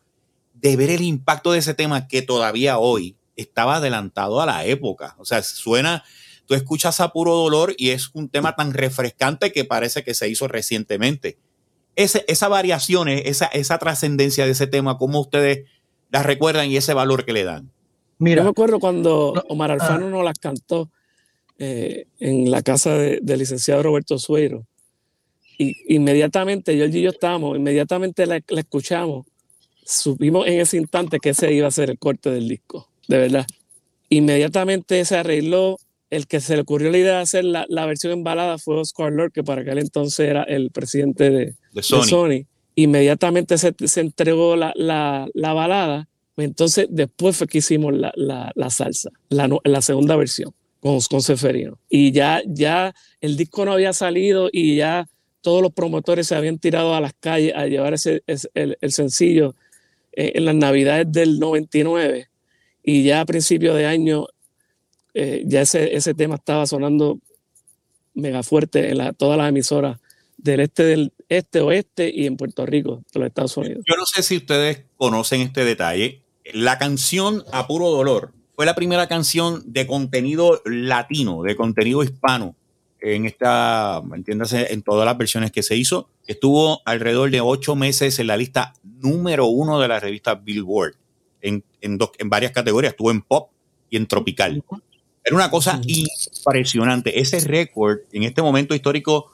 De 0.55 0.75
ver 0.75 0.89
el 0.89 1.01
impacto 1.01 1.51
de 1.51 1.59
ese 1.59 1.75
tema 1.75 2.07
que 2.07 2.21
todavía 2.21 2.79
hoy 2.79 3.15
estaba 3.35 3.75
adelantado 3.75 4.41
a 4.41 4.45
la 4.45 4.65
época. 4.65 5.15
O 5.19 5.25
sea, 5.25 5.43
suena, 5.43 6.03
tú 6.47 6.55
escuchas 6.55 6.99
a 7.01 7.11
puro 7.11 7.35
dolor 7.35 7.75
y 7.77 7.89
es 7.89 8.09
un 8.13 8.29
tema 8.29 8.55
tan 8.55 8.73
refrescante 8.73 9.51
que 9.51 9.65
parece 9.65 10.03
que 10.03 10.13
se 10.13 10.29
hizo 10.29 10.47
recientemente 10.47 11.37
ese, 11.95 12.25
esa 12.27 12.47
variación, 12.47 13.07
esa, 13.07 13.45
esa 13.47 13.77
trascendencia 13.77 14.45
de 14.45 14.51
ese 14.51 14.67
tema, 14.67 14.97
¿cómo 14.97 15.19
ustedes 15.19 15.67
las 16.11 16.25
recuerdan 16.25 16.69
y 16.69 16.77
ese 16.77 16.93
valor 16.93 17.25
que 17.25 17.33
le 17.33 17.43
dan? 17.43 17.71
Mira, 18.23 18.41
yo 18.41 18.43
me 18.45 18.49
acuerdo 18.51 18.79
cuando 18.79 19.33
Omar 19.49 19.71
ah. 19.71 19.73
Alfano 19.73 20.09
nos 20.09 20.23
las 20.23 20.39
cantó 20.39 20.89
eh, 21.59 22.07
en 22.19 22.49
la 22.49 22.61
casa 22.61 22.95
del 22.95 23.39
licenciado 23.39 23.83
Roberto 23.83 24.17
Suero. 24.17 24.65
Y 25.57 25.75
inmediatamente, 25.93 26.77
yo 26.77 26.85
y 26.85 27.01
yo 27.01 27.09
estábamos, 27.09 27.57
inmediatamente 27.57 28.25
la, 28.25 28.41
la, 28.47 28.59
escuchamos, 28.61 29.27
supimos 29.85 30.47
en 30.47 30.59
ese 30.59 30.77
instante 30.77 31.19
que 31.19 31.29
ese 31.29 31.53
iba 31.53 31.67
a 31.67 31.71
ser 31.71 31.89
el 31.89 31.99
corte 31.99 32.31
del 32.31 32.47
disco, 32.47 32.89
de 33.07 33.17
verdad. 33.17 33.45
Inmediatamente 34.09 35.03
se 35.05 35.17
arregló, 35.17 35.77
el 36.09 36.27
que 36.27 36.39
se 36.39 36.55
le 36.55 36.61
ocurrió 36.61 36.91
la 36.91 36.97
idea 36.97 37.15
de 37.17 37.21
hacer 37.21 37.43
la, 37.43 37.65
la 37.69 37.85
versión 37.85 38.13
en 38.13 38.23
balada 38.23 38.57
fue 38.57 38.79
Oscar 38.79 39.11
Lord, 39.11 39.31
que 39.31 39.43
para 39.43 39.61
aquel 39.61 39.79
entonces 39.79 40.27
era 40.27 40.43
el 40.43 40.71
presidente 40.71 41.29
de, 41.29 41.55
Sony. 41.81 42.45
Inmediatamente 42.75 43.57
se, 43.57 43.73
se 43.85 44.01
entregó 44.01 44.55
la, 44.55 44.73
la, 44.75 45.27
la, 45.33 45.53
balada, 45.53 46.07
entonces 46.37 46.87
después 46.89 47.37
fue 47.37 47.47
que 47.47 47.59
hicimos 47.59 47.93
la, 47.93 48.11
la 48.15 48.69
salsa, 48.69 49.09
la, 49.29 49.81
segunda 49.81 50.15
versión 50.15 50.53
con, 50.79 50.99
con 51.01 51.21
Seferino. 51.21 51.77
Y 51.89 52.11
ya, 52.11 52.41
ya 52.45 52.93
el 53.21 53.37
disco 53.37 53.65
no 53.65 53.73
había 53.73 53.93
salido 53.93 54.49
y 54.51 54.77
ya 54.77 55.07
todos 55.41 55.61
los 55.61 55.73
promotores 55.73 56.27
se 56.27 56.35
habían 56.35 56.57
tirado 56.57 56.95
a 56.95 57.01
las 57.01 57.13
calles 57.19 57.53
a 57.55 57.67
llevar 57.67 57.93
ese, 57.93 58.23
el, 58.25 58.77
el, 58.79 58.91
sencillo 58.91 59.55
eh, 60.13 60.31
en 60.35 60.45
las 60.45 60.55
navidades 60.55 61.11
del 61.11 61.37
99 61.39 62.29
y 62.81 63.03
ya 63.03 63.21
a 63.21 63.25
principio 63.25 63.75
de 63.75 63.85
año 63.85 64.27
eh, 65.13 65.43
ya 65.45 65.61
ese, 65.61 65.95
ese 65.95 66.13
tema 66.13 66.35
estaba 66.35 66.65
sonando 66.65 67.19
mega 68.13 68.41
fuerte 68.41 68.89
en 68.89 68.97
la, 68.97 69.13
todas 69.13 69.37
las 69.37 69.49
emisoras 69.49 69.99
del 70.37 70.61
este, 70.61 70.83
del 70.83 71.13
este, 71.29 71.61
oeste 71.61 72.11
y 72.13 72.25
en 72.25 72.37
Puerto 72.37 72.65
Rico, 72.65 73.03
de 73.13 73.19
los 73.19 73.27
Estados 73.27 73.55
Unidos. 73.57 73.83
Yo 73.87 73.95
no 73.95 74.05
sé 74.05 74.23
si 74.23 74.37
ustedes 74.37 74.83
conocen 74.97 75.41
este 75.41 75.63
detalle. 75.63 76.22
La 76.51 76.77
canción 76.77 77.43
A 77.51 77.67
Puro 77.67 77.89
Dolor 77.89 78.33
fue 78.55 78.65
la 78.65 78.75
primera 78.75 79.07
canción 79.07 79.63
de 79.65 79.87
contenido 79.87 80.61
latino, 80.65 81.41
de 81.43 81.55
contenido 81.55 82.03
hispano, 82.03 82.55
en 82.99 83.25
esta, 83.25 84.01
entiéndase, 84.13 84.73
en 84.73 84.81
todas 84.81 85.05
las 85.05 85.17
versiones 85.17 85.51
que 85.51 85.63
se 85.63 85.75
hizo. 85.75 86.09
Estuvo 86.27 86.81
alrededor 86.85 87.31
de 87.31 87.41
ocho 87.41 87.75
meses 87.75 88.19
en 88.19 88.27
la 88.27 88.37
lista 88.37 88.73
número 88.83 89.47
uno 89.47 89.79
de 89.79 89.87
la 89.87 89.99
revista 89.99 90.35
Billboard, 90.35 90.95
en, 91.41 91.63
en, 91.81 91.97
dos, 91.97 92.11
en 92.17 92.29
varias 92.29 92.51
categorías. 92.51 92.93
Estuvo 92.93 93.11
en 93.11 93.21
pop 93.21 93.49
y 93.89 93.97
en 93.97 94.07
tropical. 94.07 94.63
Era 95.23 95.35
una 95.35 95.49
cosa 95.49 95.81
impresionante. 95.85 97.19
Ese 97.19 97.39
récord 97.41 97.99
en 98.11 98.23
este 98.23 98.41
momento 98.41 98.75
histórico 98.75 99.31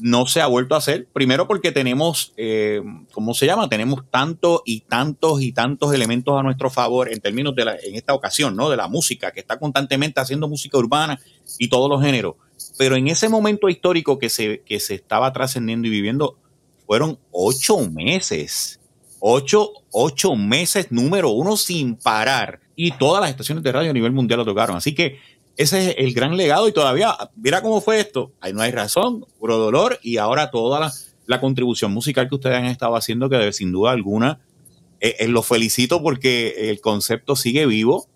no 0.00 0.26
se 0.26 0.40
ha 0.40 0.46
vuelto 0.46 0.74
a 0.74 0.78
hacer. 0.78 1.06
Primero 1.12 1.46
porque 1.46 1.72
tenemos, 1.72 2.32
eh, 2.36 2.82
¿cómo 3.12 3.34
se 3.34 3.46
llama? 3.46 3.68
Tenemos 3.68 4.04
tantos 4.10 4.62
y 4.64 4.80
tantos 4.80 5.42
y 5.42 5.52
tantos 5.52 5.92
elementos 5.94 6.38
a 6.38 6.42
nuestro 6.42 6.70
favor 6.70 7.12
en 7.12 7.20
términos 7.20 7.54
de 7.54 7.64
la, 7.64 7.76
en 7.76 7.94
esta 7.94 8.14
ocasión, 8.14 8.56
¿no? 8.56 8.70
De 8.70 8.76
la 8.76 8.88
música, 8.88 9.30
que 9.32 9.40
está 9.40 9.58
constantemente 9.58 10.20
haciendo 10.20 10.48
música 10.48 10.78
urbana 10.78 11.18
y 11.58 11.68
todos 11.68 11.90
los 11.90 12.02
géneros. 12.02 12.36
Pero 12.76 12.96
en 12.96 13.08
ese 13.08 13.28
momento 13.28 13.68
histórico 13.68 14.18
que 14.18 14.28
se, 14.28 14.62
que 14.64 14.80
se 14.80 14.94
estaba 14.94 15.32
trascendiendo 15.32 15.88
y 15.88 15.90
viviendo, 15.90 16.38
fueron 16.86 17.18
ocho 17.30 17.78
meses. 17.90 18.80
Ocho, 19.20 19.72
ocho 19.90 20.36
meses 20.36 20.92
número 20.92 21.30
uno 21.30 21.56
sin 21.56 21.96
parar. 21.96 22.60
Y 22.76 22.92
todas 22.92 23.20
las 23.20 23.30
estaciones 23.30 23.64
de 23.64 23.72
radio 23.72 23.90
a 23.90 23.92
nivel 23.92 24.12
mundial 24.12 24.38
lo 24.38 24.44
tocaron. 24.44 24.76
Así 24.76 24.94
que 24.94 25.18
ese 25.58 25.90
es 25.90 25.96
el 25.98 26.14
gran 26.14 26.36
legado 26.36 26.68
y 26.68 26.72
todavía, 26.72 27.16
mira 27.34 27.62
cómo 27.62 27.80
fue 27.80 27.98
esto. 27.98 28.32
Ahí 28.40 28.52
no 28.52 28.62
hay 28.62 28.70
razón, 28.70 29.26
puro 29.40 29.58
dolor 29.58 29.98
y 30.02 30.18
ahora 30.18 30.52
toda 30.52 30.92
la, 31.26 31.40
contribución 31.40 31.92
musical 31.92 32.28
que 32.28 32.36
ustedes 32.36 32.56
han 32.56 32.66
estado 32.66 32.94
haciendo, 32.94 33.28
que 33.28 33.52
sin 33.52 33.72
duda 33.72 33.90
alguna 33.90 34.40
eh, 35.00 35.16
eh, 35.18 35.26
los 35.26 35.46
felicito 35.46 36.00
porque 36.00 36.70
el 36.70 36.80
concepto 36.80 37.34
sigue 37.34 37.66
vivo 37.66 38.06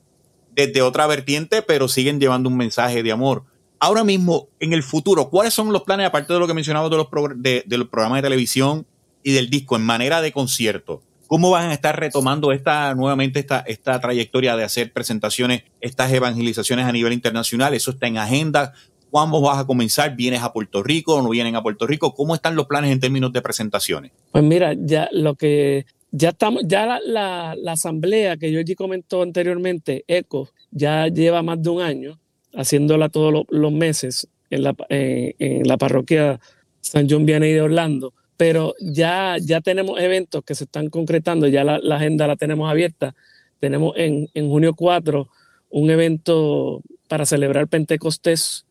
desde 0.54 0.82
otra 0.82 1.08
vertiente, 1.08 1.62
pero 1.62 1.88
siguen 1.88 2.20
llevando 2.20 2.48
un 2.48 2.56
mensaje 2.56 3.02
de 3.02 3.10
amor. 3.10 3.42
Ahora 3.80 4.04
mismo, 4.04 4.48
en 4.60 4.72
el 4.72 4.84
futuro, 4.84 5.28
¿cuáles 5.28 5.52
son 5.52 5.72
los 5.72 5.82
planes, 5.82 6.06
aparte 6.06 6.32
de 6.32 6.38
lo 6.38 6.46
que 6.46 6.54
mencionaba 6.54 6.88
de 6.88 6.96
los, 6.96 7.08
de, 7.34 7.64
de 7.66 7.78
los 7.78 7.88
programas 7.88 8.18
de 8.18 8.28
televisión 8.28 8.86
y 9.24 9.32
del 9.32 9.50
disco, 9.50 9.74
en 9.74 9.82
manera 9.82 10.22
de 10.22 10.30
concierto? 10.30 11.02
¿Cómo 11.32 11.50
van 11.50 11.70
a 11.70 11.72
estar 11.72 11.98
retomando 11.98 12.52
esta 12.52 12.94
nuevamente 12.94 13.38
esta, 13.40 13.60
esta 13.60 13.98
trayectoria 13.98 14.54
de 14.54 14.64
hacer 14.64 14.92
presentaciones, 14.92 15.62
estas 15.80 16.12
evangelizaciones 16.12 16.84
a 16.84 16.92
nivel 16.92 17.14
internacional? 17.14 17.72
¿Eso 17.72 17.92
está 17.92 18.06
en 18.06 18.18
agenda? 18.18 18.74
¿Cuándo 19.08 19.40
vas 19.40 19.58
a 19.58 19.66
comenzar? 19.66 20.14
¿Vienes 20.14 20.42
a 20.42 20.52
Puerto 20.52 20.82
Rico 20.82 21.14
o 21.14 21.22
no 21.22 21.30
vienen 21.30 21.56
a 21.56 21.62
Puerto 21.62 21.86
Rico? 21.86 22.12
¿Cómo 22.12 22.34
están 22.34 22.54
los 22.54 22.66
planes 22.66 22.92
en 22.92 23.00
términos 23.00 23.32
de 23.32 23.40
presentaciones? 23.40 24.12
Pues 24.30 24.44
mira, 24.44 24.74
ya 24.78 25.08
lo 25.10 25.34
que 25.34 25.86
ya 26.10 26.28
estamos, 26.28 26.64
ya 26.66 27.00
la, 27.02 27.56
asamblea 27.66 28.36
que 28.36 28.52
yo 28.52 28.60
comentó 28.76 29.22
anteriormente, 29.22 30.04
ECO, 30.08 30.50
ya 30.70 31.08
lleva 31.08 31.42
más 31.42 31.62
de 31.62 31.70
un 31.70 31.80
año 31.80 32.20
haciéndola 32.52 33.08
todos 33.08 33.46
los, 33.48 33.72
meses 33.72 34.28
en 34.50 34.64
la, 34.64 34.76
en 34.90 35.66
la 35.66 35.78
parroquia 35.78 36.38
San 36.82 37.08
John 37.08 37.24
Vianney 37.24 37.54
de 37.54 37.62
Orlando 37.62 38.12
pero 38.36 38.74
ya, 38.80 39.36
ya 39.40 39.60
tenemos 39.60 40.00
eventos 40.00 40.42
que 40.44 40.54
se 40.54 40.64
están 40.64 40.90
concretando, 40.90 41.46
ya 41.48 41.64
la, 41.64 41.96
agenda 41.96 42.26
la 42.26 42.36
tenemos 42.36 42.70
abierta. 42.70 43.14
Tenemos 43.60 43.94
en, 43.96 44.28
en, 44.34 44.48
junio 44.48 44.74
4 44.74 45.28
un 45.70 45.90
evento 45.90 46.82
para 47.08 47.26
celebrar 47.26 47.68
Pentecostés 47.68 48.66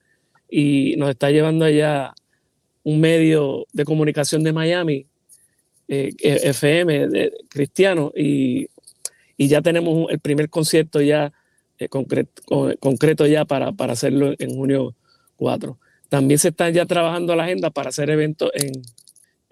y 0.50 0.96
nos 0.98 1.10
está 1.10 1.32
llevando 1.32 1.66
allá 1.66 2.14
un 2.84 3.00
medio 3.00 3.66
de 3.74 3.86
comunicación 3.86 4.44
de 4.44 4.54
Miami, 4.54 5.08
eh, 5.88 6.14
FM, 6.20 7.08
de, 7.08 7.34
cristiano, 7.50 8.12
y, 8.16 8.68
y, 9.38 9.48
ya 9.48 9.62
tenemos 9.62 10.12
el 10.12 10.20
primer 10.20 10.50
concierto 10.50 11.02
ya 11.02 11.32
eh, 11.80 11.88
concreto, 11.90 13.26
ya 13.28 13.46
para, 13.46 13.72
para 13.72 13.94
hacerlo 13.94 14.34
en 14.38 14.56
junio 14.56 14.96
4. 15.38 15.78
También 16.10 16.40
se 16.40 16.50
está 16.50 16.70
ya 16.70 16.86
trabajando 16.86 17.36
la 17.36 17.44
agenda 17.44 17.70
para 17.70 17.90
hacer 17.90 18.10
eventos 18.10 18.52
en, 18.54 18.84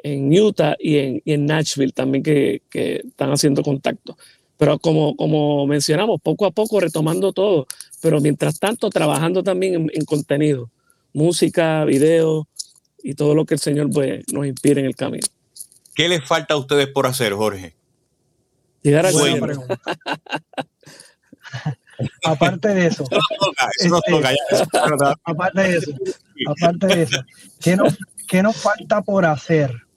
en 0.04 0.38
Utah 0.38 0.76
y 0.80 0.98
en, 0.98 1.22
en 1.26 1.46
Nashville 1.46 1.92
también 1.92 2.24
que, 2.24 2.62
que, 2.70 3.04
están 3.08 3.32
haciendo 3.32 3.64
contacto. 3.64 4.18
Pero 4.58 4.78
como, 4.80 5.16
como 5.16 5.66
mencionamos, 5.68 6.20
poco 6.22 6.46
a 6.46 6.52
poco 6.52 6.80
retomando 6.80 7.32
todo, 7.32 7.68
pero 8.02 8.20
mientras 8.20 8.60
tanto 8.60 8.90
trabajando 8.90 9.44
también 9.44 9.90
en, 9.94 10.06
contenido, 10.06 10.70
música, 11.14 11.86
video 11.86 12.48
y 13.02 13.14
todo 13.14 13.36
lo 13.36 13.46
que 13.46 13.54
el 13.54 13.60
Señor 13.60 13.90
pues, 13.90 14.26
nos 14.34 14.46
inspire 14.46 14.82
en 14.82 14.88
el 14.88 14.96
camino. 14.96 15.26
¿Qué 15.96 16.10
les 16.10 16.26
falta 16.26 16.56
a 16.56 16.58
ustedes 16.58 16.88
por 16.88 17.08
hacer, 17.08 17.34
Jorge? 17.34 17.74
Llegar 18.84 19.06
a 19.06 19.10
aparte 22.24 22.70
de 22.70 22.88
eso, 22.88 23.04
aparte 25.26 25.62
de 25.62 25.78
eso, 25.78 25.92
aparte 26.48 26.88
de 26.88 27.04
eso, 27.04 27.22
¿qué 27.60 27.76
nos, 27.76 27.98
¿qué 28.28 28.42
nos 28.42 28.56
falta 28.56 29.02
por 29.02 29.26
hacer? 29.26 29.89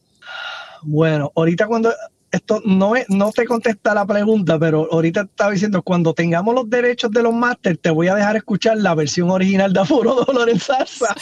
Bueno, 0.83 1.33
ahorita 1.35 1.67
cuando 1.67 1.93
esto 2.33 2.63
no, 2.65 2.97
es, 2.97 3.05
no 3.11 3.31
te 3.31 3.45
contesta 3.45 3.95
la 3.95 4.07
pregunta, 4.07 4.59
pero 4.59 4.89
ahorita 4.91 5.23
estaba 5.23 5.51
diciendo, 5.51 5.83
cuando 5.83 6.15
tengamos 6.15 6.55
los 6.55 6.69
derechos 6.69 7.11
de 7.11 7.23
los 7.23 7.35
máster, 7.35 7.77
te 7.77 7.91
voy 7.91 8.09
a 8.09 8.15
dejar 8.15 8.37
escuchar 8.37 8.79
la 8.79 8.95
versión 8.95 9.31
original 9.31 9.73
de 9.73 9.81
Afuro 9.81 10.15
Dolor 10.27 10.49
en 10.49 10.59
Salsa. 10.59 11.15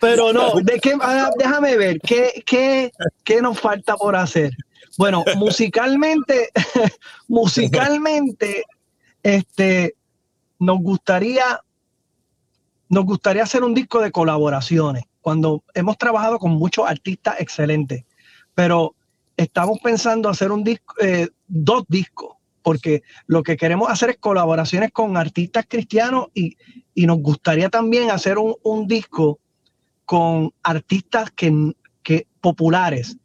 pero 0.00 0.32
no, 0.32 0.54
¿de 0.62 0.80
qué, 0.80 0.94
ah, 1.00 1.30
déjame 1.38 1.76
ver, 1.76 2.00
¿qué, 2.00 2.42
qué, 2.44 2.90
¿qué 3.22 3.40
nos 3.40 3.58
falta 3.58 3.96
por 3.96 4.16
hacer? 4.16 4.50
Bueno, 4.98 5.24
musicalmente, 5.36 6.50
musicalmente, 7.28 8.64
este, 9.22 9.94
nos 10.58 10.78
gustaría, 10.80 11.60
nos 12.88 13.04
gustaría 13.04 13.44
hacer 13.44 13.62
un 13.62 13.74
disco 13.74 14.00
de 14.00 14.10
colaboraciones 14.10 15.04
cuando 15.22 15.64
hemos 15.72 15.96
trabajado 15.96 16.38
con 16.38 16.50
muchos 16.52 16.86
artistas 16.86 17.36
excelentes, 17.38 18.04
pero 18.54 18.94
estamos 19.36 19.78
pensando 19.82 20.28
hacer 20.28 20.52
un 20.52 20.62
disco, 20.62 20.94
eh, 21.00 21.28
dos 21.46 21.84
discos, 21.88 22.36
porque 22.60 23.02
lo 23.26 23.42
que 23.42 23.56
queremos 23.56 23.88
hacer 23.88 24.10
es 24.10 24.18
colaboraciones 24.18 24.92
con 24.92 25.16
artistas 25.16 25.64
cristianos 25.68 26.26
y, 26.34 26.56
nos 26.94 27.18
gustaría 27.18 27.70
también 27.70 28.10
hacer 28.10 28.36
un, 28.38 28.86
disco 28.86 29.40
con 30.04 30.52
artistas 30.62 31.30
que, 31.30 31.72
que 32.02 32.26
populares, 32.40 33.16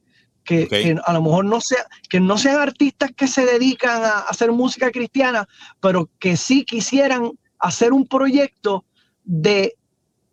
que, 0.45 0.97
a 1.05 1.13
lo 1.13 1.21
mejor 1.21 1.45
no, 1.45 1.59
sea, 1.59 1.85
que 2.09 2.19
no 2.19 2.37
sean 2.37 2.59
artistas 2.59 3.11
que 3.15 3.27
se 3.27 3.45
dedican 3.45 4.03
a 4.03 4.19
hacer 4.19 4.51
música 4.51 4.91
cristiana, 4.91 5.47
pero 5.81 6.09
que 6.19 6.37
sí 6.37 6.63
quisieran 6.63 7.33
hacer 7.59 7.91
un 7.91 8.07
proyecto 8.07 8.85
de 9.25 9.76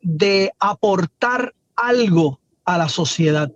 de 0.05 0.53
aportar 0.61 1.55
algo 1.75 2.39
a 2.65 2.79
la 2.79 2.89
sociedad. 2.89 3.51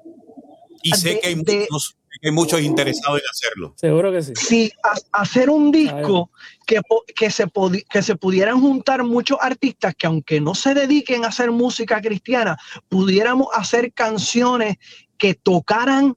Y 0.82 0.92
sé 0.92 1.20
que, 1.20 1.28
hay 1.28 2.32
muchos, 2.32 2.60
interesados 2.60 3.20
en 3.20 3.26
hacerlo. 3.30 3.74
Seguro 3.76 4.10
que 4.10 4.22
sí. 4.22 4.32
Sí, 4.34 4.72
hacer 5.12 5.50
un 5.50 5.70
disco 5.70 6.30
que, 6.66 6.80
que, 7.14 7.30
se 7.30 7.44
que 7.88 8.02
se 8.02 8.16
pudieran 8.16 8.60
juntar 8.60 9.04
muchos 9.04 9.38
artistas 9.40 9.94
que 9.96 10.06
aunque 10.08 10.40
no 10.40 10.54
se 10.54 10.74
dediquen 10.74 11.24
a 11.24 11.28
hacer 11.28 11.52
música 11.52 12.00
cristiana, 12.00 12.58
pudiéramos 12.88 13.48
hacer 13.54 13.92
canciones 13.92 14.78
que 15.16 15.34
tocaran 15.34 16.16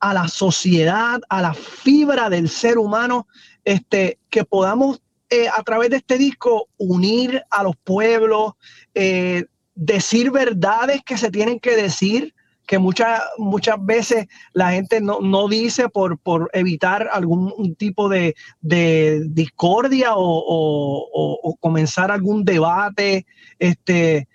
a 0.00 0.14
la 0.14 0.28
sociedad, 0.28 1.20
a 1.28 1.42
la 1.42 1.54
fibra 1.54 2.28
del 2.28 2.48
ser 2.48 2.78
humano, 2.78 3.28
este, 3.64 4.18
que 4.30 4.44
podamos 4.44 5.00
eh, 5.28 5.48
a 5.48 5.62
través 5.64 5.90
de 5.90 5.96
este 5.96 6.18
disco 6.18 6.68
unir 6.76 7.42
a 7.50 7.64
los 7.64 7.76
pueblos, 7.76 8.52
eh, 8.94 9.44
decir 9.76 10.32
verdades 10.32 11.02
que 11.04 11.16
se 11.16 11.30
tienen 11.30 11.60
que 11.60 11.76
decir, 11.76 12.34
que 12.66 12.78
muchas, 12.78 13.22
muchas 13.38 13.76
veces 13.78 14.26
la 14.52 14.72
gente 14.72 15.00
no, 15.00 15.48
dice 15.48 15.88
por, 15.88 16.18
por, 16.18 16.50
evitar 16.52 17.08
algún 17.12 17.76
tipo 17.76 18.08
de, 18.08 18.34
discordia 18.60 20.14
o, 20.16 21.56
comenzar 21.60 22.10
algún 22.10 22.44
debate. 22.44 23.24
Este, 23.58 24.26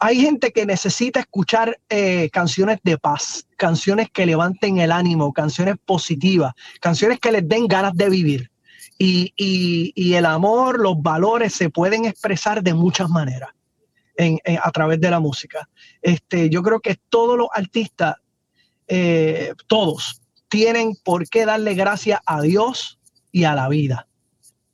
hay 0.00 0.20
gente 0.20 0.50
que 0.50 0.66
necesita 0.66 1.20
escuchar 1.20 1.78
eh, 1.88 2.28
canciones 2.32 2.80
de 2.82 2.98
paz, 2.98 3.46
canciones 3.56 4.08
que 4.10 4.26
levanten 4.26 4.78
el 4.78 4.90
ánimo, 4.90 5.32
canciones 5.32 5.76
positivas, 5.84 6.54
canciones 6.80 7.20
que 7.20 7.30
les 7.30 7.48
den 7.48 7.68
ganas 7.68 7.94
de 7.94 8.10
vivir. 8.10 8.50
Y, 8.98 9.32
y 9.36 10.14
el 10.14 10.26
amor, 10.26 10.78
los 10.78 11.00
valores 11.00 11.54
se 11.54 11.70
pueden 11.70 12.04
expresar 12.04 12.62
de 12.62 12.74
muchas 12.74 13.08
maneras 13.08 13.50
a 14.62 14.70
través 14.70 15.00
de 15.00 15.10
la 15.10 15.20
música. 15.20 15.68
Este, 16.00 16.50
yo 16.50 16.62
creo 16.62 16.80
que 16.80 16.96
todos 17.08 17.36
los 17.36 17.48
artistas, 17.52 18.16
eh, 18.88 19.54
todos, 19.66 20.20
tienen 20.48 20.96
por 21.02 21.28
qué 21.28 21.46
darle 21.46 21.74
gracias 21.74 22.20
a 22.26 22.40
Dios 22.42 22.98
y 23.30 23.44
a 23.44 23.54
la 23.54 23.68
vida. 23.68 24.06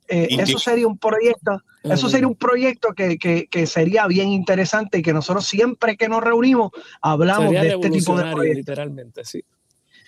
Eh, 0.07 0.27
eso 0.31 0.57
sería 0.57 0.87
un 0.87 0.97
proyecto, 0.97 1.61
eso 1.83 2.09
sería 2.09 2.27
un 2.27 2.35
proyecto 2.35 2.89
que, 2.95 3.67
sería 3.67 4.07
bien 4.07 4.29
interesante 4.29 4.97
y 4.97 5.01
que 5.01 5.13
nosotros 5.13 5.45
siempre 5.45 5.97
que 5.97 6.09
nos 6.09 6.23
reunimos 6.23 6.71
hablamos 7.01 7.51
de 7.51 7.69
este 7.69 7.89
tipo 7.91 8.17
de 8.17 8.31
proyectos. 8.31 8.57
Literalmente, 8.57 9.23
sí. 9.23 9.43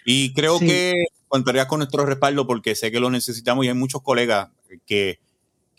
Y 0.04 0.34
creo 0.34 0.60
que 0.60 1.06
contaría 1.28 1.68
con 1.68 1.80
nuestro 1.80 2.06
respaldo 2.06 2.48
porque 2.48 2.76
sé 2.76 2.92
que 2.92 3.00
lo 3.00 3.12
necesitamos 3.12 3.64
y 3.64 3.70
hay 3.70 3.76
muchos 3.76 4.02
colegas 4.02 4.50
que 4.86 5.20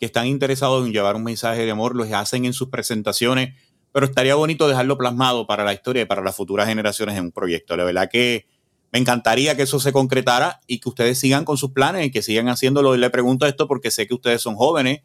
que 0.03 0.07
están 0.07 0.27
interesados 0.27 0.85
en 0.85 0.91
llevar 0.91 1.15
un 1.15 1.23
mensaje 1.23 1.63
de 1.63 1.71
amor, 1.71 1.95
lo 1.95 2.03
hacen 2.03 2.43
en 2.43 2.51
sus 2.51 2.67
presentaciones, 2.67 3.55
pero 3.93 4.05
estaría 4.05 4.35
bonito 4.35 4.67
dejarlo 4.67 4.97
plasmado 4.97 5.47
para 5.47 5.63
la 5.63 5.73
historia 5.73 6.01
y 6.01 6.05
para 6.05 6.21
las 6.21 6.35
futuras 6.35 6.67
generaciones 6.67 7.17
en 7.17 7.23
un 7.23 7.31
proyecto. 7.31 7.77
La 7.77 7.85
verdad 7.85 8.09
que 8.11 8.45
me 8.91 8.99
encantaría 8.99 9.55
que 9.55 9.61
eso 9.61 9.79
se 9.79 9.93
concretara 9.93 10.59
y 10.67 10.79
que 10.79 10.89
ustedes 10.89 11.17
sigan 11.19 11.45
con 11.45 11.55
sus 11.55 11.71
planes 11.71 12.05
y 12.05 12.11
que 12.11 12.21
sigan 12.21 12.49
haciéndolo. 12.49 12.95
Y 12.95 12.97
le 12.97 13.09
pregunto 13.11 13.45
esto 13.45 13.65
porque 13.65 13.91
sé 13.91 14.05
que 14.05 14.13
ustedes 14.13 14.41
son 14.41 14.55
jóvenes, 14.55 15.03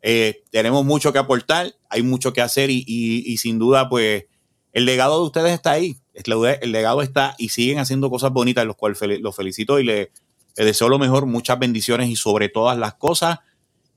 eh, 0.00 0.44
tenemos 0.50 0.82
mucho 0.82 1.12
que 1.12 1.18
aportar, 1.18 1.74
hay 1.90 2.02
mucho 2.02 2.32
que 2.32 2.40
hacer 2.40 2.70
y, 2.70 3.36
sin 3.36 3.58
duda, 3.58 3.90
pues 3.90 4.24
el 4.72 4.86
legado 4.86 5.20
de 5.20 5.26
ustedes 5.26 5.52
está 5.52 5.72
ahí. 5.72 5.98
El 6.14 6.72
legado 6.72 7.02
está 7.02 7.34
y 7.36 7.50
siguen 7.50 7.80
haciendo 7.80 8.08
cosas 8.08 8.32
bonitas, 8.32 8.64
los 8.64 8.76
cuales 8.76 8.98
los 9.20 9.36
felicito 9.36 9.78
y 9.78 9.84
les 9.84 10.08
deseo 10.56 10.88
lo 10.88 10.98
mejor, 10.98 11.26
muchas 11.26 11.58
bendiciones 11.58 12.08
y 12.08 12.16
sobre 12.16 12.48
todas 12.48 12.78
las 12.78 12.94
cosas 12.94 13.40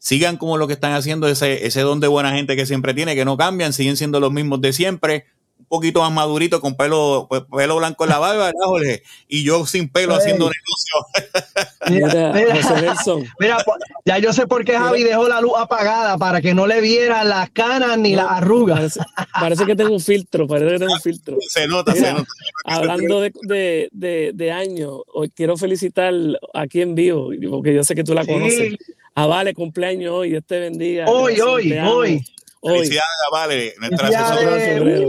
sigan 0.05 0.37
como 0.37 0.57
lo 0.57 0.67
que 0.67 0.73
están 0.73 0.93
haciendo, 0.93 1.27
ese, 1.27 1.65
ese 1.65 1.81
don 1.81 1.99
de 1.99 2.07
buena 2.07 2.31
gente 2.31 2.55
que 2.55 2.67
siempre 2.67 2.93
tiene, 2.93 3.15
que 3.15 3.25
no 3.25 3.37
cambian, 3.37 3.73
siguen 3.73 3.97
siendo 3.97 4.19
los 4.19 4.31
mismos 4.31 4.61
de 4.61 4.71
siempre, 4.71 5.25
un 5.57 5.65
poquito 5.65 5.99
más 6.01 6.11
madurito, 6.11 6.61
con 6.61 6.75
pelo, 6.75 7.25
pues, 7.27 7.41
pelo 7.51 7.77
blanco 7.77 8.03
en 8.03 8.11
la 8.11 8.19
barba, 8.19 8.45
¿verdad, 8.45 8.65
Jorge? 8.65 9.01
Y 9.27 9.43
yo 9.43 9.65
sin 9.65 9.89
pelo 9.89 10.13
haciendo 10.13 10.45
negocio. 10.45 11.65
Mira, 11.89 12.33
mira, 13.39 13.57
pues, 13.65 13.77
ya 14.05 14.17
yo 14.19 14.33
sé 14.33 14.45
por 14.45 14.63
qué 14.63 14.77
Javi 14.77 15.03
dejó 15.03 15.27
la 15.27 15.41
luz 15.41 15.53
apagada, 15.57 16.19
para 16.19 16.39
que 16.39 16.53
no 16.53 16.67
le 16.67 16.81
viera 16.81 17.23
las 17.23 17.49
canas 17.49 17.97
ni 17.97 18.15
las 18.15 18.27
arrugas. 18.29 18.99
Parece, 19.39 19.65
que 19.65 19.75
tengo 19.75 19.93
un 19.93 19.99
filtro, 19.99 20.47
parece 20.47 20.71
que 20.73 20.79
tengo 20.79 20.93
un 20.93 21.01
filtro. 21.01 21.37
Se 21.49 21.67
nota, 21.67 21.93
se 21.93 22.13
nota. 22.13 22.27
Hablando 22.65 23.21
de, 23.21 23.31
de, 23.41 23.89
de, 23.91 24.31
de 24.33 24.51
años, 24.51 25.01
hoy 25.13 25.29
quiero 25.29 25.57
felicitar 25.57 26.13
aquí 26.53 26.81
en 26.81 26.93
vivo, 26.93 27.31
porque 27.49 27.73
yo 27.73 27.83
sé 27.83 27.95
que 27.95 28.03
tú 28.03 28.13
la 28.13 28.25
conoces. 28.25 28.75
A 29.17 29.25
Vale 29.27 29.53
cumpleaños 29.53 30.11
hoy, 30.13 30.31
Dios 30.31 30.43
te 30.45 30.59
bendiga. 30.59 31.05
Hoy, 31.07 31.39
hoy, 31.39 31.71
hoy. 31.79 32.21
Felicidades 32.61 33.03
a 33.27 33.31
Vale, 33.31 33.73
nuestra 33.79 34.07
asesora. 34.09 35.05